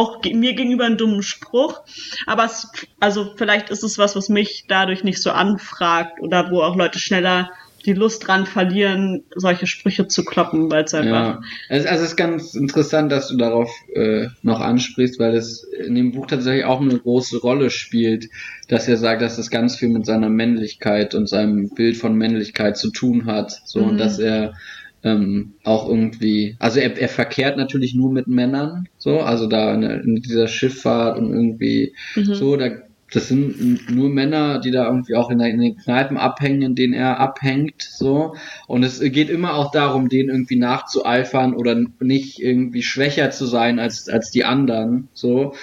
auch 0.00 0.22
mir 0.24 0.54
gegenüber 0.54 0.84
einen 0.84 0.96
dummen 0.96 1.22
Spruch, 1.22 1.82
aber 2.26 2.44
es, 2.44 2.68
also 2.98 3.32
vielleicht 3.36 3.70
ist 3.70 3.84
es 3.84 3.98
was, 3.98 4.16
was 4.16 4.28
mich 4.28 4.64
dadurch 4.68 5.04
nicht 5.04 5.22
so 5.22 5.30
anfragt 5.30 6.20
oder 6.20 6.50
wo 6.50 6.62
auch 6.62 6.76
Leute 6.76 6.98
schneller 6.98 7.50
die 7.86 7.92
Lust 7.92 8.26
dran 8.26 8.46
verlieren, 8.46 9.24
solche 9.34 9.66
Sprüche 9.66 10.06
zu 10.06 10.24
kloppen, 10.24 10.70
weil 10.70 10.84
es 10.84 10.94
einfach. 10.94 11.40
Ja. 11.40 11.40
Also, 11.68 11.88
es 11.88 12.00
ist 12.02 12.16
ganz 12.16 12.54
interessant, 12.54 13.10
dass 13.10 13.28
du 13.28 13.36
darauf 13.36 13.70
äh, 13.94 14.26
noch 14.42 14.60
ansprichst, 14.60 15.18
weil 15.18 15.34
es 15.34 15.64
in 15.64 15.94
dem 15.94 16.12
Buch 16.12 16.26
tatsächlich 16.26 16.64
auch 16.64 16.80
eine 16.80 16.98
große 16.98 17.38
Rolle 17.40 17.70
spielt, 17.70 18.28
dass 18.68 18.86
er 18.86 18.96
sagt, 18.96 19.22
dass 19.22 19.36
das 19.36 19.50
ganz 19.50 19.76
viel 19.76 19.88
mit 19.88 20.04
seiner 20.04 20.28
Männlichkeit 20.28 21.14
und 21.14 21.26
seinem 21.26 21.70
Bild 21.70 21.96
von 21.96 22.16
Männlichkeit 22.16 22.76
zu 22.76 22.90
tun 22.90 23.26
hat. 23.26 23.60
So 23.64 23.80
mhm. 23.80 23.88
und 23.88 23.98
dass 23.98 24.18
er 24.18 24.54
ähm, 25.02 25.54
auch 25.64 25.88
irgendwie, 25.88 26.56
also 26.58 26.80
er, 26.80 26.96
er 26.98 27.08
verkehrt 27.08 27.56
natürlich 27.56 27.94
nur 27.94 28.12
mit 28.12 28.26
Männern, 28.26 28.88
so, 28.98 29.20
also 29.20 29.46
da 29.46 29.74
in, 29.74 29.82
in 29.82 30.16
dieser 30.16 30.48
Schifffahrt 30.48 31.18
und 31.18 31.32
irgendwie 31.32 31.94
mhm. 32.16 32.34
so, 32.34 32.56
da 32.56 32.70
das 33.12 33.28
sind 33.28 33.90
nur 33.90 34.08
Männer, 34.08 34.60
die 34.60 34.70
da 34.70 34.86
irgendwie 34.86 35.16
auch 35.16 35.30
in, 35.30 35.38
der, 35.38 35.48
in, 35.48 35.60
den 35.60 35.76
Kneipen 35.76 36.16
abhängen, 36.16 36.62
in 36.62 36.74
denen 36.74 36.94
er 36.94 37.18
abhängt, 37.18 37.82
so. 37.82 38.36
Und 38.68 38.84
es 38.84 39.00
geht 39.00 39.30
immer 39.30 39.54
auch 39.54 39.72
darum, 39.72 40.08
denen 40.08 40.28
irgendwie 40.28 40.56
nachzueifern 40.56 41.54
oder 41.54 41.76
nicht 41.98 42.40
irgendwie 42.40 42.82
schwächer 42.82 43.30
zu 43.30 43.46
sein 43.46 43.78
als, 43.80 44.08
als 44.08 44.30
die 44.30 44.44
anderen, 44.44 45.08
so. 45.12 45.54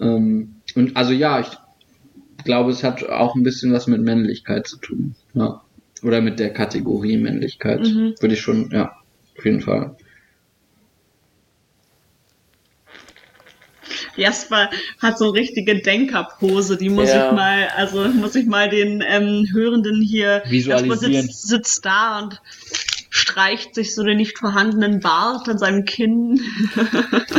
Ähm, 0.00 0.56
und 0.74 0.96
also 0.96 1.12
ja, 1.12 1.40
ich 1.40 1.48
glaube, 2.44 2.70
es 2.70 2.82
hat 2.82 3.06
auch 3.08 3.34
ein 3.34 3.42
bisschen 3.42 3.72
was 3.72 3.86
mit 3.86 4.00
Männlichkeit 4.00 4.66
zu 4.66 4.78
tun, 4.78 5.14
ja. 5.34 5.60
Oder 6.04 6.20
mit 6.20 6.38
der 6.38 6.52
Kategorie 6.52 7.16
Männlichkeit, 7.16 7.80
mhm. 7.80 8.14
würde 8.20 8.34
ich 8.34 8.40
schon, 8.40 8.70
ja, 8.70 8.92
auf 9.36 9.44
jeden 9.44 9.62
Fall. 9.62 9.96
Jasper 14.16 14.70
hat 15.00 15.18
so 15.18 15.24
eine 15.24 15.34
richtige 15.34 15.80
Denkerpose, 15.80 16.76
die 16.76 16.90
muss 16.90 17.08
ja. 17.08 17.26
ich 17.26 17.32
mal, 17.32 17.68
also 17.76 18.04
muss 18.08 18.36
ich 18.36 18.46
mal 18.46 18.68
den 18.68 19.02
ähm, 19.06 19.48
Hörenden 19.52 20.00
hier. 20.02 20.42
Visualisieren. 20.46 21.12
Jasper 21.12 21.22
sitzt, 21.22 21.48
sitzt 21.48 21.84
da 21.84 22.20
und 22.20 22.40
streicht 23.10 23.74
sich 23.74 23.94
so 23.94 24.02
den 24.02 24.18
nicht 24.18 24.38
vorhandenen 24.38 25.00
Bart 25.00 25.48
an 25.48 25.58
seinem 25.58 25.84
Kinn. 25.84 26.40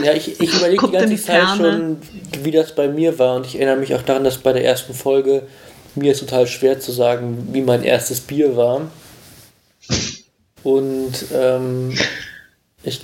Ja, 0.03 0.13
ich, 0.13 0.39
ich 0.39 0.53
überlege 0.53 0.85
die 0.87 0.91
ganze 0.91 1.09
die 1.09 1.21
Zeit 1.21 1.57
schon, 1.57 1.97
wie 2.43 2.51
das 2.51 2.75
bei 2.75 2.87
mir 2.87 3.17
war 3.17 3.35
und 3.35 3.45
ich 3.45 3.55
erinnere 3.55 3.77
mich 3.77 3.95
auch 3.95 4.01
daran, 4.01 4.23
dass 4.23 4.37
bei 4.37 4.53
der 4.53 4.63
ersten 4.63 4.93
Folge 4.93 5.47
mir 5.95 6.11
ist 6.11 6.19
total 6.19 6.47
schwer 6.47 6.79
zu 6.79 6.91
sagen, 6.91 7.49
wie 7.51 7.61
mein 7.61 7.83
erstes 7.83 8.21
Bier 8.21 8.55
war. 8.55 8.89
Und 10.63 11.13
ähm, 11.33 11.97
ich 12.83 13.01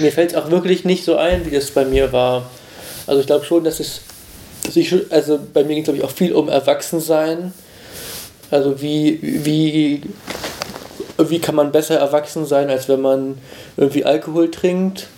mir 0.00 0.12
fällt 0.12 0.32
es 0.32 0.36
auch 0.36 0.50
wirklich 0.50 0.84
nicht 0.84 1.04
so 1.04 1.16
ein, 1.16 1.46
wie 1.46 1.50
das 1.50 1.70
bei 1.70 1.84
mir 1.84 2.12
war. 2.12 2.50
Also 3.06 3.20
ich 3.20 3.26
glaube 3.26 3.44
schon, 3.44 3.64
dass 3.64 3.80
es 3.80 4.02
sich 4.70 4.94
also 5.10 5.38
bei 5.52 5.64
mir 5.64 5.74
geht 5.74 5.84
glaube 5.84 5.98
ich 5.98 6.04
auch 6.04 6.10
viel 6.10 6.32
um 6.32 6.48
Erwachsensein. 6.48 7.52
Also 8.50 8.80
wie, 8.80 9.18
wie, 9.22 10.02
wie 11.18 11.38
kann 11.40 11.54
man 11.54 11.72
besser 11.72 11.96
erwachsen 11.96 12.46
sein, 12.46 12.70
als 12.70 12.88
wenn 12.88 13.00
man 13.00 13.38
irgendwie 13.76 14.04
Alkohol 14.04 14.50
trinkt. 14.50 15.08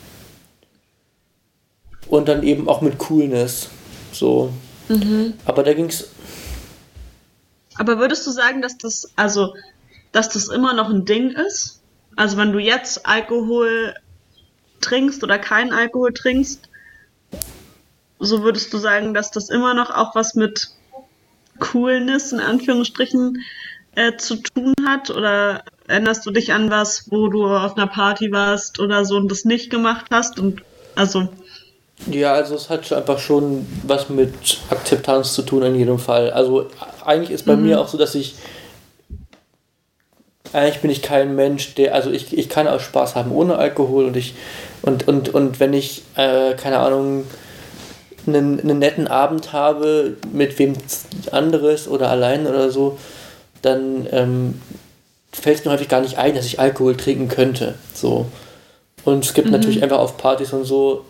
Und 2.08 2.28
dann 2.28 2.44
eben 2.44 2.68
auch 2.68 2.80
mit 2.82 2.98
Coolness. 2.98 3.68
So. 4.12 4.50
Mhm. 4.88 5.34
Aber 5.44 5.64
da 5.64 5.74
ging 5.74 5.86
es. 5.86 6.08
Aber 7.78 7.98
würdest 7.98 8.26
du 8.26 8.30
sagen, 8.30 8.62
dass 8.62 8.78
das, 8.78 9.12
also, 9.16 9.54
dass 10.12 10.28
das 10.28 10.48
immer 10.48 10.72
noch 10.72 10.90
ein 10.90 11.04
Ding 11.04 11.30
ist? 11.30 11.82
Also 12.16 12.36
wenn 12.36 12.52
du 12.52 12.58
jetzt 12.58 13.06
Alkohol 13.06 13.94
trinkst 14.80 15.22
oder 15.22 15.38
keinen 15.38 15.72
Alkohol 15.72 16.12
trinkst, 16.12 16.68
so 18.18 18.42
würdest 18.42 18.72
du 18.72 18.78
sagen, 18.78 19.12
dass 19.12 19.30
das 19.30 19.50
immer 19.50 19.74
noch 19.74 19.90
auch 19.90 20.14
was 20.14 20.34
mit 20.34 20.70
Coolness 21.58 22.32
in 22.32 22.40
Anführungsstrichen 22.40 23.42
äh, 23.94 24.16
zu 24.16 24.36
tun 24.36 24.74
hat? 24.86 25.10
Oder 25.10 25.64
erinnerst 25.86 26.24
du 26.24 26.30
dich 26.30 26.52
an 26.52 26.70
was, 26.70 27.10
wo 27.10 27.28
du 27.28 27.46
auf 27.46 27.76
einer 27.76 27.86
Party 27.86 28.32
warst 28.32 28.80
oder 28.80 29.04
so 29.04 29.16
und 29.16 29.30
das 29.30 29.44
nicht 29.44 29.70
gemacht 29.70 30.06
hast? 30.10 30.38
Und 30.38 30.62
also. 30.94 31.28
Ja, 32.10 32.34
also 32.34 32.54
es 32.54 32.68
hat 32.68 32.92
einfach 32.92 33.18
schon 33.18 33.66
was 33.84 34.08
mit 34.10 34.58
Akzeptanz 34.70 35.32
zu 35.32 35.42
tun 35.42 35.62
in 35.62 35.74
jedem 35.74 35.98
Fall. 35.98 36.30
Also 36.30 36.66
eigentlich 37.04 37.30
ist 37.30 37.46
bei 37.46 37.56
mhm. 37.56 37.64
mir 37.64 37.80
auch 37.80 37.88
so, 37.88 37.96
dass 37.96 38.14
ich 38.14 38.36
eigentlich 40.52 40.80
bin 40.80 40.90
ich 40.90 41.02
kein 41.02 41.34
Mensch, 41.34 41.74
der, 41.74 41.94
also 41.94 42.10
ich, 42.10 42.36
ich 42.36 42.48
kann 42.48 42.68
auch 42.68 42.80
Spaß 42.80 43.14
haben 43.14 43.32
ohne 43.32 43.56
Alkohol 43.56 44.06
und 44.06 44.16
ich, 44.16 44.34
und, 44.82 45.06
und, 45.08 45.28
und 45.34 45.60
wenn 45.60 45.72
ich, 45.72 46.02
äh, 46.16 46.54
keine 46.54 46.78
Ahnung, 46.78 47.24
einen, 48.26 48.60
einen 48.60 48.78
netten 48.78 49.06
Abend 49.06 49.52
habe 49.52 50.16
mit 50.32 50.58
wem 50.58 50.74
anderes 51.30 51.88
oder 51.88 52.10
allein 52.10 52.46
oder 52.46 52.70
so, 52.70 52.98
dann 53.62 54.06
ähm, 54.10 54.60
fällt 55.32 55.58
es 55.58 55.64
mir 55.64 55.72
häufig 55.72 55.88
gar 55.88 56.00
nicht 56.00 56.18
ein, 56.18 56.34
dass 56.34 56.46
ich 56.46 56.58
Alkohol 56.58 56.96
trinken 56.96 57.28
könnte. 57.28 57.74
So. 57.94 58.26
Und 59.04 59.24
es 59.24 59.34
gibt 59.34 59.48
mhm. 59.48 59.52
natürlich 59.52 59.82
einfach 59.82 59.98
auf 59.98 60.16
Partys 60.16 60.52
und 60.52 60.64
so, 60.64 61.04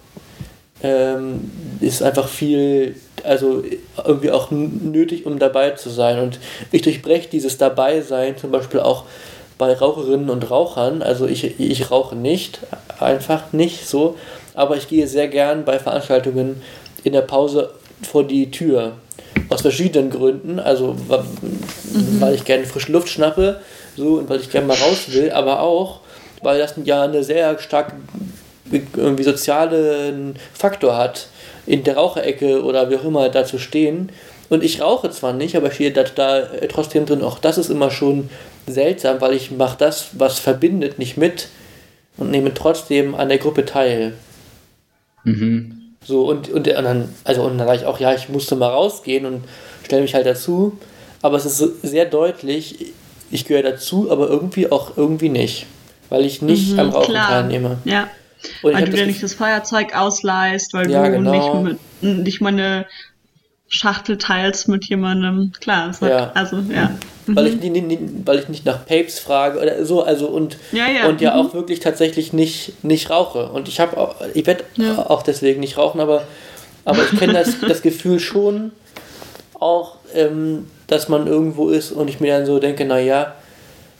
ähm, 0.83 1.51
ist 1.81 2.03
einfach 2.03 2.29
viel, 2.29 2.97
also 3.25 3.63
irgendwie 4.05 4.31
auch 4.31 4.51
nötig, 4.51 5.27
um 5.27 5.39
dabei 5.39 5.71
zu 5.71 5.91
sein. 5.91 6.19
Und 6.19 6.39
ich 6.73 6.83
durchbreche 6.83 7.29
dieses 7.29 7.59
Dabeisein 7.59 8.37
zum 8.37 8.51
Beispiel 8.51 8.81
auch 8.81 9.05
bei 9.59 9.73
Raucherinnen 9.73 10.31
und 10.31 10.51
Rauchern. 10.51 11.03
Also 11.03 11.27
ich, 11.27 11.59
ich 11.59 11.91
rauche 11.91 12.15
nicht, 12.15 12.61
einfach 13.01 13.53
nicht 13.53 13.89
so, 13.89 14.17
aber 14.55 14.77
ich 14.77 14.89
gehe 14.89 15.07
sehr 15.07 15.29
gern 15.29 15.65
bei 15.65 15.79
Veranstaltungen 15.79 16.63
in 17.05 17.13
der 17.13 17.23
Pause 17.23 17.71
vor 18.03 18.25
die 18.25 18.51
Tür. 18.51 18.93
Aus 19.49 19.63
verschiedenen 19.63 20.11
Gründen. 20.11 20.59
Also 20.59 20.95
mhm. 20.95 22.21
weil 22.21 22.35
ich 22.35 22.45
gerne 22.45 22.65
frische 22.65 22.93
Luft 22.93 23.09
schnappe, 23.09 23.61
so 23.97 24.15
und 24.15 24.29
weil 24.29 24.41
ich 24.41 24.51
gerne 24.51 24.67
mal 24.67 24.77
raus 24.77 25.07
will, 25.09 25.31
aber 25.31 25.61
auch, 25.61 26.01
weil 26.43 26.59
das 26.59 26.75
ja 26.85 27.03
eine 27.03 27.25
sehr 27.25 27.59
stark 27.59 27.95
irgendwie 28.71 29.23
sozialen 29.23 30.37
Faktor 30.53 30.97
hat, 30.97 31.29
in 31.67 31.85
der 31.85 31.97
Raucherecke 31.97 32.63
oder 32.63 32.91
wie 32.91 32.97
auch 32.97 33.05
immer 33.05 33.29
da 33.29 33.45
zu 33.45 33.59
stehen. 33.59 34.11
Und 34.49 34.63
ich 34.63 34.81
rauche 34.81 35.11
zwar 35.11 35.33
nicht, 35.33 35.57
aber 35.57 35.69
ich 35.69 35.75
stehe 35.75 35.91
da, 35.91 36.05
da 36.05 36.43
trotzdem 36.69 37.07
drin. 37.07 37.23
Auch 37.23 37.39
das 37.39 37.59
ist 37.59 37.71
immer 37.71 37.91
schon 37.91 38.31
seltsam, 38.67 39.21
weil 39.21 39.35
ich 39.35 39.51
mache 39.51 39.77
das, 39.79 40.11
was 40.13 40.39
verbindet, 40.39 40.99
nicht 40.99 41.17
mit 41.17 41.49
und 42.17 42.31
nehme 42.31 42.55
trotzdem 42.55 43.15
an 43.15 43.29
der 43.29 43.39
Gruppe 43.39 43.65
teil. 43.65 44.15
Mhm. 45.25 45.77
So, 46.05 46.29
und, 46.29 46.49
und, 46.49 46.69
und 46.69 46.85
dann, 46.85 47.09
also, 47.25 47.43
und 47.43 47.59
dann 47.59 47.67
sage 47.67 47.81
ich 47.81 47.87
auch, 47.87 47.99
ja, 47.99 48.15
ich 48.15 48.29
musste 48.29 48.55
mal 48.55 48.69
rausgehen 48.69 49.27
und 49.27 49.45
stelle 49.85 50.03
mich 50.03 50.15
halt 50.15 50.27
dazu. 50.27 50.79
Aber 51.23 51.37
es 51.37 51.47
ist 51.47 51.83
sehr 51.83 52.05
deutlich, 52.05 52.93
ich 53.31 53.45
gehöre 53.45 53.65
dazu, 53.65 54.11
aber 54.11 54.29
irgendwie 54.29 54.71
auch 54.71 54.97
irgendwie 54.97 55.29
nicht. 55.29 55.67
Weil 56.09 56.25
ich 56.25 56.43
nicht 56.43 56.75
mhm, 56.75 56.79
am 56.79 56.91
Rauchen 56.91 57.11
klar. 57.11 57.29
teilnehme. 57.29 57.79
Ja. 57.85 58.09
Weil 58.63 58.85
du 58.85 58.93
dir 58.93 59.07
nicht 59.07 59.23
das 59.23 59.35
Feuerzeug 59.35 59.95
ausleihst, 59.97 60.75
weil 60.75 60.91
ja, 60.91 61.05
du 61.05 61.13
genau. 61.13 61.65
nicht, 61.65 61.79
mit, 62.03 62.19
nicht 62.25 62.41
mal 62.41 62.53
eine 62.53 62.87
Schachtel 63.69 64.17
teilst 64.19 64.69
mit 64.69 64.85
jemandem. 64.87 65.53
Klar, 65.61 65.93
ja. 66.01 66.31
also 66.35 66.57
ja. 66.57 66.93
Mhm. 67.27 67.37
Weil, 67.37 67.47
ich, 67.49 67.57
nie, 67.57 67.71
nie, 67.71 67.99
weil 68.25 68.39
ich 68.39 68.49
nicht 68.49 68.65
nach 68.65 68.87
Papes 68.87 69.19
frage 69.19 69.61
oder 69.61 69.85
so, 69.85 70.03
also 70.03 70.29
und 70.29 70.57
ja, 70.71 70.87
ja. 70.89 71.09
und 71.09 71.21
ja 71.21 71.35
mhm. 71.35 71.41
auch 71.41 71.55
wirklich 71.55 71.81
tatsächlich 71.81 72.33
nicht, 72.33 72.85
nicht 72.85 73.11
rauche. 73.11 73.49
Und 73.49 73.69
ich 73.69 73.81
habe 73.81 74.15
ich 74.35 74.47
werde 74.47 74.65
auch 75.11 75.23
deswegen 75.23 75.61
nicht 75.61 75.77
rauchen, 75.77 76.01
aber, 76.01 76.23
aber 76.85 77.03
ich 77.03 77.19
kenne 77.19 77.33
das, 77.33 77.61
das 77.69 77.83
Gefühl 77.83 78.21
schon 78.21 78.71
auch, 79.59 79.97
ähm, 80.15 80.71
dass 80.87 81.09
man 81.09 81.27
irgendwo 81.27 81.69
ist 81.69 81.91
und 81.91 82.09
ich 82.09 82.21
mir 82.21 82.37
dann 82.37 82.47
so 82.47 82.61
denke, 82.61 82.85
naja, 82.85 83.35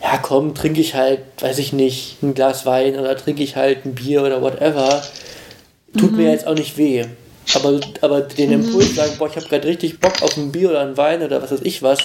ja 0.03 0.19
komm, 0.19 0.55
trinke 0.55 0.81
ich 0.81 0.95
halt, 0.95 1.21
weiß 1.41 1.59
ich 1.59 1.73
nicht, 1.73 2.23
ein 2.23 2.35
Glas 2.35 2.67
Wein 2.67 2.99
oder 2.99 3.17
trinke 3.17 3.43
ich 3.43 3.57
halt 3.57 3.85
ein 3.85 3.95
Bier 3.95 4.23
oder 4.23 4.43
whatever. 4.43 5.03
Tut 5.97 6.13
mhm. 6.13 6.19
mir 6.19 6.31
jetzt 6.31 6.47
auch 6.47 6.55
nicht 6.55 6.77
weh. 6.77 7.07
Aber, 7.55 7.81
aber 8.01 8.21
den 8.23 8.53
Impuls 8.53 8.95
sagen, 8.97 9.13
boah, 9.19 9.29
ich 9.29 9.37
habe 9.37 9.47
gerade 9.47 9.69
richtig 9.69 10.01
Bock 10.01 10.23
auf 10.23 10.37
ein 10.37 10.53
Bier 10.53 10.71
oder 10.71 10.81
ein 10.81 10.97
Wein 10.97 11.23
oder 11.23 11.43
was 11.43 11.53
weiß 11.53 11.63
ich 11.63 11.83
was, 11.83 12.01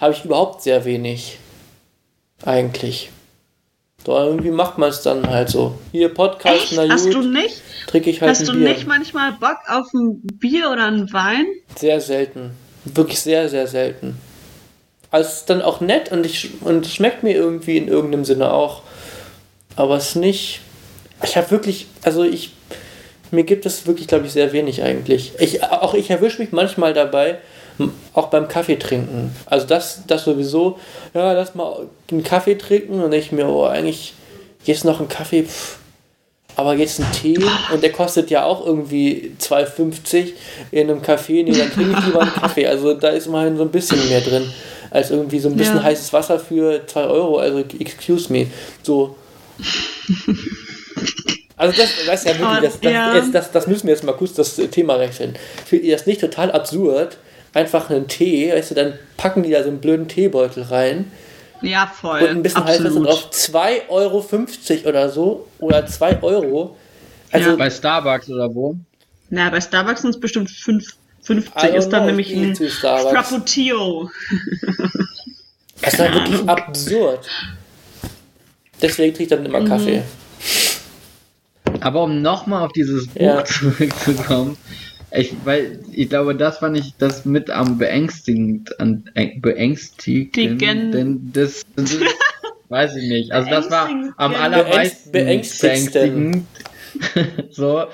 habe 0.00 0.12
ich 0.12 0.24
überhaupt 0.24 0.62
sehr 0.62 0.84
wenig. 0.84 1.38
Eigentlich. 2.44 3.10
So, 4.04 4.16
irgendwie 4.16 4.50
macht 4.50 4.78
man 4.78 4.90
es 4.90 5.02
dann 5.02 5.28
halt 5.28 5.48
so. 5.48 5.76
Hier, 5.90 6.14
Podcast, 6.14 6.72
Echt? 6.72 6.72
na 6.76 6.88
Hast 6.88 7.12
du 7.12 7.22
nicht? 7.22 7.60
Trinke 7.88 8.10
ich 8.10 8.20
halt 8.20 8.30
Hast 8.30 8.42
ein 8.42 8.46
du 8.46 8.52
nicht 8.54 8.86
manchmal 8.86 9.32
Bock 9.32 9.58
auf 9.68 9.92
ein 9.92 10.20
Bier 10.22 10.70
oder 10.70 10.86
ein 10.86 11.12
Wein? 11.12 11.46
Sehr 11.74 12.00
selten. 12.00 12.52
Wirklich 12.84 13.20
sehr, 13.20 13.48
sehr 13.48 13.66
selten. 13.66 14.16
Also 15.10 15.30
dann 15.46 15.62
auch 15.62 15.80
nett 15.80 16.10
und, 16.12 16.26
ich, 16.26 16.50
und 16.62 16.86
schmeckt 16.86 17.22
mir 17.22 17.34
irgendwie 17.34 17.76
in 17.76 17.88
irgendeinem 17.88 18.24
Sinne 18.24 18.52
auch. 18.52 18.82
Aber 19.76 19.96
es 19.96 20.10
ist 20.10 20.16
nicht. 20.16 20.60
Ich 21.22 21.36
habe 21.36 21.50
wirklich, 21.50 21.86
also 22.02 22.24
ich 22.24 22.52
mir 23.30 23.44
gibt 23.44 23.66
es 23.66 23.86
wirklich, 23.86 24.06
glaube 24.06 24.26
ich, 24.26 24.32
sehr 24.32 24.52
wenig 24.52 24.82
eigentlich. 24.82 25.32
Ich, 25.38 25.62
auch 25.62 25.94
ich 25.94 26.10
erwische 26.10 26.40
mich 26.40 26.52
manchmal 26.52 26.92
dabei, 26.92 27.38
auch 28.14 28.28
beim 28.28 28.48
Kaffee 28.48 28.76
trinken. 28.76 29.34
Also 29.46 29.66
das, 29.66 30.02
das 30.06 30.24
sowieso, 30.24 30.78
ja, 31.14 31.32
lass 31.32 31.54
mal 31.54 31.86
einen 32.10 32.22
Kaffee 32.22 32.56
trinken 32.56 33.00
und 33.02 33.12
ich 33.12 33.32
mir, 33.32 33.48
oh, 33.48 33.64
eigentlich 33.64 34.14
jetzt 34.64 34.84
noch 34.84 35.00
ein 35.00 35.08
Kaffee, 35.08 35.44
pff, 35.44 35.78
aber 36.56 36.74
jetzt 36.74 37.00
ein 37.00 37.12
Tee 37.12 37.38
und 37.72 37.82
der 37.82 37.92
kostet 37.92 38.30
ja 38.30 38.44
auch 38.44 38.64
irgendwie 38.64 39.32
2,50 39.38 40.32
in 40.70 40.88
einem 40.88 41.02
Kaffee, 41.02 41.42
nee, 41.42 41.52
dann 41.52 41.70
trinke 41.70 41.98
ich 41.98 42.06
lieber 42.06 42.22
einen 42.22 42.32
Kaffee. 42.32 42.66
Also 42.66 42.94
da 42.94 43.08
ist 43.08 43.26
immerhin 43.26 43.58
so 43.58 43.64
ein 43.64 43.70
bisschen 43.70 44.08
mehr 44.08 44.22
drin, 44.22 44.50
als 44.96 45.10
irgendwie 45.10 45.38
so 45.38 45.48
ein 45.48 45.56
bisschen 45.56 45.76
ja. 45.76 45.82
heißes 45.82 46.12
Wasser 46.12 46.40
für 46.40 46.86
2 46.86 47.04
Euro, 47.04 47.38
also 47.38 47.58
excuse 47.78 48.32
me. 48.32 48.46
So. 48.82 49.16
Also 51.58 51.76
das, 51.76 51.90
das 52.06 52.24
ist 52.24 52.28
ja 52.28 52.38
wirklich, 52.38 52.70
das, 52.70 52.80
das, 52.80 52.92
ja. 52.92 53.14
Jetzt, 53.14 53.34
das, 53.34 53.52
das 53.52 53.66
müssen 53.66 53.86
wir 53.86 53.94
jetzt 53.94 54.04
mal 54.04 54.12
kurz 54.12 54.32
das 54.34 54.56
Thema 54.56 54.98
wechseln. 54.98 55.36
Findet 55.64 55.88
ihr 55.88 55.96
das 55.96 56.06
nicht 56.06 56.20
total 56.20 56.50
absurd? 56.52 57.18
Einfach 57.52 57.88
einen 57.90 58.08
Tee, 58.08 58.52
weißt 58.52 58.72
du, 58.72 58.74
dann 58.74 58.94
packen 59.16 59.42
die 59.42 59.50
da 59.50 59.62
so 59.62 59.68
einen 59.68 59.80
blöden 59.80 60.08
Teebeutel 60.08 60.64
rein. 60.64 61.10
Ja, 61.62 61.86
voll. 61.86 62.20
Und 62.22 62.28
ein 62.28 62.42
bisschen 62.42 62.62
Absolut. 62.62 63.06
drauf. 63.06 63.30
2,50 63.32 63.88
Euro 63.88 64.24
oder 64.88 65.08
so. 65.08 65.46
Oder 65.58 65.86
2 65.86 66.22
Euro. 66.22 66.76
Also, 67.32 67.50
ja. 67.50 67.56
Bei 67.56 67.70
Starbucks 67.70 68.28
oder 68.28 68.54
wo? 68.54 68.76
Na, 69.30 69.48
bei 69.50 69.60
Starbucks 69.60 70.02
sind 70.02 70.10
es 70.10 70.20
bestimmt 70.20 70.50
5 70.50 70.94
50 71.26 71.74
ist 71.74 71.88
dann 71.90 72.02
know, 72.02 72.06
nämlich 72.06 72.34
ein. 72.34 72.54
Frappuccino. 72.56 74.10
Das 75.82 75.98
war 75.98 76.12
wirklich 76.14 76.48
absurd. 76.48 77.26
Deswegen 78.80 79.14
trinke 79.14 79.22
ich 79.24 79.28
dann 79.28 79.40
Mhm. 79.40 79.46
immer 79.46 79.64
Kaffee. 79.68 80.02
Aber 81.80 82.04
um 82.04 82.22
nochmal 82.22 82.64
auf 82.64 82.72
dieses 82.72 83.08
Buch 83.08 83.20
Ja. 83.20 83.44
zurückzukommen, 83.44 84.56
ich, 85.12 85.34
weil 85.44 85.80
ich 85.92 86.08
glaube, 86.08 86.34
das 86.34 86.58
fand 86.58 86.76
ich 86.78 86.94
das 86.98 87.24
mit 87.24 87.50
am 87.50 87.78
beängstigend, 87.78 88.78
an, 88.80 89.04
äh, 89.14 89.38
beängstigend, 89.38 90.36
Digen- 90.36 90.92
denn 90.92 91.30
das, 91.32 91.62
das 91.74 91.92
ist, 91.92 92.02
weiß 92.68 92.96
ich 92.96 93.08
nicht. 93.08 93.32
Also 93.32 93.48
das 93.50 93.70
war 93.70 93.88
am 94.16 94.34
allermeisten 94.34 95.12
Beängst- 95.12 95.60
beängstigend. 95.60 96.44
so, 97.50 97.84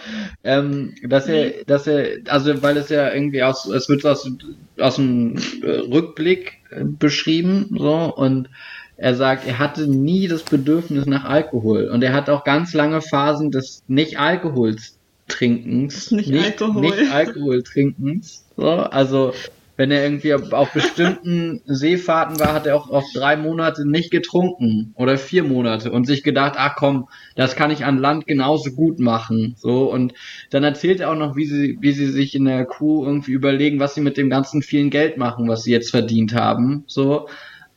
ähm, 0.44 0.94
dass 1.02 1.26
er, 1.28 1.64
dass 1.66 1.86
er, 1.86 2.18
also 2.28 2.62
weil 2.62 2.76
es 2.76 2.88
ja 2.88 3.12
irgendwie 3.12 3.42
aus, 3.42 3.66
es 3.66 3.88
wird 3.88 4.04
aus, 4.06 4.30
aus 4.78 4.96
dem 4.96 5.36
Rückblick 5.62 6.60
äh, 6.70 6.84
beschrieben, 6.84 7.76
so, 7.78 8.14
und 8.14 8.48
er 8.96 9.14
sagt, 9.14 9.46
er 9.46 9.58
hatte 9.58 9.88
nie 9.88 10.28
das 10.28 10.42
Bedürfnis 10.42 11.06
nach 11.06 11.24
Alkohol 11.24 11.88
und 11.88 12.02
er 12.02 12.12
hat 12.12 12.30
auch 12.30 12.44
ganz 12.44 12.72
lange 12.74 13.00
Phasen 13.00 13.50
des 13.50 13.82
Nicht-Alkohols 13.88 14.98
trinkens, 15.28 16.10
Nicht 16.10 16.32
Alkohol. 16.32 16.80
nicht 16.82 17.12
Alkohol 17.12 17.62
trinkens, 17.62 18.44
so, 18.56 18.68
also 18.68 19.32
wenn 19.76 19.90
er 19.90 20.04
irgendwie 20.04 20.34
auf, 20.34 20.72
bestimmten 20.72 21.62
Seefahrten 21.64 22.38
war, 22.38 22.52
hat 22.52 22.66
er 22.66 22.76
auch 22.76 22.90
auf 22.90 23.04
drei 23.14 23.36
Monate 23.36 23.88
nicht 23.88 24.10
getrunken 24.10 24.92
oder 24.96 25.16
vier 25.16 25.44
Monate 25.44 25.90
und 25.90 26.06
sich 26.06 26.22
gedacht, 26.22 26.54
ach 26.56 26.76
komm, 26.76 27.08
das 27.36 27.56
kann 27.56 27.70
ich 27.70 27.84
an 27.84 27.98
Land 27.98 28.26
genauso 28.26 28.72
gut 28.72 29.00
machen. 29.00 29.54
So 29.56 29.90
und 29.90 30.14
dann 30.50 30.64
erzählt 30.64 31.00
er 31.00 31.10
auch 31.10 31.16
noch, 31.16 31.36
wie 31.36 31.46
sie, 31.46 31.78
wie 31.80 31.92
sie 31.92 32.08
sich 32.08 32.34
in 32.34 32.44
der 32.44 32.66
Crew 32.66 33.04
irgendwie 33.04 33.32
überlegen, 33.32 33.80
was 33.80 33.94
sie 33.94 34.02
mit 34.02 34.16
dem 34.16 34.30
ganzen 34.30 34.62
vielen 34.62 34.90
Geld 34.90 35.16
machen, 35.16 35.48
was 35.48 35.62
sie 35.62 35.72
jetzt 35.72 35.90
verdient 35.90 36.34
haben. 36.34 36.84
So 36.86 37.28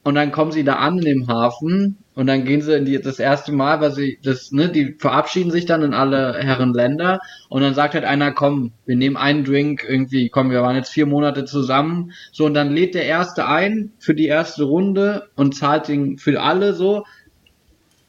und 0.03 0.15
dann 0.15 0.31
kommen 0.31 0.51
sie 0.51 0.63
da 0.63 0.75
an 0.75 0.99
in 0.99 1.05
dem 1.05 1.27
Hafen 1.27 1.97
und 2.15 2.27
dann 2.27 2.45
gehen 2.45 2.61
sie 2.61 2.75
in 2.75 2.85
die, 2.85 2.99
das 2.99 3.19
erste 3.19 3.51
Mal, 3.51 3.81
weil 3.81 3.91
sie 3.91 4.17
das, 4.23 4.51
ne, 4.51 4.69
die 4.69 4.95
verabschieden 4.97 5.51
sich 5.51 5.65
dann 5.65 5.83
in 5.83 5.93
alle 5.93 6.37
Herren 6.39 6.73
Länder 6.73 7.19
und 7.49 7.61
dann 7.61 7.73
sagt 7.73 7.93
halt 7.93 8.05
einer, 8.05 8.31
komm, 8.31 8.71
wir 8.85 8.95
nehmen 8.95 9.17
einen 9.17 9.43
Drink 9.43 9.85
irgendwie, 9.87 10.29
komm, 10.29 10.49
wir 10.49 10.61
waren 10.61 10.77
jetzt 10.77 10.91
vier 10.91 11.05
Monate 11.05 11.45
zusammen, 11.45 12.13
so 12.31 12.45
und 12.45 12.53
dann 12.53 12.71
lädt 12.73 12.95
der 12.95 13.05
erste 13.05 13.47
ein 13.47 13.91
für 13.99 14.15
die 14.15 14.27
erste 14.27 14.63
Runde 14.63 15.29
und 15.35 15.55
zahlt 15.55 15.89
den 15.89 16.17
für 16.17 16.41
alle 16.41 16.73
so, 16.73 17.05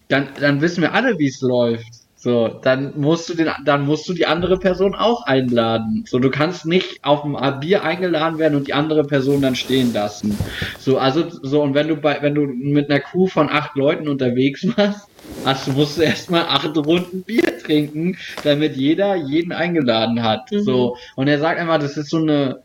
dann, 0.09 0.29
dann 0.41 0.61
wissen 0.61 0.83
wir 0.83 0.95
alle, 0.95 1.19
wie 1.19 1.29
es 1.29 1.41
läuft. 1.41 2.06
So, 2.27 2.49
dann 2.49 2.93
musst 2.97 3.29
du 3.29 3.35
den, 3.35 3.49
dann 3.65 3.87
musst 3.87 4.09
du 4.09 4.13
die 4.13 4.27
andere 4.27 4.59
Person 4.59 4.97
auch 4.97 5.27
einladen. 5.27 6.03
So, 6.09 6.19
du 6.19 6.29
kannst 6.29 6.67
nicht 6.67 7.05
auf 7.05 7.23
ein 7.23 7.61
Bier 7.61 7.85
eingeladen 7.85 8.41
werden 8.41 8.57
und 8.57 8.67
die 8.67 8.75
andere 8.75 9.05
Person 9.05 9.43
dann 9.43 9.55
stehen 9.55 9.93
lassen. 9.93 10.37
So, 10.81 10.99
also, 10.99 11.31
so, 11.31 11.63
und 11.63 11.75
wenn 11.75 11.87
du 11.87 11.95
bei, 11.95 12.21
wenn 12.23 12.35
du 12.35 12.41
mit 12.41 12.91
einer 12.91 12.99
Crew 12.99 13.29
von 13.29 13.49
acht 13.49 13.77
Leuten 13.77 14.09
unterwegs 14.09 14.67
warst, 14.77 15.09
hast 15.45 15.69
du, 15.69 15.71
musst 15.75 15.99
du 15.99 16.03
erstmal 16.03 16.47
acht 16.47 16.77
Runden 16.77 17.23
Bier 17.23 17.61
trinken, 17.63 18.17
damit 18.43 18.75
jeder 18.75 19.15
jeden 19.15 19.53
eingeladen 19.53 20.25
hat. 20.25 20.51
Mhm. 20.51 20.63
So, 20.63 20.97
und 21.15 21.29
er 21.29 21.39
sagt 21.39 21.61
einmal, 21.61 21.79
das 21.79 21.97
ist 21.97 22.11
so 22.11 22.17
eine 22.17 22.65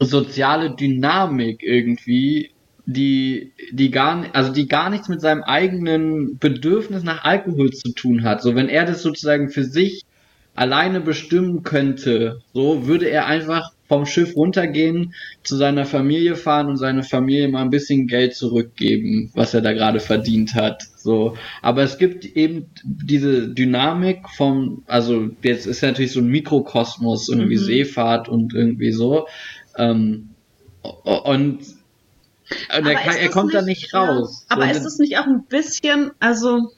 soziale 0.00 0.76
Dynamik 0.76 1.62
irgendwie, 1.62 2.50
die, 2.86 3.52
die 3.70 3.90
gar, 3.90 4.24
also 4.34 4.52
die 4.52 4.66
gar 4.66 4.90
nichts 4.90 5.08
mit 5.08 5.20
seinem 5.20 5.42
eigenen 5.42 6.38
Bedürfnis 6.38 7.02
nach 7.04 7.24
Alkohol 7.24 7.70
zu 7.70 7.92
tun 7.92 8.24
hat. 8.24 8.42
So, 8.42 8.54
wenn 8.54 8.68
er 8.68 8.84
das 8.84 9.02
sozusagen 9.02 9.50
für 9.50 9.64
sich 9.64 10.02
alleine 10.54 11.00
bestimmen 11.00 11.62
könnte, 11.62 12.40
so 12.52 12.86
würde 12.86 13.08
er 13.08 13.26
einfach 13.26 13.72
vom 13.88 14.06
Schiff 14.06 14.36
runtergehen, 14.36 15.14
zu 15.42 15.56
seiner 15.56 15.84
Familie 15.84 16.34
fahren 16.34 16.68
und 16.68 16.78
seine 16.78 17.02
Familie 17.02 17.48
mal 17.48 17.62
ein 17.62 17.70
bisschen 17.70 18.06
Geld 18.06 18.34
zurückgeben, 18.34 19.30
was 19.34 19.52
er 19.54 19.60
da 19.60 19.72
gerade 19.72 20.00
verdient 20.00 20.54
hat. 20.54 20.82
So, 20.96 21.36
aber 21.60 21.82
es 21.82 21.98
gibt 21.98 22.24
eben 22.24 22.66
diese 22.84 23.48
Dynamik 23.48 24.28
vom, 24.30 24.82
also 24.86 25.28
jetzt 25.42 25.66
ist 25.66 25.82
natürlich 25.82 26.12
so 26.12 26.20
ein 26.20 26.28
Mikrokosmos, 26.28 27.28
irgendwie 27.28 27.56
Mhm. 27.56 27.64
Seefahrt 27.64 28.28
und 28.28 28.54
irgendwie 28.54 28.92
so. 28.92 29.26
Ähm, 29.76 30.30
und 31.04 31.58
und 32.78 32.86
er, 32.86 32.92
Aber 32.92 32.94
kann, 32.94 33.16
er 33.16 33.28
kommt 33.30 33.54
da 33.54 33.62
nicht 33.62 33.92
raus. 33.94 34.46
Ja, 34.50 34.56
aber 34.56 34.64
So, 34.72 34.80
ist 34.80 34.86
es 34.86 34.98
nicht 34.98 35.18
auch 35.18 35.26
ein 35.26 35.44
bisschen, 35.44 36.10
also, 36.20 36.70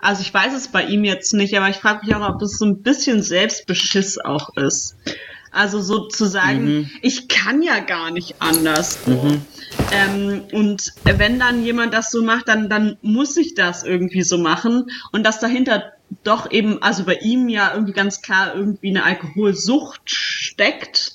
also 0.00 0.22
ich 0.22 0.32
weiß 0.34 0.52
es 0.54 0.68
bei 0.68 0.84
ihm 0.84 1.04
jetzt 1.04 1.32
nicht, 1.34 1.56
aber 1.56 1.68
ich 1.68 1.76
frage 1.76 2.04
mich 2.04 2.14
auch, 2.14 2.28
ob 2.28 2.40
das 2.40 2.58
so 2.58 2.64
ein 2.64 2.82
bisschen 2.82 3.22
Selbstbeschiss 3.22 4.18
auch 4.18 4.56
ist. 4.56 4.96
Also 5.54 5.80
so 5.82 6.08
zu 6.08 6.24
sagen, 6.24 6.64
Mhm. 6.64 6.90
ich 7.02 7.28
kann 7.28 7.60
ja 7.62 7.78
gar 7.80 8.10
nicht 8.10 8.36
anders. 8.40 9.06
Mhm. 9.06 9.42
Ähm, 9.92 10.44
und 10.52 10.92
wenn 11.04 11.38
dann 11.38 11.62
jemand 11.62 11.92
das 11.92 12.10
so 12.10 12.24
macht, 12.24 12.48
dann, 12.48 12.70
dann 12.70 12.96
muss 13.02 13.36
ich 13.36 13.54
das 13.54 13.82
irgendwie 13.82 14.22
so 14.22 14.38
machen. 14.38 14.90
Und 15.12 15.24
dass 15.24 15.40
dahinter 15.40 15.92
doch 16.24 16.50
eben, 16.50 16.82
also 16.82 17.04
bei 17.04 17.16
ihm 17.16 17.48
ja 17.50 17.72
irgendwie 17.74 17.92
ganz 17.92 18.22
klar 18.22 18.54
irgendwie 18.54 18.88
eine 18.88 19.04
Alkoholsucht 19.04 20.00
steckt. 20.06 21.12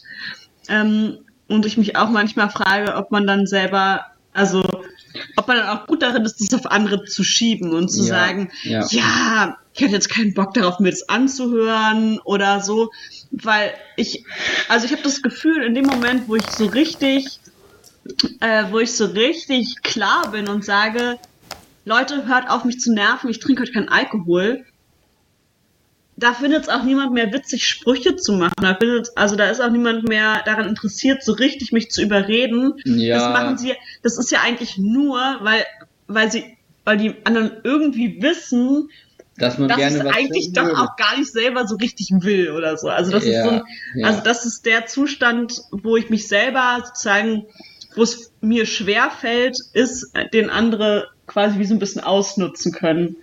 Ähm, 0.69 1.17
und 1.47 1.65
ich 1.65 1.77
mich 1.77 1.95
auch 1.95 2.09
manchmal 2.09 2.49
frage, 2.49 2.95
ob 2.95 3.11
man 3.11 3.25
dann 3.27 3.47
selber, 3.47 4.05
also 4.33 4.61
ob 5.35 5.47
man 5.47 5.57
dann 5.57 5.69
auch 5.69 5.87
gut 5.87 6.01
darin 6.01 6.23
ist, 6.25 6.39
das 6.39 6.53
auf 6.59 6.69
andere 6.69 7.05
zu 7.05 7.23
schieben 7.23 7.71
und 7.73 7.89
zu 7.89 8.01
Ja, 8.01 8.05
sagen, 8.07 8.51
ja. 8.63 8.85
ja, 8.89 9.57
ich 9.73 9.81
hätte 9.81 9.93
jetzt 9.93 10.09
keinen 10.09 10.33
Bock 10.33 10.53
darauf, 10.53 10.79
mir 10.79 10.91
das 10.91 11.07
anzuhören 11.09 12.19
oder 12.19 12.61
so, 12.61 12.91
weil 13.31 13.73
ich, 13.95 14.23
also 14.69 14.85
ich 14.85 14.91
habe 14.91 15.03
das 15.03 15.21
Gefühl, 15.21 15.63
in 15.63 15.73
dem 15.73 15.85
Moment, 15.85 16.27
wo 16.27 16.35
ich 16.35 16.45
so 16.49 16.65
richtig, 16.65 17.39
äh, 18.39 18.65
wo 18.71 18.79
ich 18.79 18.93
so 18.93 19.05
richtig 19.05 19.81
klar 19.83 20.31
bin 20.31 20.47
und 20.47 20.63
sage, 20.65 21.17
Leute, 21.85 22.27
hört 22.27 22.49
auf 22.49 22.65
mich 22.65 22.79
zu 22.79 22.93
nerven, 22.93 23.29
ich 23.29 23.39
trinke 23.39 23.61
heute 23.61 23.71
keinen 23.71 23.89
Alkohol, 23.89 24.65
da 26.17 26.33
findet 26.33 26.63
es 26.63 26.69
auch 26.69 26.83
niemand 26.83 27.13
mehr 27.13 27.31
witzig, 27.31 27.65
Sprüche 27.67 28.15
zu 28.15 28.33
machen. 28.33 28.55
Da 28.59 28.75
findet, 28.75 29.09
also 29.15 29.35
da 29.35 29.49
ist 29.49 29.61
auch 29.61 29.69
niemand 29.69 30.09
mehr 30.09 30.41
daran 30.45 30.67
interessiert, 30.67 31.23
so 31.23 31.31
richtig 31.33 31.71
mich 31.71 31.91
zu 31.91 32.01
überreden. 32.01 32.73
Ja. 32.85 33.19
Das 33.19 33.29
machen 33.29 33.57
sie, 33.57 33.75
das 34.01 34.17
ist 34.17 34.31
ja 34.31 34.41
eigentlich 34.41 34.77
nur, 34.79 35.19
weil, 35.41 35.63
weil 36.07 36.31
sie, 36.31 36.57
weil 36.83 36.97
die 36.97 37.13
anderen 37.23 37.51
irgendwie 37.63 38.21
wissen, 38.21 38.89
dass 39.37 39.59
man 39.59 39.67
dass 39.67 39.77
gerne 39.77 39.99
es 39.99 40.03
was 40.05 40.15
eigentlich 40.15 40.53
doch 40.53 40.63
würde. 40.65 40.79
auch 40.79 40.95
gar 40.95 41.17
nicht 41.19 41.31
selber 41.31 41.67
so 41.67 41.75
richtig 41.75 42.09
will 42.11 42.49
oder 42.49 42.75
so. 42.77 42.89
Also 42.89 43.11
das 43.11 43.23
Ja, 43.23 43.31
ist 43.37 43.43
so 43.43 43.49
ein, 43.51 43.63
ja. 43.95 44.07
also 44.07 44.21
das 44.23 44.45
ist 44.45 44.65
der 44.65 44.87
Zustand, 44.87 45.61
wo 45.71 45.97
ich 45.97 46.09
mich 46.09 46.27
selber 46.27 46.83
sozusagen, 46.83 47.45
wo 47.97 48.03
es 48.03 48.31
mir 48.41 48.65
schwer 48.65 49.09
fällt, 49.09 49.57
ist, 49.73 50.13
den 50.33 50.49
andere 50.49 51.07
quasi 51.25 51.59
wie 51.59 51.65
so 51.65 51.75
ein 51.75 51.79
bisschen 51.79 52.01
ausnutzen 52.01 52.71
können. 52.71 53.17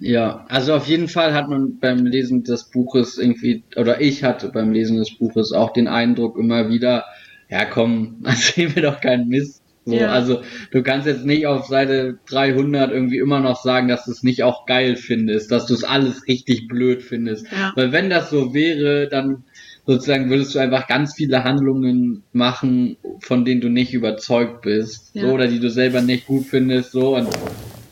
Ja, 0.00 0.44
also 0.48 0.74
auf 0.74 0.86
jeden 0.86 1.08
Fall 1.08 1.34
hat 1.34 1.48
man 1.48 1.78
beim 1.78 2.04
Lesen 2.04 2.42
des 2.42 2.64
Buches 2.64 3.16
irgendwie, 3.16 3.62
oder 3.76 4.00
ich 4.00 4.24
hatte 4.24 4.48
beim 4.48 4.72
Lesen 4.72 4.96
des 4.96 5.16
Buches 5.16 5.52
auch 5.52 5.72
den 5.72 5.86
Eindruck 5.86 6.36
immer 6.36 6.68
wieder, 6.68 7.04
ja 7.48 7.64
komm, 7.64 8.16
erzähl 8.24 8.70
mir 8.70 8.82
doch 8.82 9.00
keinen 9.00 9.28
Mist. 9.28 9.62
So, 9.86 9.94
Ja. 9.94 10.08
Also 10.10 10.42
du 10.70 10.82
kannst 10.82 11.06
jetzt 11.06 11.26
nicht 11.26 11.46
auf 11.46 11.66
Seite 11.66 12.18
300 12.26 12.90
irgendwie 12.90 13.18
immer 13.18 13.40
noch 13.40 13.62
sagen, 13.62 13.86
dass 13.86 14.06
du 14.06 14.12
es 14.12 14.22
nicht 14.22 14.42
auch 14.42 14.66
geil 14.66 14.96
findest, 14.96 15.52
dass 15.52 15.66
du 15.66 15.74
es 15.74 15.84
alles 15.84 16.26
richtig 16.26 16.68
blöd 16.68 17.02
findest. 17.02 17.46
Ja. 17.52 17.72
Weil 17.76 17.92
wenn 17.92 18.08
das 18.08 18.30
so 18.30 18.54
wäre, 18.54 19.08
dann 19.08 19.44
sozusagen 19.86 20.30
würdest 20.30 20.54
du 20.54 20.58
einfach 20.58 20.86
ganz 20.86 21.14
viele 21.14 21.44
Handlungen 21.44 22.24
machen, 22.32 22.96
von 23.20 23.44
denen 23.44 23.60
du 23.60 23.68
nicht 23.68 23.92
überzeugt 23.92 24.62
bist, 24.62 25.14
Ja. 25.14 25.22
so, 25.22 25.34
oder 25.34 25.46
die 25.46 25.60
du 25.60 25.70
selber 25.70 26.00
nicht 26.00 26.26
gut 26.26 26.46
findest, 26.46 26.92
so, 26.92 27.16
und 27.16 27.28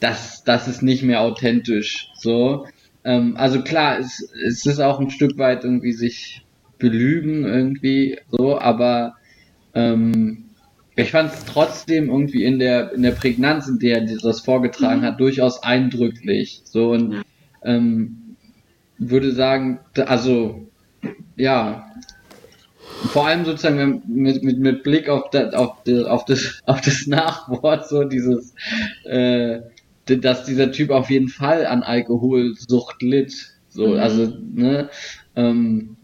das, 0.00 0.42
das 0.44 0.68
ist 0.68 0.82
nicht 0.82 1.02
mehr 1.02 1.20
authentisch, 1.20 2.08
so. 2.18 2.66
Ähm, 3.04 3.36
also 3.36 3.62
klar, 3.62 3.98
es, 3.98 4.26
es 4.46 4.64
ist 4.66 4.80
auch 4.80 5.00
ein 5.00 5.10
Stück 5.10 5.38
weit 5.38 5.64
irgendwie 5.64 5.92
sich 5.92 6.42
belügen 6.78 7.44
irgendwie, 7.44 8.18
so, 8.28 8.58
aber 8.58 9.14
ähm, 9.74 10.56
ich 10.96 11.10
fand 11.10 11.32
es 11.32 11.44
trotzdem 11.46 12.10
irgendwie 12.10 12.44
in 12.44 12.58
der 12.58 12.92
in 12.92 13.02
der 13.02 13.12
Prägnanz, 13.12 13.68
in 13.68 13.78
der 13.78 14.02
er 14.02 14.16
das 14.22 14.40
vorgetragen 14.40 15.00
Mhm. 15.00 15.04
hat, 15.04 15.20
durchaus 15.20 15.62
eindrücklich, 15.62 16.62
so 16.64 16.90
und 16.90 17.22
ähm, 17.64 18.36
würde 18.98 19.32
sagen, 19.32 19.80
also 20.06 20.68
ja, 21.36 21.86
vor 23.08 23.26
allem 23.26 23.44
sozusagen 23.44 24.02
mit, 24.06 24.42
mit, 24.42 24.58
mit 24.58 24.82
Blick 24.82 25.08
auf, 25.08 25.30
das, 25.30 25.54
auf, 25.54 25.82
das, 25.84 26.04
auf, 26.04 26.24
das, 26.24 26.60
auf 26.66 26.80
das 26.80 27.06
Nachwort, 27.06 27.88
so 27.88 28.04
dieses, 28.04 28.54
äh, 29.04 29.60
dass 30.06 30.44
dieser 30.44 30.72
Typ 30.72 30.90
auf 30.90 31.10
jeden 31.10 31.28
Fall 31.28 31.66
an 31.66 31.82
Alkoholsucht 31.82 33.02
litt. 33.02 33.32
So, 33.68 33.88
Mhm. 33.88 33.98
also, 34.00 34.32
ne, 34.54 34.90
ähm, 35.34 35.96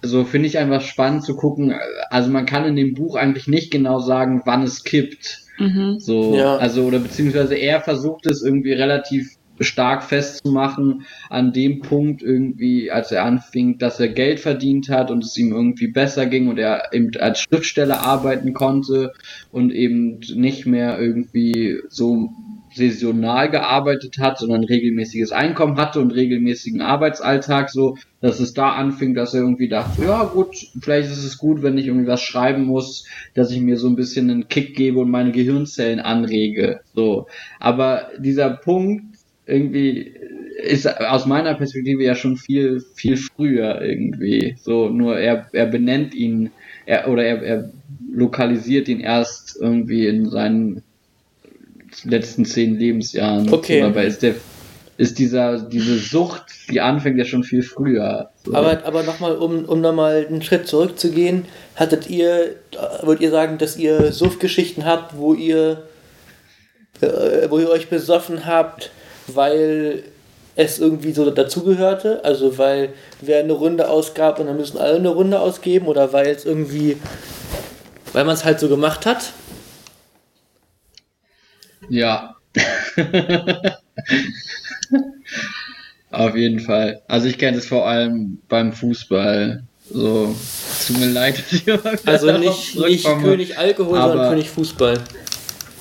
so 0.00 0.24
finde 0.24 0.46
ich 0.48 0.58
einfach 0.58 0.80
spannend 0.80 1.24
zu 1.24 1.36
gucken. 1.36 1.74
Also 2.08 2.30
man 2.30 2.46
kann 2.46 2.64
in 2.64 2.76
dem 2.76 2.94
Buch 2.94 3.16
eigentlich 3.16 3.48
nicht 3.48 3.70
genau 3.70 3.98
sagen, 3.98 4.42
wann 4.44 4.62
es 4.62 4.84
kippt. 4.84 5.40
Mhm. 5.58 5.98
So, 5.98 6.34
Ja. 6.34 6.56
also, 6.56 6.84
oder 6.84 7.00
beziehungsweise 7.00 7.56
er 7.56 7.80
versucht 7.80 8.26
es 8.26 8.42
irgendwie 8.42 8.72
relativ 8.72 9.37
stark 9.60 10.02
festzumachen 10.02 11.02
an 11.30 11.52
dem 11.52 11.80
Punkt 11.80 12.22
irgendwie, 12.22 12.90
als 12.90 13.12
er 13.12 13.24
anfing, 13.24 13.78
dass 13.78 14.00
er 14.00 14.08
Geld 14.08 14.40
verdient 14.40 14.88
hat 14.88 15.10
und 15.10 15.24
es 15.24 15.36
ihm 15.36 15.52
irgendwie 15.52 15.88
besser 15.88 16.26
ging 16.26 16.48
und 16.48 16.58
er 16.58 16.92
eben 16.92 17.10
als 17.18 17.40
Schriftsteller 17.40 18.00
arbeiten 18.00 18.52
konnte 18.52 19.12
und 19.50 19.72
eben 19.72 20.20
nicht 20.34 20.66
mehr 20.66 20.98
irgendwie 20.98 21.78
so 21.88 22.30
saisonal 22.74 23.50
gearbeitet 23.50 24.18
hat, 24.18 24.38
sondern 24.38 24.64
regelmäßiges 24.64 25.32
Einkommen 25.32 25.76
hatte 25.76 26.00
und 26.00 26.12
regelmäßigen 26.12 26.80
Arbeitsalltag, 26.80 27.70
so 27.70 27.96
dass 28.20 28.40
es 28.40 28.52
da 28.52 28.70
anfing, 28.72 29.14
dass 29.14 29.34
er 29.34 29.40
irgendwie 29.40 29.68
dachte, 29.68 30.04
ja 30.04 30.24
gut, 30.24 30.56
vielleicht 30.80 31.10
ist 31.10 31.24
es 31.24 31.38
gut, 31.38 31.62
wenn 31.62 31.78
ich 31.78 31.86
irgendwie 31.86 32.08
was 32.08 32.22
schreiben 32.22 32.64
muss, 32.64 33.06
dass 33.34 33.50
ich 33.50 33.60
mir 33.60 33.76
so 33.76 33.88
ein 33.88 33.96
bisschen 33.96 34.30
einen 34.30 34.48
Kick 34.48 34.74
gebe 34.74 34.98
und 34.98 35.10
meine 35.10 35.32
Gehirnzellen 35.32 36.00
anrege. 36.00 36.80
So. 36.94 37.26
Aber 37.60 38.08
dieser 38.18 38.50
Punkt 38.50 39.07
irgendwie 39.48 40.12
ist 40.62 40.88
aus 41.00 41.26
meiner 41.26 41.54
Perspektive 41.54 42.02
ja 42.02 42.14
schon 42.14 42.36
viel, 42.36 42.84
viel 42.94 43.16
früher 43.16 43.80
irgendwie. 43.80 44.56
So, 44.60 44.88
nur 44.88 45.18
er, 45.18 45.46
er 45.52 45.66
benennt 45.66 46.14
ihn, 46.14 46.50
er, 46.84 47.08
oder 47.08 47.24
er, 47.24 47.42
er 47.42 47.70
lokalisiert 48.12 48.88
ihn 48.88 49.00
erst 49.00 49.56
irgendwie 49.60 50.06
in 50.06 50.28
seinen 50.30 50.82
letzten 52.04 52.44
zehn 52.44 52.76
Lebensjahren. 52.76 53.52
Okay. 53.52 53.82
Aber 53.82 54.02
ist 54.02 54.22
der, 54.22 54.34
ist 54.96 55.20
dieser, 55.20 55.60
diese 55.60 55.96
Sucht, 55.96 56.44
die 56.70 56.80
anfängt 56.80 57.18
ja 57.18 57.24
schon 57.24 57.44
viel 57.44 57.62
früher. 57.62 58.30
So. 58.44 58.54
Aber, 58.54 58.84
aber 58.84 59.04
nochmal, 59.04 59.36
um, 59.36 59.64
um 59.64 59.80
nochmal 59.80 60.26
einen 60.28 60.42
Schritt 60.42 60.66
zurückzugehen, 60.66 61.44
hattet 61.76 62.10
ihr, 62.10 62.56
wollt 63.02 63.20
ihr 63.20 63.30
sagen, 63.30 63.58
dass 63.58 63.76
ihr 63.76 64.12
Suchtgeschichten 64.12 64.84
habt, 64.84 65.16
wo 65.16 65.34
ihr, 65.34 65.84
äh, 67.00 67.48
wo 67.48 67.60
ihr 67.60 67.70
euch 67.70 67.88
besoffen 67.88 68.44
habt, 68.44 68.90
weil 69.34 70.02
es 70.56 70.78
irgendwie 70.78 71.12
so 71.12 71.30
dazugehörte? 71.30 72.24
Also 72.24 72.58
weil 72.58 72.92
wer 73.20 73.40
eine 73.40 73.52
Runde 73.52 73.88
ausgab 73.88 74.40
und 74.40 74.46
dann 74.46 74.56
müssen 74.56 74.78
alle 74.78 74.96
eine 74.96 75.10
Runde 75.10 75.38
ausgeben 75.38 75.86
oder 75.86 76.12
weil 76.12 76.26
es 76.26 76.44
irgendwie, 76.44 76.96
weil 78.12 78.24
man 78.24 78.34
es 78.34 78.44
halt 78.44 78.58
so 78.58 78.68
gemacht 78.68 79.06
hat? 79.06 79.32
Ja. 81.88 82.36
Auf 86.10 86.34
jeden 86.34 86.60
Fall. 86.60 87.02
Also 87.06 87.28
ich 87.28 87.38
kenne 87.38 87.58
es 87.58 87.66
vor 87.66 87.86
allem 87.86 88.38
beim 88.48 88.72
Fußball. 88.72 89.62
So, 89.90 90.34
tut 90.86 90.98
mir 90.98 91.06
leid, 91.06 91.38
dass 91.38 91.52
ich 91.52 91.64
Also 92.04 92.32
nicht, 92.32 92.76
nicht 92.76 93.04
König 93.04 93.56
Alkohol, 93.56 93.98
sondern 93.98 94.30
König 94.30 94.50
Fußball. 94.50 94.98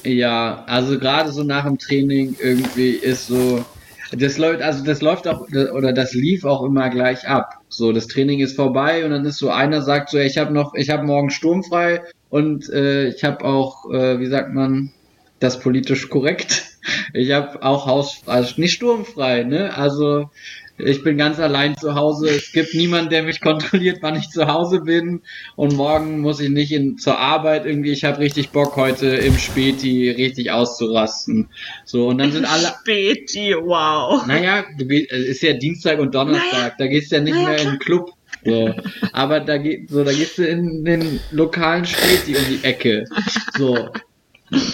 Ja, 0.08 0.64
also 0.68 0.98
gerade 1.00 1.32
so 1.34 1.44
nach 1.44 1.66
dem 1.66 1.78
Training 1.78 2.34
irgendwie 2.40 2.92
ist 2.92 3.28
so, 3.28 3.66
das 4.14 4.38
läuft, 4.38 4.62
also 4.62 4.84
das 4.86 5.02
läuft 5.02 5.28
auch, 5.28 5.42
oder 5.74 5.92
das 5.92 6.14
lief 6.14 6.46
auch 6.46 6.64
immer 6.64 6.90
gleich 6.90 7.28
ab. 7.28 7.50
So, 7.68 7.92
das 7.92 8.08
Training 8.08 8.40
ist 8.40 8.56
vorbei 8.56 9.04
und 9.04 9.12
dann 9.12 9.26
ist 9.26 9.38
so 9.38 9.50
einer 9.50 9.82
sagt 9.82 10.10
so, 10.10 10.18
ich 10.18 10.38
habe 10.38 10.54
noch, 10.54 10.74
ich 10.76 10.90
habe 10.90 11.04
morgen 11.04 11.30
sturmfrei 11.30 12.04
und 12.30 12.70
äh, 12.70 13.10
ich 13.10 13.26
habe 13.26 13.44
auch, 13.44 13.84
äh, 13.92 14.18
wie 14.20 14.28
sagt 14.28 14.54
man, 14.54 14.94
das 15.40 15.60
politisch 15.60 16.10
korrekt. 16.10 16.64
Ich 17.14 17.34
habe 17.34 17.62
auch 17.64 17.86
Haus, 17.86 18.22
also 18.28 18.62
nicht 18.62 18.72
sturmfrei, 18.76 19.44
ne? 19.44 19.76
Also 19.76 20.30
ich 20.78 21.04
bin 21.04 21.18
ganz 21.18 21.40
allein 21.40 21.76
zu 21.78 21.96
Hause. 21.96 22.30
Es 22.30 22.52
gibt 22.52 22.74
niemanden, 22.74 23.10
der 23.10 23.24
mich 23.24 23.42
kontrolliert, 23.42 24.00
wann 24.02 24.16
ich 24.16 24.30
zu 24.30 24.48
Hause 24.48 24.82
bin. 24.82 25.22
Und 25.56 25.74
morgen 25.74 26.20
muss 26.20 26.40
ich 26.40 26.50
nicht 26.50 26.72
in, 26.72 26.98
zur 26.98 27.18
Arbeit 27.18 27.66
irgendwie. 27.66 27.92
Ich 27.92 28.04
habe 28.04 28.20
richtig 28.20 28.50
Bock 28.50 28.76
heute 28.76 29.08
im 29.08 29.38
Späti 29.38 30.12
richtig 30.12 30.52
auszurasten. 30.52 31.50
So 31.86 32.08
und 32.08 32.20
dann 32.20 32.32
sind 32.32 32.46
alle. 32.46 32.68
Späti, 32.68 33.56
wow. 33.56 34.26
Naja, 34.28 34.66
du 34.78 34.86
gehst, 34.86 35.12
ist 35.12 35.42
ja 35.42 35.54
Dienstag 35.54 36.00
und 36.00 36.14
Donnerstag. 36.14 36.52
Naja, 36.52 36.72
da 36.78 36.88
gehst 36.88 37.12
du 37.12 37.16
ja 37.16 37.22
nicht 37.22 37.34
naja, 37.34 37.50
mehr 37.50 37.62
in 37.62 37.70
den 37.70 37.80
Club. 37.80 38.12
So. 38.46 38.74
Aber 39.14 39.40
da 39.40 39.58
geht, 39.58 39.90
so, 39.90 40.04
da 40.04 40.12
gehst 40.12 40.38
du 40.38 40.48
in 40.48 40.86
den 40.86 41.20
lokalen 41.32 41.86
Späti 41.86 42.36
um 42.36 42.46
die 42.50 42.64
Ecke. 42.64 43.06
So. 43.58 43.90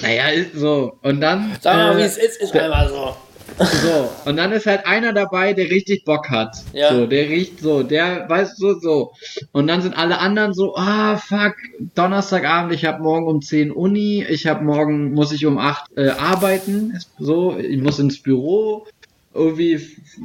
Naja, 0.01 0.27
ist 0.27 0.55
so. 0.55 0.97
Und 1.01 1.21
dann. 1.21 1.55
Sag 1.61 1.75
mal, 1.75 1.95
äh, 1.95 1.97
wie 1.97 2.05
es 2.05 2.17
ist, 2.17 2.41
ist 2.41 2.55
einfach 2.55 2.89
so. 2.89 3.15
So, 3.57 4.09
und 4.25 4.37
dann 4.37 4.51
ist 4.51 4.65
halt 4.65 4.85
einer 4.85 5.13
dabei, 5.13 5.53
der 5.53 5.69
richtig 5.69 6.05
Bock 6.05 6.29
hat. 6.29 6.55
Ja. 6.73 6.93
So, 6.93 7.05
der 7.05 7.29
riecht 7.29 7.59
so, 7.59 7.83
der 7.83 8.27
weiß 8.29 8.57
so, 8.57 8.79
so. 8.79 9.13
Und 9.51 9.67
dann 9.67 9.81
sind 9.81 9.97
alle 9.97 10.19
anderen 10.19 10.53
so, 10.53 10.75
ah, 10.75 11.17
fuck, 11.17 11.55
Donnerstagabend, 11.95 12.73
ich 12.73 12.85
hab 12.85 12.99
morgen 12.99 13.27
um 13.27 13.41
10 13.41 13.71
Uni, 13.71 14.25
ich 14.27 14.47
hab 14.47 14.61
morgen, 14.61 15.13
muss 15.13 15.31
ich 15.31 15.45
um 15.45 15.57
8 15.57 15.97
äh, 15.97 16.09
arbeiten, 16.09 16.99
so, 17.19 17.57
ich 17.57 17.81
muss 17.81 17.99
ins 17.99 18.21
Büro, 18.21 18.87
irgendwie 19.33 19.81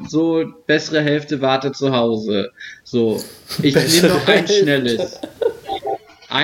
so, 0.06 0.44
bessere 0.66 1.02
Hälfte 1.02 1.40
wartet 1.40 1.76
zu 1.76 1.92
Hause. 1.92 2.52
So, 2.84 3.22
ich 3.62 3.74
nehme 3.74 4.14
noch 4.14 4.28
ein 4.28 4.46
schnelles. 4.46 5.20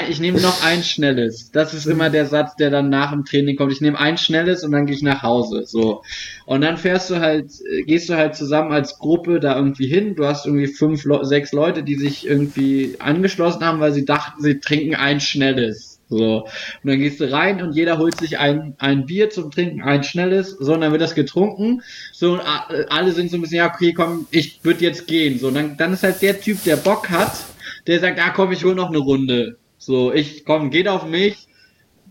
Ich 0.08 0.18
nehme 0.18 0.40
noch 0.40 0.64
ein 0.64 0.82
schnelles. 0.82 1.50
Das 1.50 1.74
ist 1.74 1.86
immer 1.86 2.08
der 2.08 2.24
Satz, 2.24 2.56
der 2.56 2.70
dann 2.70 2.88
nach 2.88 3.12
dem 3.12 3.26
Training 3.26 3.56
kommt. 3.56 3.70
Ich 3.70 3.82
nehme 3.82 3.98
ein 3.98 4.16
schnelles 4.16 4.64
und 4.64 4.72
dann 4.72 4.86
gehe 4.86 4.96
ich 4.96 5.02
nach 5.02 5.22
Hause. 5.22 5.64
So. 5.66 6.02
Und 6.46 6.62
dann 6.62 6.78
fährst 6.78 7.10
du 7.10 7.16
halt, 7.16 7.50
gehst 7.86 8.08
du 8.08 8.14
halt 8.14 8.34
zusammen 8.34 8.72
als 8.72 8.98
Gruppe 8.98 9.40
da 9.40 9.56
irgendwie 9.56 9.86
hin. 9.86 10.14
Du 10.14 10.24
hast 10.24 10.46
irgendwie 10.46 10.68
fünf, 10.68 11.04
sechs 11.22 11.52
Leute, 11.52 11.82
die 11.82 11.96
sich 11.96 12.26
irgendwie 12.26 12.96
angeschlossen 12.98 13.62
haben, 13.62 13.80
weil 13.80 13.92
sie 13.92 14.06
dachten, 14.06 14.42
sie 14.42 14.58
trinken 14.58 14.94
ein 14.94 15.20
schnelles. 15.20 16.00
So. 16.08 16.44
Und 16.44 16.50
dann 16.90 16.98
gehst 16.98 17.20
du 17.20 17.30
rein 17.30 17.60
und 17.60 17.74
jeder 17.74 17.98
holt 17.98 18.18
sich 18.18 18.38
ein, 18.38 18.74
ein 18.78 19.04
Bier 19.04 19.28
zum 19.28 19.50
Trinken, 19.50 19.82
ein 19.82 20.02
schnelles, 20.02 20.50
so, 20.50 20.74
und 20.74 20.80
dann 20.80 20.92
wird 20.92 21.02
das 21.02 21.14
getrunken. 21.14 21.82
So, 22.12 22.34
und 22.34 22.42
alle 22.88 23.12
sind 23.12 23.30
so 23.30 23.36
ein 23.36 23.40
bisschen, 23.42 23.58
ja, 23.58 23.72
okay, 23.72 23.92
komm, 23.92 24.26
ich 24.30 24.60
würde 24.62 24.84
jetzt 24.84 25.06
gehen. 25.06 25.38
So, 25.38 25.48
und 25.48 25.54
dann, 25.54 25.76
dann 25.76 25.92
ist 25.92 26.02
halt 26.02 26.22
der 26.22 26.40
Typ, 26.40 26.62
der 26.64 26.76
Bock 26.76 27.10
hat, 27.10 27.32
der 27.86 28.00
sagt, 28.00 28.18
ah, 28.18 28.30
komm, 28.30 28.52
ich 28.52 28.64
hol 28.64 28.74
noch 28.74 28.88
eine 28.88 28.98
Runde. 28.98 29.56
So, 29.84 30.12
ich, 30.12 30.44
komm, 30.44 30.70
geht 30.70 30.88
auf 30.88 31.06
mich. 31.06 31.46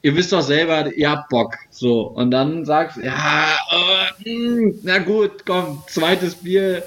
Ihr 0.05 0.17
wisst 0.17 0.33
doch 0.33 0.41
selber, 0.41 0.93
ihr 0.93 1.09
habt 1.09 1.29
Bock. 1.29 1.55
So, 1.69 2.01
und 2.01 2.29
dann 2.31 2.65
sagst 2.65 2.97
ja, 2.97 3.55
oh, 3.71 4.25
mh, 4.25 4.25
hm, 4.25 4.79
na 4.83 4.97
gut, 4.97 5.45
komm, 5.45 5.81
zweites 5.87 6.35
Bier, 6.35 6.83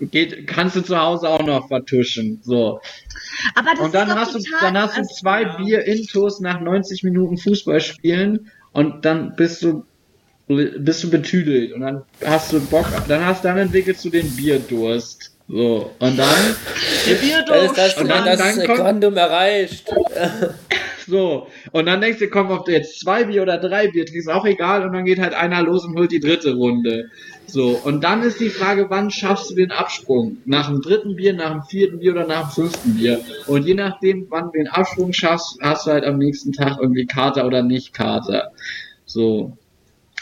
geht, 0.00 0.48
kannst 0.48 0.74
du 0.74 0.80
zu 0.80 0.98
Hause 0.98 1.28
auch 1.28 1.46
noch 1.46 1.68
vertuschen. 1.68 2.40
So. 2.42 2.80
Aber 3.54 3.70
das 3.70 3.80
und 3.80 3.94
dann 3.94 4.08
ist 4.08 4.14
hast 4.16 4.34
du, 4.34 4.40
dann 4.60 4.76
hast 4.76 4.98
du 4.98 5.02
zwei 5.04 5.42
ja. 5.42 5.56
Bier 5.56 5.84
intus 5.84 6.40
nach 6.40 6.60
90 6.60 7.04
Minuten 7.04 7.38
Fußball 7.38 7.80
spielen 7.80 8.50
und 8.72 9.04
dann 9.04 9.36
bist 9.36 9.62
du 9.62 9.84
bist 10.48 11.04
du 11.04 11.10
betüdelt 11.10 11.72
und 11.72 11.80
dann 11.80 12.02
hast 12.24 12.52
du 12.52 12.60
Bock, 12.60 12.86
dann 13.08 13.24
hast 13.24 13.44
dann 13.44 13.56
entwickelst 13.56 14.04
du 14.04 14.10
den 14.10 14.28
Bierdurst. 14.36 15.31
So, 15.52 15.90
und 15.98 16.18
dann. 16.18 16.56
Ist 17.06 17.76
das, 17.76 17.98
und 17.98 18.08
dann, 18.08 18.24
das 18.24 18.38
dann 18.38 18.66
kommt, 18.66 18.78
Quantum 18.78 19.16
erreicht. 19.18 19.84
so, 21.06 21.46
und 21.72 21.84
dann 21.84 22.00
denkst 22.00 22.20
du, 22.20 22.28
komm, 22.28 22.50
ob 22.50 22.64
du 22.64 22.72
jetzt 22.72 23.00
zwei 23.00 23.24
Bier 23.24 23.42
oder 23.42 23.58
drei 23.58 23.88
Bier 23.88 24.06
trinkst, 24.06 24.30
auch 24.30 24.46
egal, 24.46 24.86
und 24.86 24.94
dann 24.94 25.04
geht 25.04 25.18
halt 25.18 25.34
einer 25.34 25.62
los 25.62 25.84
und 25.84 25.94
holt 25.94 26.10
die 26.10 26.20
dritte 26.20 26.54
Runde. 26.54 27.10
So, 27.44 27.78
und 27.84 28.02
dann 28.02 28.22
ist 28.22 28.40
die 28.40 28.48
Frage, 28.48 28.86
wann 28.88 29.10
schaffst 29.10 29.50
du 29.50 29.54
den 29.54 29.72
Absprung? 29.72 30.38
Nach 30.46 30.68
dem 30.68 30.80
dritten 30.80 31.16
Bier, 31.16 31.34
nach 31.34 31.50
dem 31.50 31.62
vierten 31.64 31.98
Bier 31.98 32.12
oder 32.12 32.26
nach 32.26 32.54
dem 32.54 32.64
fünften 32.64 32.94
Bier? 32.94 33.20
Und 33.46 33.66
je 33.66 33.74
nachdem, 33.74 34.28
wann 34.30 34.44
du 34.46 34.52
den 34.52 34.68
Absprung 34.68 35.12
schaffst, 35.12 35.58
hast 35.60 35.86
du 35.86 35.90
halt 35.90 36.04
am 36.04 36.16
nächsten 36.16 36.54
Tag 36.54 36.78
irgendwie 36.80 37.04
Kater 37.04 37.46
oder 37.46 37.62
nicht 37.62 37.92
Kater. 37.92 38.52
So. 39.04 39.58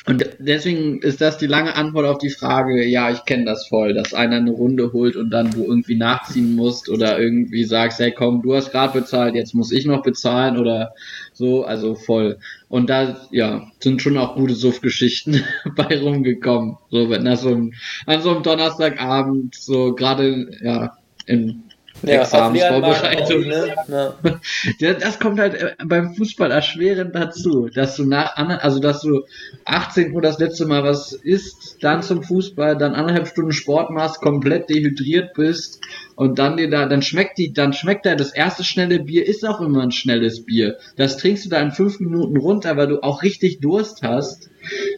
Und 0.07 0.25
deswegen 0.39 1.03
ist 1.03 1.21
das 1.21 1.37
die 1.37 1.47
lange 1.47 1.75
Antwort 1.75 2.07
auf 2.07 2.19
die 2.19 2.31
Frage, 2.31 2.85
ja, 2.85 3.11
ich 3.11 3.25
kenne 3.27 3.45
das 3.45 3.69
voll, 3.69 3.93
dass 3.93 4.15
einer 4.15 4.37
eine 4.37 4.51
Runde 4.51 4.93
holt 4.93 5.15
und 5.15 5.31
dann 5.31 5.51
du 5.51 5.65
irgendwie 5.65 5.97
nachziehen 5.97 6.57
musst 6.57 6.89
oder 6.89 7.19
irgendwie 7.19 7.65
sagst, 7.65 7.99
hey 7.99 8.11
komm, 8.11 8.41
du 8.41 8.55
hast 8.55 8.73
gerade 8.73 8.99
bezahlt, 8.99 9.35
jetzt 9.35 9.55
muss 9.55 9.73
ich 9.73 9.85
noch 9.85 10.03
bezahlen 10.03 10.57
oder 10.57 10.95
so, 11.35 11.65
also 11.65 11.95
voll. 11.95 12.39
Und 12.69 12.89
da, 12.89 13.27
ja, 13.31 13.71
sind 13.81 14.01
schon 14.01 14.17
auch 14.17 14.37
gute 14.37 14.55
Suff-Geschichten 14.55 15.45
bei 15.77 16.01
rumgekommen. 16.01 16.77
So, 16.91 17.11
wenn 17.11 17.25
das 17.27 17.43
so 17.43 17.51
ein, 17.51 17.75
an 18.07 18.23
so 18.23 18.31
einem 18.31 18.43
Donnerstagabend, 18.43 19.55
so 19.55 19.95
gerade, 19.95 20.51
ja, 20.63 20.97
in 21.27 21.65
ja, 22.03 22.23
Examensvorbereitung. 22.23 23.43
Ne? 23.43 23.75
Ja. 24.81 24.95
das 24.95 25.19
kommt 25.19 25.41
halt 25.41 25.55
äh, 25.55 25.75
beim 25.85 26.15
Fußball 26.15 26.51
erschwerend 26.51 27.15
dazu, 27.15 27.69
dass 27.69 27.97
du 27.97 28.05
nach, 28.05 28.37
also 28.37 28.79
dass 28.81 29.03
du 29.03 29.25
18 29.65 30.13
Uhr 30.13 30.23
das 30.23 30.39
letzte 30.39 30.67
Mal 30.67 30.85
was 30.85 31.13
isst, 31.13 31.79
dann 31.83 32.03
zum 32.03 32.23
Fußball, 32.23 32.77
dann 32.77 32.95
anderthalb 32.95 33.29
Stunden 33.29 33.53
Sport 33.53 33.91
machst, 33.91 34.21
komplett 34.21 34.71
dehydriert 34.71 35.35
bist 35.35 35.81
und 36.17 36.39
dann 36.39 36.57
dir 36.57 36.71
da, 36.71 36.87
dann 36.87 37.03
schmeckt 37.03 37.39
die, 37.39 37.53
dann 37.53 37.73
schmeckt 37.73 38.07
da 38.07 38.15
das 38.15 38.33
erste 38.33 38.65
schnelle 38.65 39.01
Bier 39.01 39.27
ist 39.27 39.45
auch 39.45 39.61
immer 39.61 39.83
ein 39.83 39.93
schnelles 39.93 40.45
Bier. 40.45 40.77
Das 40.97 41.17
trinkst 41.17 41.45
du 41.45 41.49
da 41.49 41.61
in 41.61 41.73
fünf 41.73 42.01
Minuten 42.01 42.37
runter, 42.37 42.77
weil 42.77 42.89
du 42.89 43.03
auch 43.03 43.23
richtig 43.23 43.61
Durst 43.61 44.03
hast. 44.03 44.51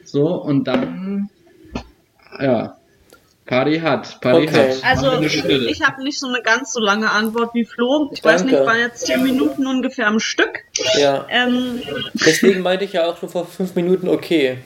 So 0.04 0.42
und 0.42 0.66
dann, 0.66 1.30
ja, 2.40 2.76
Party 3.46 3.80
hat. 3.80 4.20
Party 4.20 4.48
okay. 4.48 4.72
hat. 4.72 4.84
Also 4.84 5.20
ich 5.20 5.82
habe 5.82 6.02
nicht 6.02 6.18
so 6.18 6.28
eine 6.28 6.42
ganz 6.42 6.72
so 6.72 6.80
lange 6.80 7.10
Antwort 7.10 7.54
wie 7.54 7.64
Flo. 7.64 8.10
Ich 8.12 8.20
Danke. 8.20 8.44
weiß 8.44 8.44
nicht, 8.44 8.66
war 8.66 8.78
jetzt 8.78 9.06
zehn 9.06 9.22
Minuten 9.22 9.66
ungefähr 9.66 10.06
am 10.06 10.20
Stück. 10.20 10.60
Ja. 10.98 11.26
Ähm. 11.28 11.82
Deswegen 12.14 12.60
meinte 12.60 12.84
ich 12.84 12.92
ja 12.92 13.06
auch 13.06 13.18
schon 13.18 13.28
vor 13.28 13.46
fünf 13.46 13.74
Minuten 13.74 14.08
okay. 14.08 14.58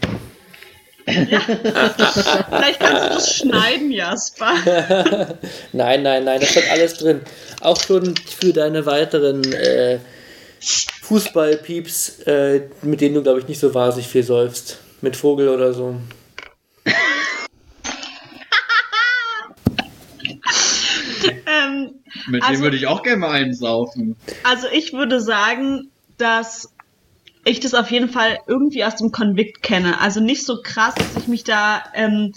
Ja. 1.07 1.41
Vielleicht 1.41 2.81
kannst 2.81 3.05
du 3.05 3.09
das 3.15 3.37
schneiden, 3.37 3.93
Jasper. 3.93 4.55
nein, 5.73 6.03
nein, 6.03 6.25
nein, 6.25 6.41
das 6.41 6.55
wird 6.55 6.71
alles 6.71 6.95
drin. 6.95 7.21
Auch 7.61 7.81
schon 7.81 8.15
für 8.17 8.53
deine 8.53 8.85
weiteren 8.87 9.45
äh, 9.53 10.01
Fußballpieps, 11.03 12.23
äh, 12.27 12.63
mit 12.83 13.01
denen 13.01 13.15
du, 13.15 13.23
glaube 13.23 13.39
ich, 13.39 13.47
nicht 13.47 13.61
so 13.61 13.73
wahnsinnig 13.73 14.09
viel 14.09 14.25
säufst. 14.25 14.79
Mit 15.01 15.15
Vogel 15.15 15.49
oder 15.49 15.73
so. 15.73 15.95
ähm, 21.47 21.91
Mit 22.29 22.43
Also- 22.43 22.55
dem 22.55 22.63
würde 22.63 22.77
ich 22.77 22.87
auch 22.87 23.03
gerne 23.03 23.19
mal 23.19 23.31
einsaufen. 23.31 24.17
also 24.45 24.67
ich 24.73 24.93
würde 24.93 25.21
sagen, 25.21 25.91
dass 26.19 26.73
ich 27.45 27.61
das 27.61 27.75
auf 27.75 27.91
jeden 27.91 28.09
Fall 28.09 28.39
irgendwie 28.47 28.85
aus 28.85 28.97
dem 28.97 29.13
Konvikt 29.13 29.63
kenne. 29.63 30.01
Also 30.01 30.21
nicht 30.21 30.45
so 30.45 30.61
krass, 30.63 30.95
dass 30.97 31.17
ich 31.17 31.29
mich 31.29 31.45
da 31.45 31.85
ähm, 31.95 32.33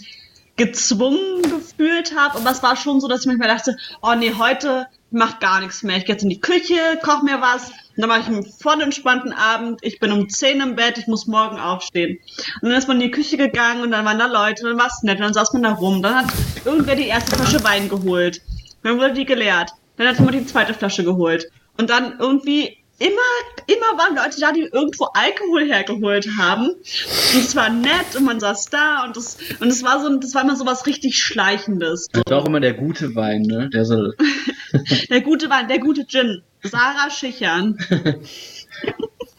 gezwungen 0.56 1.42
gefühlt 1.42 2.14
habe, 2.16 2.38
aber 2.38 2.50
es 2.50 2.62
war 2.62 2.76
schon 2.76 3.00
so, 3.00 3.08
dass 3.08 3.20
ich 3.20 3.26
manchmal 3.26 3.48
dachte, 3.48 3.76
oh 4.02 4.14
nee, 4.14 4.34
heute 4.38 4.86
macht 5.10 5.40
gar 5.40 5.60
nichts 5.60 5.82
mehr. 5.82 5.96
Ich 5.96 6.04
gehe 6.04 6.14
jetzt 6.14 6.22
in 6.22 6.28
die 6.28 6.40
Küche, 6.40 6.74
koche 7.02 7.24
mir 7.24 7.40
was, 7.40 7.70
und 7.70 7.74
dann 8.02 8.08
mache 8.08 8.20
ich 8.20 8.26
einen 8.26 8.44
voll 8.44 8.80
entspannten 8.80 9.32
Abend. 9.32 9.80
Ich 9.82 9.98
bin 9.98 10.12
um 10.12 10.28
10 10.28 10.60
im 10.60 10.76
Bett, 10.76 10.98
ich 10.98 11.06
muss 11.08 11.26
morgen 11.26 11.58
aufstehen. 11.58 12.18
Und 12.62 12.68
dann 12.68 12.78
ist 12.78 12.86
man 12.86 13.00
in 13.00 13.06
die 13.06 13.10
Küche 13.10 13.36
gegangen 13.36 13.82
und 13.82 13.90
dann 13.90 14.04
waren 14.04 14.18
da 14.18 14.26
Leute, 14.26 14.62
und 14.62 14.70
dann 14.70 14.78
war 14.78 14.86
es 14.86 15.02
nett, 15.02 15.16
und 15.16 15.22
dann 15.24 15.34
saß 15.34 15.52
man 15.54 15.62
da 15.64 15.72
rum. 15.72 16.02
Dann 16.02 16.14
hat 16.14 16.26
irgendwer 16.64 16.94
die 16.94 17.06
erste 17.08 17.34
Flasche 17.36 17.64
Wein 17.64 17.88
geholt. 17.88 18.40
Dann 18.82 18.98
wurde 18.98 19.14
die 19.14 19.24
geleert. 19.24 19.70
Dann 19.96 20.08
hat 20.08 20.18
jemand 20.18 20.34
die 20.36 20.46
zweite 20.46 20.74
Flasche 20.74 21.04
geholt. 21.04 21.46
Und 21.76 21.90
dann 21.90 22.18
irgendwie 22.18 22.78
immer, 22.98 23.66
immer 23.66 23.98
waren 23.98 24.16
Leute 24.16 24.40
da, 24.40 24.52
die 24.52 24.62
irgendwo 24.62 25.06
Alkohol 25.14 25.66
hergeholt 25.66 26.28
haben. 26.38 26.68
Und 26.68 27.40
es 27.40 27.56
war 27.56 27.70
nett 27.70 28.16
und 28.16 28.24
man 28.24 28.40
saß 28.40 28.66
da 28.66 29.04
und 29.04 29.16
das, 29.16 29.38
und 29.60 29.68
es 29.68 29.82
war 29.82 30.00
so, 30.00 30.16
das 30.18 30.34
war 30.34 30.42
immer 30.42 30.56
so 30.56 30.66
was 30.66 30.86
richtig 30.86 31.18
Schleichendes. 31.18 32.08
Das 32.12 32.22
ist 32.26 32.32
auch 32.32 32.46
immer 32.46 32.60
der 32.60 32.74
gute 32.74 33.14
Wein, 33.14 33.42
ne? 33.42 33.70
Der 33.70 33.84
so, 33.84 34.12
Der 35.10 35.20
gute 35.20 35.50
Wein, 35.50 35.68
der 35.68 35.78
gute 35.78 36.06
Gin. 36.06 36.42
Sarah 36.62 37.10
Schichern. 37.10 37.78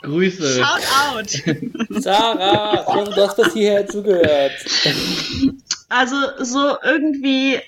Grüße. 0.02 0.56
Shout 0.56 0.66
out. 1.14 1.30
Sarah, 2.02 3.04
du 3.06 3.16
hast 3.16 3.38
bis 3.38 3.54
hierher 3.54 3.88
zugehört. 3.88 4.52
Also 5.90 6.16
so 6.40 6.76
irgendwie, 6.84 7.60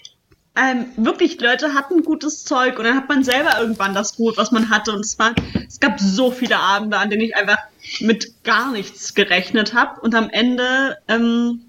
ähm, 0.55 0.85
wirklich, 0.97 1.39
Leute 1.41 1.73
hatten 1.73 2.03
gutes 2.03 2.45
Zeug 2.45 2.77
und 2.77 2.85
dann 2.85 2.95
hat 2.95 3.09
man 3.09 3.23
selber 3.23 3.59
irgendwann 3.59 3.95
das 3.95 4.15
gut, 4.15 4.37
was 4.37 4.51
man 4.51 4.69
hatte. 4.69 4.91
Und 4.91 4.99
es 4.99 5.17
war, 5.17 5.33
es 5.67 5.79
gab 5.79 5.99
so 5.99 6.31
viele 6.31 6.57
Abende, 6.57 6.97
an 6.97 7.09
denen 7.09 7.23
ich 7.23 7.35
einfach 7.35 7.57
mit 7.99 8.43
gar 8.43 8.71
nichts 8.71 9.13
gerechnet 9.13 9.73
habe 9.73 9.99
und 10.01 10.13
am 10.13 10.29
Ende 10.29 10.97
ähm, 11.07 11.61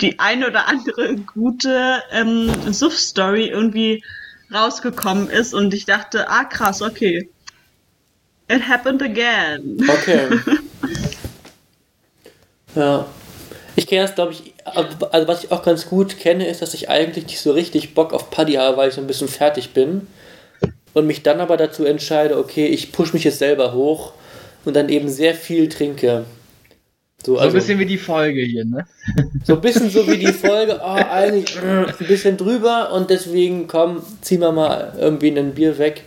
die 0.00 0.18
eine 0.18 0.48
oder 0.48 0.66
andere 0.66 1.16
gute 1.16 2.02
ähm, 2.10 2.72
Suff-Story 2.72 3.48
irgendwie 3.48 4.02
rausgekommen 4.52 5.28
ist 5.28 5.54
und 5.54 5.72
ich 5.74 5.84
dachte, 5.84 6.28
ah 6.28 6.44
krass, 6.44 6.82
okay. 6.82 7.28
It 8.48 8.66
happened 8.66 9.02
again. 9.02 9.78
Okay. 9.88 10.28
Ja. 12.74 13.06
Ich 13.76 13.86
kenne 13.86 14.02
das, 14.02 14.14
glaube 14.14 14.32
ich, 14.32 14.49
also 14.64 15.28
was 15.28 15.44
ich 15.44 15.52
auch 15.52 15.62
ganz 15.62 15.88
gut 15.88 16.18
kenne, 16.18 16.46
ist, 16.46 16.62
dass 16.62 16.74
ich 16.74 16.88
eigentlich 16.88 17.26
nicht 17.26 17.40
so 17.40 17.52
richtig 17.52 17.94
Bock 17.94 18.12
auf 18.12 18.30
Paddy 18.30 18.54
habe, 18.54 18.76
weil 18.76 18.88
ich 18.88 18.94
so 18.94 19.00
ein 19.00 19.06
bisschen 19.06 19.28
fertig 19.28 19.70
bin. 19.70 20.06
Und 20.92 21.06
mich 21.06 21.22
dann 21.22 21.40
aber 21.40 21.56
dazu 21.56 21.84
entscheide, 21.84 22.36
okay, 22.36 22.66
ich 22.66 22.90
push 22.90 23.12
mich 23.12 23.22
jetzt 23.22 23.38
selber 23.38 23.72
hoch 23.72 24.12
und 24.64 24.74
dann 24.74 24.88
eben 24.88 25.08
sehr 25.08 25.34
viel 25.34 25.68
trinke. 25.68 26.24
So, 27.24 27.34
So 27.34 27.38
also, 27.38 27.56
ein 27.56 27.60
bisschen 27.60 27.78
wie 27.78 27.86
die 27.86 27.98
Folge 27.98 28.40
hier, 28.40 28.64
ne? 28.64 28.86
so 29.44 29.54
ein 29.54 29.60
bisschen 29.60 29.90
so 29.90 30.06
wie 30.08 30.18
die 30.18 30.32
Folge, 30.32 30.80
oh, 30.82 30.86
eigentlich 31.10 31.56
äh, 31.56 31.86
ein 31.86 32.06
bisschen 32.08 32.36
drüber 32.36 32.92
und 32.92 33.10
deswegen, 33.10 33.66
komm, 33.66 34.02
ziehen 34.22 34.40
wir 34.40 34.52
mal 34.52 34.94
irgendwie 34.98 35.28
ein 35.28 35.54
Bier 35.54 35.78
weg. 35.78 36.04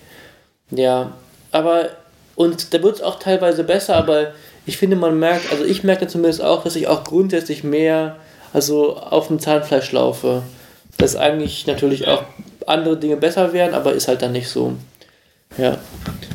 Ja, 0.72 1.14
aber, 1.51 1.89
und 2.36 2.74
da 2.74 2.82
wird 2.82 2.95
es 2.95 3.01
auch 3.01 3.20
teilweise 3.20 3.64
besser, 3.64 3.95
aber 3.95 4.34
ich 4.66 4.78
finde, 4.78 4.95
man 4.95 5.20
merkt, 5.20 5.51
also 5.51 5.64
ich 5.66 5.84
merke 5.84 6.08
zumindest 6.08 6.41
auch, 6.41 6.64
dass 6.64 6.76
ich 6.76 6.88
auch 6.88 7.04
grundsätzlich 7.04 7.64
mehr, 7.64 8.18
also 8.54 8.95
auf 8.97 9.28
dem 9.28 9.39
Zahnfleisch 9.39 9.91
laufe. 9.91 10.43
Dass 10.97 11.16
eigentlich 11.16 11.66
natürlich 11.66 12.08
auch 12.08 12.24
andere 12.68 12.97
Dinge 12.97 13.18
besser 13.18 13.51
wären, 13.51 13.74
aber 13.74 13.93
ist 13.93 14.08
halt 14.08 14.22
dann 14.22 14.32
nicht 14.32 14.47
so. 14.47 14.76
Ja. 15.58 15.80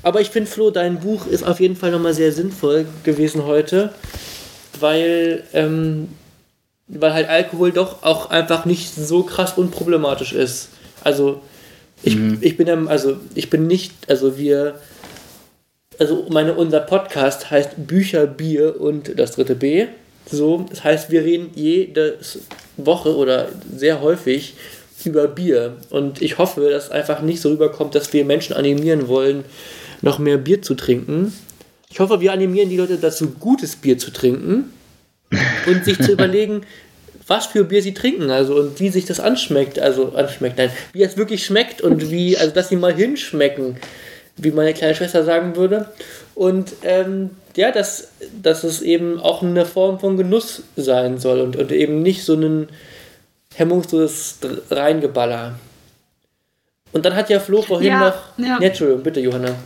Aber 0.02 0.20
ich 0.20 0.30
finde, 0.30 0.50
Flo, 0.50 0.70
dein 0.70 1.00
Buch 1.00 1.26
ist 1.26 1.44
auf 1.44 1.60
jeden 1.60 1.76
Fall 1.76 1.90
nochmal 1.90 2.14
sehr 2.14 2.32
sinnvoll 2.32 2.86
gewesen 3.04 3.44
heute, 3.44 3.92
weil, 4.80 5.44
ähm, 5.52 6.08
weil 6.88 7.14
halt 7.14 7.28
Alkohol 7.28 7.72
doch 7.72 8.02
auch 8.02 8.30
einfach 8.30 8.64
nicht 8.64 8.94
so 8.94 9.22
krass 9.22 9.54
unproblematisch 9.56 10.32
ist. 10.32 10.68
Also, 11.04 11.40
ich, 12.02 12.16
ich 12.40 12.56
bin 12.56 12.68
ja, 12.68 12.76
also 12.86 13.16
ich 13.34 13.50
bin 13.50 13.66
nicht, 13.66 13.92
also 14.08 14.38
wir, 14.38 14.76
also 15.98 16.26
meine, 16.30 16.54
unser 16.54 16.80
Podcast 16.80 17.50
heißt 17.50 17.86
Bücher, 17.88 18.26
Bier 18.26 18.80
und 18.80 19.18
das 19.18 19.32
dritte 19.32 19.56
B. 19.56 19.86
So, 20.30 20.66
das 20.68 20.84
heißt, 20.84 21.10
wir 21.10 21.24
reden 21.24 21.50
jede 21.54 22.18
Woche 22.76 23.16
oder 23.16 23.48
sehr 23.74 24.00
häufig 24.00 24.54
über 25.04 25.28
Bier. 25.28 25.76
Und 25.90 26.20
ich 26.20 26.38
hoffe, 26.38 26.68
dass 26.68 26.90
einfach 26.90 27.22
nicht 27.22 27.40
so 27.40 27.50
rüberkommt, 27.50 27.94
dass 27.94 28.12
wir 28.12 28.24
Menschen 28.24 28.54
animieren 28.54 29.08
wollen, 29.08 29.44
noch 30.02 30.18
mehr 30.18 30.36
Bier 30.36 30.62
zu 30.62 30.74
trinken. 30.74 31.32
Ich 31.90 32.00
hoffe, 32.00 32.20
wir 32.20 32.32
animieren 32.32 32.68
die 32.68 32.76
Leute 32.76 32.98
dazu, 32.98 33.30
gutes 33.30 33.76
Bier 33.76 33.98
zu 33.98 34.10
trinken 34.10 34.72
und 35.66 35.84
sich 35.84 35.98
zu 36.00 36.12
überlegen, 36.12 36.62
was 37.26 37.46
für 37.46 37.64
Bier 37.64 37.82
sie 37.82 37.94
trinken, 37.94 38.30
also 38.30 38.56
und 38.56 38.80
wie 38.80 38.88
sich 38.88 39.04
das 39.04 39.20
anschmeckt, 39.20 39.78
also 39.78 40.12
anschmeckt, 40.14 40.56
nein, 40.56 40.70
wie 40.92 41.02
es 41.02 41.16
wirklich 41.16 41.44
schmeckt 41.44 41.82
und 41.82 42.10
wie, 42.10 42.38
also 42.38 42.54
dass 42.54 42.70
sie 42.70 42.76
mal 42.76 42.94
hinschmecken, 42.94 43.76
wie 44.36 44.50
meine 44.50 44.72
kleine 44.72 44.94
Schwester 44.94 45.24
sagen 45.24 45.56
würde. 45.56 45.88
Und 46.34 46.72
ähm, 46.84 47.30
ja, 47.58 47.72
dass, 47.72 48.12
dass 48.40 48.62
es 48.62 48.82
eben 48.82 49.18
auch 49.18 49.42
eine 49.42 49.66
Form 49.66 49.98
von 49.98 50.16
Genuss 50.16 50.62
sein 50.76 51.18
soll 51.18 51.40
und, 51.40 51.56
und 51.56 51.72
eben 51.72 52.02
nicht 52.02 52.22
so 52.24 52.34
ein 52.34 52.68
hemmungsloses 53.52 54.38
Reingeballer. 54.70 55.58
Und 56.92 57.04
dann 57.04 57.16
hat 57.16 57.30
ja 57.30 57.40
Flo 57.40 57.62
vorhin 57.62 57.88
Ja, 57.88 57.98
noch 57.98 58.46
ja. 58.46 58.60
Natural, 58.60 58.98
bitte 58.98 59.18
Johanna. 59.18 59.56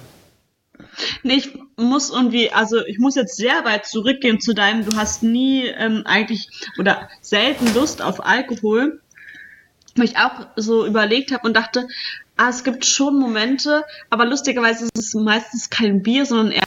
Nee, 1.22 1.34
ich 1.34 1.52
muss 1.76 2.08
irgendwie, 2.08 2.50
also 2.50 2.82
ich 2.86 2.98
muss 2.98 3.14
jetzt 3.14 3.36
sehr 3.36 3.62
weit 3.66 3.84
zurückgehen 3.84 4.40
zu 4.40 4.54
deinem, 4.54 4.86
du 4.86 4.96
hast 4.96 5.22
nie 5.22 5.66
ähm, 5.66 6.02
eigentlich 6.06 6.48
oder 6.78 7.10
selten 7.20 7.74
Lust 7.74 8.00
auf 8.00 8.24
Alkohol, 8.24 9.02
wo 9.96 10.02
ich 10.02 10.16
auch 10.16 10.46
so 10.56 10.86
überlegt 10.86 11.30
habe 11.30 11.46
und 11.46 11.54
dachte, 11.54 11.86
ah, 12.38 12.48
es 12.48 12.64
gibt 12.64 12.86
schon 12.86 13.18
Momente, 13.18 13.84
aber 14.08 14.24
lustigerweise 14.24 14.84
ist 14.84 15.08
es 15.08 15.14
meistens 15.14 15.68
kein 15.68 16.02
Bier, 16.02 16.24
sondern 16.24 16.52
eher 16.52 16.62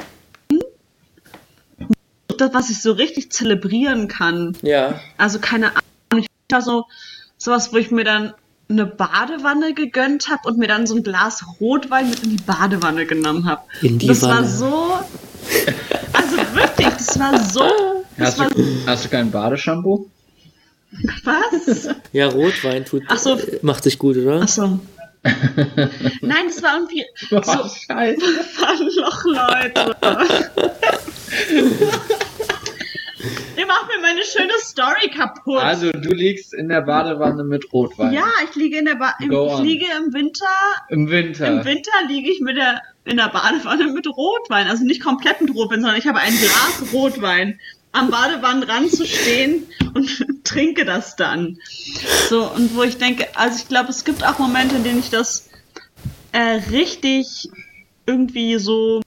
das, 2.38 2.53
was 2.53 2.69
ich 2.69 2.81
so 2.81 2.91
richtig 2.93 3.31
zelebrieren 3.31 4.07
kann. 4.07 4.55
Ja, 4.61 4.99
Also 5.17 5.39
keine 5.39 5.67
Ahnung, 5.71 6.23
ich 6.23 6.27
war 6.49 6.61
so 6.61 6.86
sowas, 7.38 7.73
wo 7.73 7.77
ich 7.77 7.91
mir 7.91 8.03
dann 8.03 8.33
eine 8.67 8.86
Badewanne 8.86 9.73
gegönnt 9.75 10.29
habe 10.29 10.47
und 10.47 10.57
mir 10.57 10.67
dann 10.67 10.88
so 10.88 10.95
ein 10.95 11.03
Glas 11.03 11.43
Rotwein 11.59 12.09
mit 12.09 12.23
in 12.23 12.31
die 12.38 12.43
Badewanne 12.43 13.05
genommen 13.05 13.45
habe. 13.45 13.61
In 13.81 13.99
die 13.99 14.07
das 14.07 14.23
war 14.23 14.38
Wanne. 14.38 14.47
so, 14.47 14.93
also 16.13 16.38
wirklich, 16.55 16.88
das 16.89 17.19
war 17.19 17.39
so, 17.43 17.61
das 18.17 18.27
Hast 18.27 18.39
war 18.39 18.49
du, 18.49 18.77
hast 18.88 19.05
du 19.05 19.09
kein 19.09 19.29
Badeshampoo? 19.31 20.09
was? 21.25 21.89
ja, 22.13 22.27
Rotwein 22.27 22.86
tut, 22.86 23.03
Ach 23.09 23.17
so. 23.19 23.38
macht 23.61 23.83
sich 23.83 23.99
gut, 23.99 24.17
oder? 24.17 24.41
Ach 24.43 24.47
so. 24.47 24.79
Nein, 26.21 26.45
das 26.47 26.61
war 26.63 26.75
irgendwie 26.75 27.03
Oh, 27.31 27.41
so 27.41 27.69
scheiße. 27.88 28.21
Loch, 28.99 29.25
Leute. 29.25 29.95
Ihr 33.57 33.65
macht 33.65 33.88
mir 33.88 34.01
meine 34.01 34.23
schöne 34.23 34.53
Kaputt. 35.45 35.61
Also, 35.63 35.91
du 35.91 36.09
liegst 36.13 36.53
in 36.53 36.69
der 36.69 36.81
Badewanne 36.81 37.43
mit 37.43 37.71
Rotwein. 37.71 38.13
ja, 38.13 38.25
ich 38.49 38.55
liege 38.55 38.77
in 38.79 38.85
der 38.85 38.95
ba 38.95 39.13
im, 39.21 39.29
Go 39.29 39.47
ich 39.47 39.53
on. 39.53 39.63
liege 39.65 39.85
im 39.97 40.13
Winter 40.13 40.45
Im 40.89 41.09
Winter. 41.09 41.47
Im 41.47 41.65
Winter 41.65 41.91
liege 42.07 42.31
ich 42.31 42.41
mit 42.41 42.57
der, 42.57 42.81
in 43.05 43.17
der 43.17 43.29
Badewanne 43.29 43.91
mit 43.93 44.07
Rotwein. 44.07 44.67
Also 44.67 44.83
nicht 44.83 45.01
komplett 45.03 45.41
mit 45.41 45.53
Rotwein, 45.53 45.81
sondern 45.81 45.97
ich 45.99 46.07
habe 46.07 46.19
ein 46.19 46.33
Glas 46.35 46.93
Rotwein 46.93 47.59
am 47.91 48.09
Badewannenrand 48.09 48.91
zu 48.91 49.05
stehen 49.05 49.63
und 49.93 50.25
trinke 50.43 50.83
das 50.83 51.15
dann. 51.15 51.57
So, 52.29 52.43
und 52.51 52.75
wo 52.75 52.83
ich 52.83 52.97
denke, 52.97 53.27
also 53.35 53.57
ich 53.57 53.67
glaube, 53.69 53.89
es 53.89 54.03
gibt 54.03 54.25
auch 54.27 54.37
Momente, 54.39 54.75
in 54.75 54.83
denen 54.83 54.99
ich 54.99 55.09
das 55.11 55.49
äh, 56.33 56.59
richtig 56.71 57.49
irgendwie 58.05 58.57
so 58.57 59.01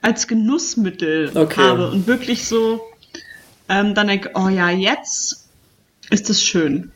als 0.00 0.26
Genussmittel 0.26 1.32
Okay. 1.34 1.60
habe 1.60 1.90
und 1.90 2.06
wirklich 2.06 2.46
so 2.48 2.80
ähm, 3.68 3.94
dann 3.94 4.06
denke, 4.08 4.30
oh 4.34 4.48
ja, 4.48 4.70
jetzt 4.70 5.43
ist 6.10 6.30
es 6.30 6.42
schön. 6.42 6.92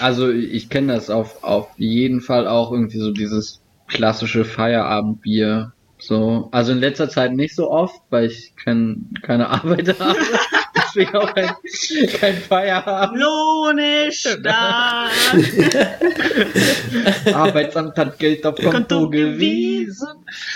Also 0.00 0.30
ich 0.30 0.68
kenne 0.68 0.92
das 0.92 1.10
auf, 1.10 1.42
auf 1.42 1.68
jeden 1.76 2.20
Fall 2.20 2.46
auch 2.46 2.72
irgendwie 2.72 2.98
so 2.98 3.10
dieses 3.10 3.60
klassische 3.88 4.44
Feierabendbier. 4.44 5.72
So, 5.98 6.48
also 6.50 6.72
in 6.72 6.78
letzter 6.78 7.08
Zeit 7.08 7.32
nicht 7.32 7.54
so 7.54 7.70
oft, 7.70 8.00
weil 8.10 8.26
ich 8.26 8.54
kein, 8.56 9.10
keine 9.22 9.48
Arbeit 9.50 9.98
habe. 10.00 10.18
ich 10.94 11.14
auch 11.14 11.32
ein, 11.34 11.50
kein 12.18 12.34
Feierabend. 12.34 13.18
Lohn 13.18 13.78
ist 13.78 14.38
da. 14.42 15.06
Arbeitsamt 17.32 17.96
hat 17.96 18.18
Geld 18.18 18.44
auf 18.44 18.56
Konto 18.56 18.70
Konto 18.72 19.10
gewiesen. 19.10 20.08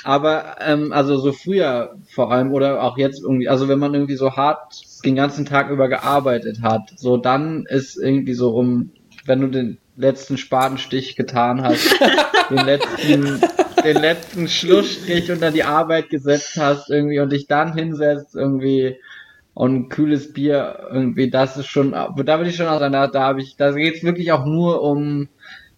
Aber 0.05 0.57
ähm, 0.61 0.93
also 0.93 1.19
so 1.19 1.33
früher 1.33 1.97
vor 2.13 2.33
allem 2.33 2.53
oder 2.53 2.83
auch 2.83 2.99
jetzt 2.99 3.23
irgendwie, 3.23 3.49
also 3.49 3.69
wenn 3.69 3.79
man 3.79 3.95
irgendwie 3.95 4.17
so 4.17 4.33
hart 4.37 4.75
den 5.07 5.17
ganzen 5.17 5.47
Tag 5.47 5.71
über 5.71 5.89
gearbeitet 5.89 6.61
hat, 6.63 6.93
so 6.97 7.17
dann 7.17 7.65
ist 7.67 7.97
irgendwie 7.97 8.35
so 8.35 8.51
rum, 8.51 8.91
wenn 9.25 9.41
du 9.41 9.47
den 9.49 9.79
letzten 9.97 10.37
Spatenstich 10.37 11.17
getan 11.17 11.63
hast, 11.63 11.99
den 12.51 12.65
letzten, 12.67 13.41
den 13.83 13.97
letzten 13.97 14.49
Schlussstrich 14.49 15.31
unter 15.31 15.51
die 15.51 15.65
Arbeit 15.65 16.11
gesetzt 16.11 16.59
hast 16.61 16.91
irgendwie 16.91 17.21
und 17.21 17.33
dich 17.33 17.47
dann 17.47 17.75
hinsetzt 17.75 18.35
irgendwie 18.35 18.97
und 19.55 19.75
ein 19.75 19.89
kühles 19.89 20.35
Bier 20.35 20.89
irgendwie, 20.93 21.31
das 21.31 21.57
ist 21.57 21.69
schon, 21.69 21.93
da 21.93 22.15
würde 22.15 22.51
ich 22.51 22.57
schon 22.57 22.67
auch 22.67 22.79
sagen, 22.79 22.93
da, 22.93 23.07
da 23.07 23.23
habe 23.23 23.41
ich, 23.41 23.57
da 23.57 23.71
geht's 23.71 24.03
wirklich 24.03 24.33
auch 24.33 24.45
nur 24.45 24.83
um, 24.83 25.29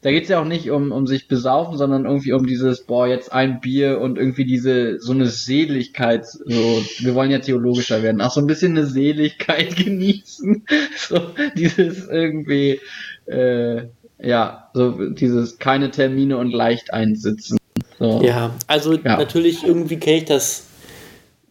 da 0.00 0.12
geht's 0.12 0.28
ja 0.28 0.40
auch 0.40 0.44
nicht 0.44 0.70
um, 0.70 0.92
um 0.92 1.06
sich 1.08 1.26
besaufen, 1.26 1.76
sondern 1.76 2.04
irgendwie 2.04 2.32
um 2.32 2.46
dieses, 2.46 2.84
boah, 2.84 3.08
jetzt 3.08 3.32
ein 3.32 3.60
Bier 3.60 4.00
und 4.00 4.16
irgendwie 4.16 4.44
diese, 4.44 5.00
so 5.00 5.12
eine 5.12 5.26
Seligkeit, 5.26 6.24
so, 6.24 6.44
wir 6.46 7.14
wollen 7.14 7.32
ja 7.32 7.40
theologischer 7.40 8.02
werden, 8.02 8.20
auch 8.20 8.30
so 8.30 8.40
ein 8.40 8.46
bisschen 8.46 8.76
eine 8.76 8.86
Seligkeit 8.86 9.74
genießen, 9.84 10.64
so 10.96 11.20
dieses 11.56 12.06
irgendwie, 12.08 12.80
äh, 13.26 13.86
ja, 14.20 14.70
so 14.72 15.10
dieses 15.10 15.58
keine 15.58 15.90
Termine 15.90 16.38
und 16.38 16.52
leicht 16.52 16.92
einsitzen. 16.92 17.58
So. 17.98 18.22
Ja, 18.22 18.54
also 18.68 18.92
Ja. 18.94 19.16
natürlich 19.16 19.64
irgendwie 19.64 19.96
kenne 19.96 20.18
ich 20.18 20.24
das 20.26 20.64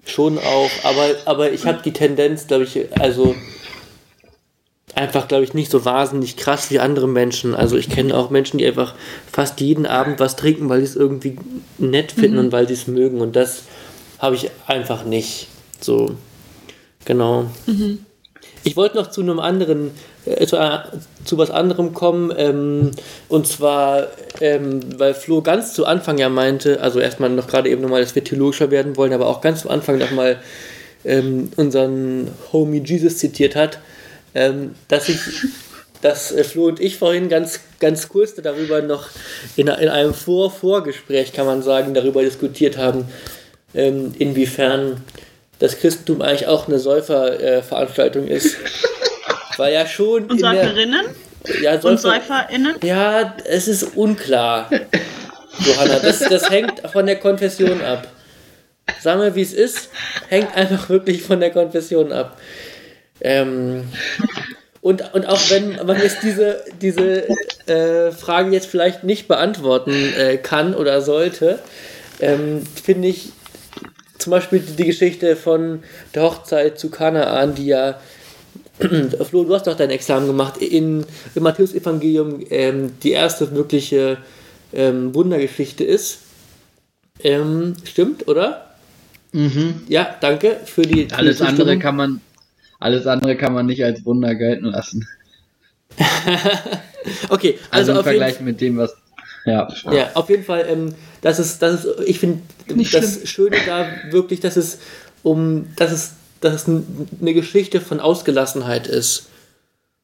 schon 0.06 0.38
auch, 0.38 0.70
aber, 0.84 1.16
aber 1.26 1.52
ich 1.52 1.66
habe 1.66 1.82
die 1.84 1.92
Tendenz, 1.92 2.48
glaube 2.48 2.64
ich, 2.64 2.80
also 2.98 3.36
einfach, 4.98 5.28
glaube 5.28 5.44
ich, 5.44 5.54
nicht 5.54 5.72
so 5.72 5.86
wahnsinnig 5.86 6.38
krass 6.38 6.72
wie 6.72 6.80
andere 6.80 7.08
Menschen. 7.08 7.56
Also 7.56 7.78
ich 7.78 7.90
kenne 7.90 8.16
auch 8.16 8.30
Menschen, 8.30 8.58
die 8.58 8.66
einfach 8.66 8.96
fast 9.32 9.62
jeden 9.62 9.86
Abend 9.86 10.20
was 10.20 10.36
trinken, 10.36 10.70
weil 10.70 10.80
sie 10.80 10.88
es 10.88 10.96
irgendwie 10.96 11.38
nett 11.78 12.12
finden 12.12 12.40
und 12.40 12.52
weil 12.52 12.68
sie 12.68 12.74
es 12.74 12.88
mögen. 12.88 13.22
Und 13.22 13.36
das 13.36 13.64
habe 14.20 14.36
ich 14.36 14.50
einfach 14.66 15.06
nicht. 15.06 15.48
So, 15.80 16.16
genau. 17.06 17.46
Ich 18.64 18.76
wollte 18.76 18.98
noch 18.98 19.12
zu 19.12 19.22
einem 19.22 19.40
anderen, 19.40 19.92
äh, 20.26 20.46
zu, 20.46 20.58
äh, 20.58 20.80
zu 21.24 21.38
was 21.38 21.52
anderem 21.52 21.94
kommen, 21.94 22.34
ähm, 22.36 22.92
und 23.30 23.48
zwar, 23.48 24.08
ähm, 24.42 24.82
weil 24.98 25.14
Flo 25.14 25.42
ganz 25.42 25.74
zu 25.74 25.86
Anfang 25.86 26.18
ja 26.18 26.28
meinte, 26.28 26.82
also 26.82 27.00
erstmal 27.00 27.30
noch 27.30 27.48
gerade 27.48 27.70
eben 27.70 27.82
nochmal, 27.82 28.02
dass 28.02 28.16
wir 28.16 28.24
theologischer 28.24 28.72
werden 28.72 28.98
wollen, 28.98 29.14
aber 29.14 29.28
auch 29.28 29.42
ganz 29.42 29.62
zu 29.62 29.70
Anfang 29.70 30.00
nochmal 30.00 30.40
ähm, 31.06 31.50
unseren 31.56 32.30
Homie 32.52 32.84
Jesus 32.84 33.20
zitiert 33.20 33.56
hat, 33.56 33.80
ähm, 34.38 34.76
dass 34.88 35.10
ich, 35.10 35.20
dass 36.02 36.32
äh, 36.32 36.44
Flo 36.44 36.68
und 36.68 36.80
ich 36.80 36.98
vorhin 36.98 37.28
ganz, 37.28 37.60
ganz 37.80 38.08
kurz 38.08 38.36
darüber 38.36 38.84
noch 38.84 39.10
in, 39.56 39.68
in 39.68 39.90
einem 39.90 40.14
Vor-Vorgespräch, 40.14 41.34
kann 41.34 41.48
man 41.48 41.64
sagen, 41.64 41.96
darüber 41.96 42.22
diskutiert 42.22 42.78
haben, 42.78 43.08
ähm, 43.74 44.14
inwiefern 44.20 45.04
das 45.58 45.80
Christentum 45.80 46.22
eigentlich 46.22 46.48
auch 46.48 46.68
eine 46.68 46.78
Säuferveranstaltung 46.78 48.28
ist. 48.28 48.58
Weil 49.58 49.74
ja 49.74 49.88
schon. 49.88 50.26
Und 50.26 50.40
Säuferinnen 50.40 51.08
ja, 51.62 51.74
und 51.74 51.82
Säufer, 51.82 51.98
SäuferInnen. 51.98 52.76
ja, 52.84 53.36
es 53.46 53.68
ist 53.68 53.96
unklar. 53.96 54.70
Johanna, 55.60 56.00
das, 56.00 56.20
das 56.20 56.50
hängt 56.52 56.88
von 56.92 57.08
der 57.08 57.16
Konfession 57.16 57.82
ab. 57.82 58.08
Sagen 59.02 59.22
wir, 59.22 59.34
wie 59.36 59.42
es 59.42 59.54
ist, 59.54 59.90
hängt 60.28 60.56
einfach 60.56 60.90
wirklich 60.90 61.24
von 61.24 61.40
der 61.40 61.52
Konfession 61.52 62.12
ab. 62.12 62.38
Ähm, 63.22 63.84
und, 64.82 65.14
und 65.14 65.26
auch 65.26 65.50
wenn 65.50 65.86
man 65.86 66.00
jetzt 66.02 66.24
diese, 66.24 66.64
diese 66.82 67.28
äh, 67.68 68.12
Frage 68.12 68.52
jetzt 68.52 68.68
vielleicht 68.68 69.04
nicht 69.04 69.28
beantworten 69.28 69.92
äh, 70.18 70.38
kann 70.38 70.74
oder 70.74 71.02
sollte, 71.02 71.60
ähm, 72.20 72.62
finde 72.84 73.10
ich 73.10 73.30
zum 74.18 74.32
Beispiel 74.32 74.60
die 74.60 74.86
Geschichte 74.86 75.36
von 75.36 75.84
der 76.16 76.24
Hochzeit 76.24 76.80
zu 76.80 76.90
Kanaan, 76.90 77.56
die 77.56 77.68
ja 77.68 78.00
Flo, 79.30 79.44
du 79.44 79.56
hast 79.56 79.66
doch 79.66 79.76
dein 79.76 79.90
Examen 79.90 80.28
gemacht 80.28 80.58
in, 80.58 81.06
im 81.34 81.44
Matthäus-Evangelium, 81.44 82.46
ähm, 82.50 82.92
die 83.02 83.12
erste 83.12 83.52
wirkliche 83.56 84.18
ähm, 84.74 85.16
Wundergeschichte 85.16 85.84
ist. 85.84 86.20
Ähm, 87.24 87.76
stimmt, 87.84 88.28
oder? 88.28 88.76
Mhm. 89.32 89.82
Ja, 89.88 90.16
danke 90.22 90.58
für 90.66 90.84
die. 90.84 91.08
Für 91.10 91.16
Alles 91.16 91.38
die 91.38 91.44
andere 91.44 91.80
kann 91.80 91.96
man, 91.96 92.22
alles 92.80 93.08
andere 93.08 93.36
kann 93.36 93.54
man 93.54 93.66
nicht 93.66 93.84
als 93.84 94.06
Wunder 94.06 94.36
gelten 94.36 94.66
lassen. 94.66 95.08
Okay, 97.30 97.58
Also, 97.72 97.92
also, 97.92 97.92
im 97.94 97.98
auf 98.00 98.06
jeden 98.06 98.20
Vergleich 98.20 98.42
mit 98.42 98.60
dem, 98.60 98.78
was, 98.78 98.94
ja. 99.46 99.68
Ja, 99.92 100.12
auf 100.14 100.30
jeden 100.30 100.44
Fall, 100.44 100.66
ähm, 100.68 100.94
das 101.22 101.40
ist, 101.40 101.62
das 101.62 101.86
ist, 101.86 102.00
ich 102.06 102.20
finde 102.20 102.42
das 102.92 103.28
Schöne 103.30 103.56
da 103.66 103.88
wirklich, 104.12 104.42
dass 104.42 104.58
es 104.58 104.80
um, 105.24 105.68
dass 105.78 105.92
es, 105.92 106.14
dass 106.42 106.68
es 106.68 106.68
eine 106.68 107.34
Geschichte 107.34 107.80
von 107.80 108.02
Ausgelassenheit 108.02 108.88
ist. 108.88 109.30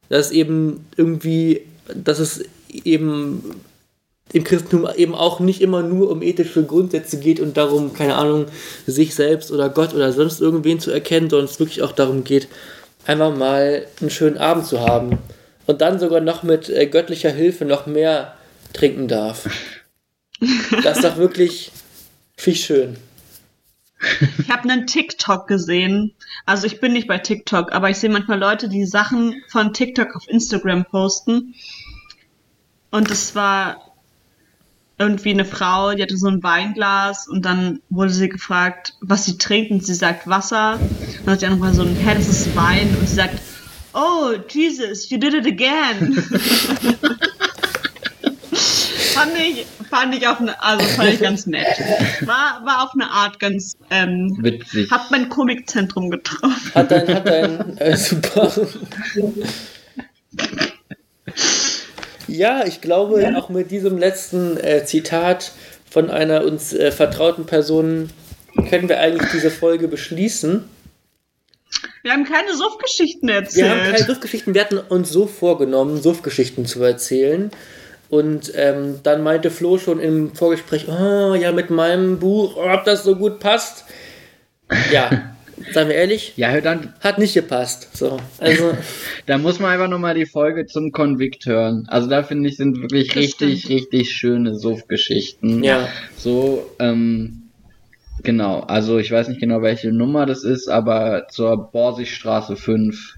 Dass 0.10 0.28
es 0.28 0.32
eben 0.32 0.86
irgendwie, 0.96 1.62
dass 1.94 2.20
es 2.20 2.46
eben 2.70 3.62
im 4.32 4.44
Christentum 4.44 4.88
eben 4.96 5.14
auch 5.14 5.40
nicht 5.40 5.62
immer 5.62 5.84
nur 5.84 6.10
um 6.10 6.22
ethische 6.22 6.64
Grundsätze 6.64 7.20
geht 7.20 7.40
und 7.40 7.58
darum, 7.58 7.94
keine 7.94 8.16
Ahnung, 8.16 8.46
sich 8.88 9.14
selbst 9.16 9.52
oder 9.52 9.70
Gott 9.70 9.94
oder 9.94 10.12
sonst 10.14 10.42
irgendwen 10.42 10.80
zu 10.80 10.92
erkennen, 10.92 11.30
sondern 11.30 11.46
es 11.46 11.60
wirklich 11.60 11.82
auch 11.82 11.92
darum 11.92 12.24
geht, 12.24 12.48
einfach 13.06 13.36
mal 13.36 13.86
einen 14.00 14.10
schönen 14.10 14.38
Abend 14.38 14.66
zu 14.66 14.80
haben 14.80 15.20
und 15.66 15.82
dann 15.82 16.00
sogar 16.00 16.22
noch 16.22 16.44
mit 16.44 16.70
äh, 16.70 16.88
göttlicher 16.88 17.32
Hilfe 17.32 17.66
noch 17.66 17.86
mehr 17.86 18.36
trinken 18.74 19.08
darf. 19.08 19.50
Das 20.84 20.98
ist 20.98 21.06
doch 21.06 21.16
wirklich 21.16 21.72
viel 22.36 22.56
schön. 22.56 22.98
Ich 24.40 24.50
habe 24.50 24.70
einen 24.70 24.88
TikTok 24.88 25.48
gesehen. 25.48 26.14
Also 26.46 26.68
ich 26.68 26.82
bin 26.82 26.92
nicht 26.92 27.08
bei 27.08 27.18
TikTok, 27.18 27.72
aber 27.72 27.90
ich 27.90 27.98
sehe 27.98 28.10
manchmal 28.10 28.40
Leute, 28.40 28.68
die 28.68 28.86
Sachen 28.86 29.42
von 29.48 29.72
TikTok 29.72 30.14
auf 30.16 30.28
Instagram 30.28 30.84
posten. 30.84 31.56
Und 32.92 33.10
es 33.10 33.36
war 33.36 33.93
irgendwie 35.04 35.32
eine 35.32 35.46
Frau, 35.46 35.94
die 35.94 36.02
hatte 36.02 36.18
so 36.18 36.28
ein 36.28 36.42
Weinglas 36.42 37.28
und 37.28 37.46
dann 37.46 37.82
wurde 37.90 38.12
sie 38.12 38.30
gefragt, 38.30 38.96
was 39.02 39.26
sie 39.26 39.38
trinkt 39.38 39.72
und 39.72 39.86
sie 39.86 39.94
sagt 39.94 40.28
Wasser. 40.28 40.80
Und 40.80 41.26
dann 41.26 41.34
hat 41.34 41.42
die 41.42 41.46
andere 41.46 41.60
mal 41.60 41.74
so 41.74 41.84
ein, 41.84 41.96
hä, 41.96 42.16
das 42.16 42.28
ist 42.28 42.56
Wein. 42.56 42.96
Und 43.00 43.08
sie 43.08 43.16
sagt, 43.16 43.40
oh, 43.94 44.32
Jesus, 44.50 45.10
you 45.10 45.18
did 45.18 45.34
it 45.34 45.46
again. 45.46 46.14
fand 49.14 49.32
ich, 49.38 49.66
fand 49.90 50.16
ich 50.16 50.28
auf 50.28 50.40
eine, 50.40 50.62
also 50.62 50.86
fand 50.86 51.10
ich 51.10 51.20
ganz 51.20 51.46
nett. 51.46 51.68
War, 52.22 52.62
war 52.66 52.84
auf 52.84 52.92
eine 52.94 53.12
Art 53.12 53.40
ganz, 53.40 53.76
ähm, 53.90 54.38
Witzig. 54.40 54.90
hat 54.90 55.12
mein 55.12 55.30
Komikzentrum 55.30 56.10
getroffen. 56.10 56.72
Hat 56.74 56.92
dein, 56.92 57.08
hat 57.14 57.28
dein, 57.28 57.78
äh, 57.78 57.98
super. 57.98 58.52
Ja, 62.34 62.66
ich 62.66 62.82
glaube, 62.82 63.32
auch 63.38 63.50
mit 63.50 63.70
diesem 63.70 64.00
letzten 64.00 64.58
äh, 64.58 64.84
Zitat 64.86 65.52
von 65.88 66.10
einer 66.10 66.44
uns 66.44 66.74
äh, 66.74 66.92
vertrauten 66.92 67.46
Person 67.46 68.10
können 68.72 68.90
wir 68.90 69.00
eigentlich 69.00 69.30
diese 69.32 69.52
Folge 69.52 69.88
beschließen. 69.88 70.64
Wir 72.02 72.12
haben 72.12 72.24
keine 72.24 72.56
Suffgeschichten 72.56 73.30
Wir 73.30 73.36
erzählt. 73.36 73.70
haben 73.70 73.84
keine 73.84 74.04
Suffgeschichten, 74.04 74.56
wir 74.56 74.62
hatten 74.62 74.80
uns 74.80 75.12
so 75.12 75.28
vorgenommen, 75.28 76.02
Suffgeschichten 76.02 76.66
zu 76.66 76.82
erzählen. 76.82 77.52
Und 78.10 78.52
ähm, 78.56 79.02
dann 79.04 79.22
meinte 79.22 79.52
Flo 79.52 79.78
schon 79.78 80.00
im 80.00 80.34
Vorgespräch, 80.34 80.88
oh 80.88 81.36
ja, 81.36 81.52
mit 81.52 81.70
meinem 81.70 82.18
Buch, 82.18 82.58
ob 82.58 82.84
das 82.84 83.04
so 83.04 83.16
gut 83.16 83.40
passt. 83.40 83.86
Ja, 84.92 85.36
seien 85.72 85.88
wir 85.88 85.96
ehrlich, 85.96 86.34
Ja, 86.36 86.60
dann, 86.62 86.94
hat 87.00 87.18
nicht 87.20 87.34
gepasst. 87.34 87.96
So, 87.96 88.18
also, 88.40 88.76
da 89.26 89.38
muss 89.38 89.60
man 89.60 89.72
einfach 89.72 89.88
nochmal 89.90 90.16
die 90.16 90.26
Folge 90.26 90.66
zum 90.66 90.92
Konvikt 90.92 91.46
hören. 91.46 91.86
Also 91.88 92.10
da 92.10 92.24
finde 92.24 92.50
ich, 92.50 92.58
sind 92.58 92.82
wirklich 92.82 93.08
Das 93.10 93.18
richtig, 93.18 93.60
stimmt. 93.62 93.74
richtig 93.74 94.12
schöne 94.12 94.56
Suff-Geschichten. 94.58 95.64
ja. 95.64 95.88
So, 96.18 96.70
ähm, 96.80 97.44
genau. 98.24 98.62
Also 98.62 98.98
ich 98.98 99.12
weiß 99.12 99.28
nicht 99.28 99.40
genau, 99.40 99.62
welche 99.62 99.92
Nummer 99.92 100.26
das 100.26 100.44
ist, 100.44 100.68
aber 100.70 101.28
zur 101.30 101.72
Borsigstraße 101.72 102.56
5. 102.56 103.16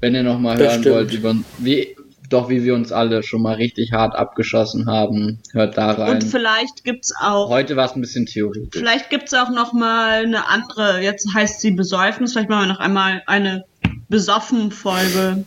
Wenn 0.00 0.14
ihr 0.14 0.22
nochmal 0.22 0.56
hören 0.58 0.80
stimmt. 0.80 0.94
wollt, 0.94 1.12
über, 1.12 1.34
wie, 1.58 1.96
doch 2.28 2.48
wie 2.48 2.62
wir 2.64 2.74
uns 2.74 2.92
alle 2.92 3.22
schon 3.22 3.42
mal 3.42 3.54
richtig 3.54 3.92
hart 3.92 4.14
abgeschossen 4.14 4.86
haben, 4.86 5.40
hört 5.52 5.78
da 5.78 5.92
rein. 5.92 6.16
Und 6.16 6.24
vielleicht 6.24 6.84
gibt's 6.84 7.12
auch, 7.20 7.48
Heute 7.48 7.76
war 7.76 7.86
es 7.86 7.94
ein 7.94 8.00
bisschen 8.00 8.26
theoretisch. 8.26 8.80
vielleicht 8.80 9.10
gibt's 9.10 9.32
auch 9.34 9.50
noch 9.50 9.72
mal 9.72 10.24
eine 10.24 10.48
andere, 10.48 11.00
jetzt 11.00 11.26
heißt 11.34 11.60
sie 11.60 11.70
Besäufnis, 11.70 12.32
vielleicht 12.32 12.48
machen 12.50 12.68
wir 12.68 12.74
noch 12.74 12.80
einmal 12.80 13.22
eine 13.26 13.64
Besoffen-Folge. 14.08 15.44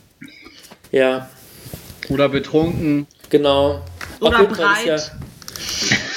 Ja, 0.92 1.30
Oder 2.10 2.30
betrunken. 2.30 3.08
Oder 3.30 3.30
genau. 3.30 3.82
Fall 4.20 4.46
breit. 4.46 4.88
ist 4.88 5.12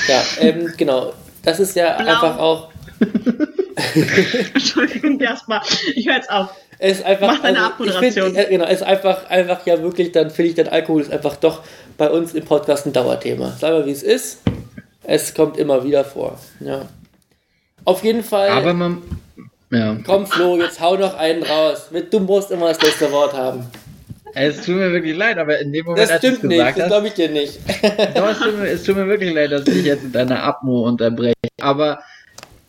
Ja, 0.08 0.14
ja 0.14 0.22
ähm, 0.40 0.72
genau. 0.76 1.12
Das 1.42 1.60
ist 1.60 1.76
ja 1.76 2.00
Blau. 2.00 2.12
einfach 2.12 2.38
auch. 2.38 2.70
Entschuldigung, 4.54 5.20
erstmal. 5.20 5.60
Ich 5.94 6.06
höre 6.06 6.16
jetzt 6.16 6.30
auf. 6.30 6.50
Es 6.84 6.98
ist 6.98 7.06
einfach, 7.06 7.28
Mach 7.28 7.40
deine 7.40 7.56
also, 7.56 7.68
ich 7.68 7.72
Abmoderation. 7.94 8.34
Find, 8.34 8.46
äh, 8.46 8.50
genau, 8.50 8.66
es 8.66 8.72
ist 8.72 8.82
einfach, 8.82 9.30
einfach 9.30 9.64
ja 9.64 9.80
wirklich, 9.80 10.12
dann 10.12 10.28
finde 10.28 10.50
ich, 10.50 10.54
dann 10.54 10.68
Alkohol 10.68 11.00
ist 11.00 11.10
einfach 11.10 11.36
doch 11.36 11.62
bei 11.96 12.10
uns 12.10 12.34
im 12.34 12.44
Podcast 12.44 12.84
ein 12.84 12.92
Dauerthema. 12.92 13.52
Sagen 13.52 13.78
wir, 13.78 13.86
wie 13.86 13.92
es 13.92 14.02
ist. 14.02 14.42
Es 15.02 15.32
kommt 15.32 15.56
immer 15.56 15.82
wieder 15.82 16.04
vor. 16.04 16.38
Ja. 16.60 16.82
Auf 17.86 18.04
jeden 18.04 18.22
Fall. 18.22 18.50
Aber 18.50 18.74
man. 18.74 19.02
Ja. 19.70 19.96
Komm, 20.04 20.26
Flo, 20.26 20.58
jetzt 20.60 20.78
hau 20.78 20.96
noch 20.96 21.16
einen 21.16 21.42
raus. 21.42 21.88
Du 22.10 22.20
musst 22.20 22.50
immer 22.50 22.68
das 22.68 22.82
letzte 22.82 23.10
Wort 23.10 23.32
haben. 23.32 23.66
Es 24.34 24.56
tut 24.66 24.74
mir 24.74 24.92
wirklich 24.92 25.16
leid, 25.16 25.38
aber 25.38 25.58
in 25.60 25.72
dem 25.72 25.86
Moment, 25.86 26.02
Das 26.02 26.10
als 26.10 26.20
du 26.20 26.26
es 26.26 26.36
stimmt 26.36 26.50
nicht, 26.50 26.58
gesagt 26.58 26.78
das 26.80 26.86
glaube 26.88 27.06
ich 27.06 27.14
dir 27.14 27.30
nicht. 27.30 27.60
Doch, 28.14 28.28
es, 28.28 28.38
tut 28.40 28.58
mir, 28.58 28.68
es 28.68 28.82
tut 28.82 28.96
mir 28.96 29.06
wirklich 29.06 29.32
leid, 29.32 29.52
dass 29.52 29.66
ich 29.68 29.86
jetzt 29.86 30.04
deine 30.12 30.42
Abmo 30.42 30.86
unterbreche. 30.86 31.34
Aber 31.62 32.00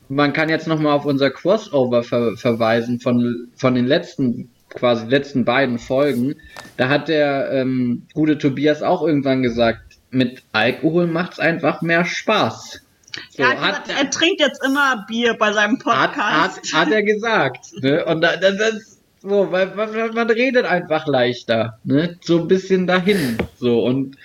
man 0.09 0.33
kann 0.33 0.49
jetzt 0.49 0.67
nochmal 0.67 0.93
auf 0.93 1.05
unser 1.05 1.29
Crossover 1.29 2.03
ver 2.03 2.35
verweisen 2.37 2.99
von, 2.99 3.49
von 3.55 3.75
den 3.75 3.85
letzten, 3.85 4.49
quasi 4.69 5.05
letzten 5.07 5.45
beiden 5.45 5.79
Folgen. 5.79 6.35
Da 6.77 6.89
hat 6.89 7.07
der 7.07 7.51
ähm, 7.51 8.07
gute 8.13 8.37
Tobias 8.37 8.81
auch 8.81 9.05
irgendwann 9.05 9.43
gesagt, 9.43 9.97
mit 10.11 10.43
Alkohol 10.51 11.07
macht's 11.07 11.39
einfach 11.39 11.81
mehr 11.81 12.05
Spaß. 12.05 12.81
So, 13.29 13.43
er, 13.43 13.61
hat 13.61 13.89
er 13.89 14.09
trinkt 14.09 14.41
jetzt 14.41 14.61
immer 14.65 15.05
Bier 15.07 15.35
bei 15.37 15.53
seinem 15.53 15.77
hat, 15.85 16.13
Podcast. 16.13 16.73
hat, 16.73 16.87
hat 16.87 16.91
er 16.91 17.03
gesagt. 17.03 17.67
Ne? 17.81 18.03
Und 18.05 18.21
da, 18.21 18.35
das, 18.35 18.57
das, 18.57 18.99
so, 19.21 19.51
weil 19.51 19.73
man, 19.75 20.13
man 20.13 20.29
redet 20.29 20.65
einfach 20.65 21.07
leichter, 21.07 21.79
ne? 21.83 22.17
So 22.21 22.41
ein 22.41 22.47
bisschen 22.47 22.85
dahin. 22.85 23.37
So 23.57 23.83
und 23.83 24.17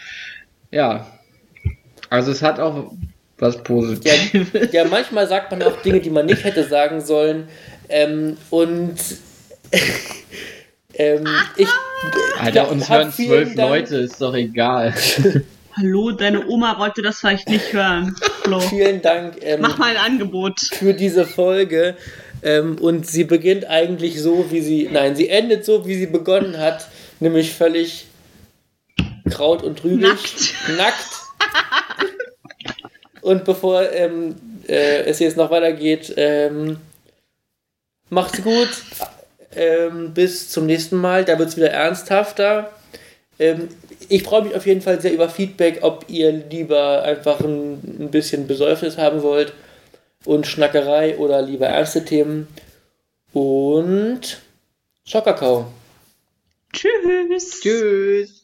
ja. 0.70 1.06
Also 2.10 2.32
es 2.32 2.42
hat 2.42 2.58
auch 2.60 2.92
was 3.40 3.56
Ja, 3.56 3.60
Positives. 3.62 4.72
ja, 4.72 4.84
manchmal 4.84 5.26
sagt 5.28 5.50
man 5.50 5.62
auch 5.62 5.80
Dinge, 5.82 6.00
die 6.00 6.10
man 6.10 6.26
nicht 6.26 6.44
hätte 6.44 6.64
sagen 6.68 7.00
sollen. 7.00 7.48
Ähm, 7.88 8.36
und 8.50 8.94
ähm, 10.94 11.26
ich. 11.56 11.68
Alter, 12.38 12.70
uns 12.70 12.88
hören 12.88 13.12
zwölf 13.12 13.54
Dank- 13.54 13.68
Leute, 13.70 13.96
ist 13.98 14.20
doch 14.20 14.34
egal. 14.34 14.94
Hallo, 15.76 16.10
deine 16.10 16.46
Oma 16.48 16.78
wollte 16.78 17.00
das 17.00 17.20
vielleicht 17.20 17.48
nicht 17.48 17.72
hören. 17.72 18.16
Flo. 18.42 18.58
Vielen 18.60 19.00
Dank 19.02 19.36
ähm, 19.42 19.60
Mach 19.60 19.78
mal 19.78 19.90
ein 19.90 19.96
Angebot. 19.96 20.60
für 20.72 20.94
diese 20.94 21.24
Folge. 21.26 21.96
Ähm, 22.42 22.76
und 22.80 23.06
sie 23.06 23.24
beginnt 23.24 23.66
eigentlich 23.66 24.20
so, 24.20 24.46
wie 24.50 24.60
sie. 24.62 24.88
Nein, 24.90 25.14
sie 25.14 25.28
endet 25.28 25.64
so, 25.64 25.86
wie 25.86 25.94
sie 25.94 26.06
begonnen 26.06 26.58
hat. 26.58 26.88
Nämlich 27.20 27.52
völlig 27.52 28.06
kraut 29.30 29.62
und 29.62 29.78
trübig. 29.78 30.00
Nackt. 30.02 30.54
Nackt. 30.76 31.06
Und 33.22 33.44
bevor 33.44 33.90
ähm, 33.92 34.36
äh, 34.68 35.02
es 35.02 35.18
jetzt 35.18 35.36
noch 35.36 35.50
weitergeht, 35.50 36.14
ähm, 36.16 36.78
macht's 38.08 38.42
gut. 38.42 38.70
Ähm, 39.54 40.14
bis 40.14 40.48
zum 40.50 40.66
nächsten 40.66 40.96
Mal. 40.96 41.24
Da 41.24 41.38
wird's 41.38 41.56
wieder 41.56 41.70
ernsthafter. 41.70 42.70
Ähm, 43.38 43.68
ich 44.08 44.22
freue 44.22 44.42
mich 44.42 44.54
auf 44.54 44.66
jeden 44.66 44.82
Fall 44.82 45.00
sehr 45.00 45.12
über 45.12 45.28
Feedback, 45.28 45.78
ob 45.82 46.04
ihr 46.08 46.30
lieber 46.32 47.02
einfach 47.02 47.40
ein, 47.40 47.74
ein 48.00 48.10
bisschen 48.10 48.46
Besäufnis 48.46 48.98
haben 48.98 49.22
wollt 49.22 49.52
und 50.24 50.46
Schnackerei 50.46 51.16
oder 51.16 51.42
lieber 51.42 51.66
ernste 51.66 52.04
Themen. 52.04 52.48
Und 53.32 54.40
Schockerkau. 55.04 55.66
Tschüss. 56.72 57.60
Tschüss. 57.60 58.39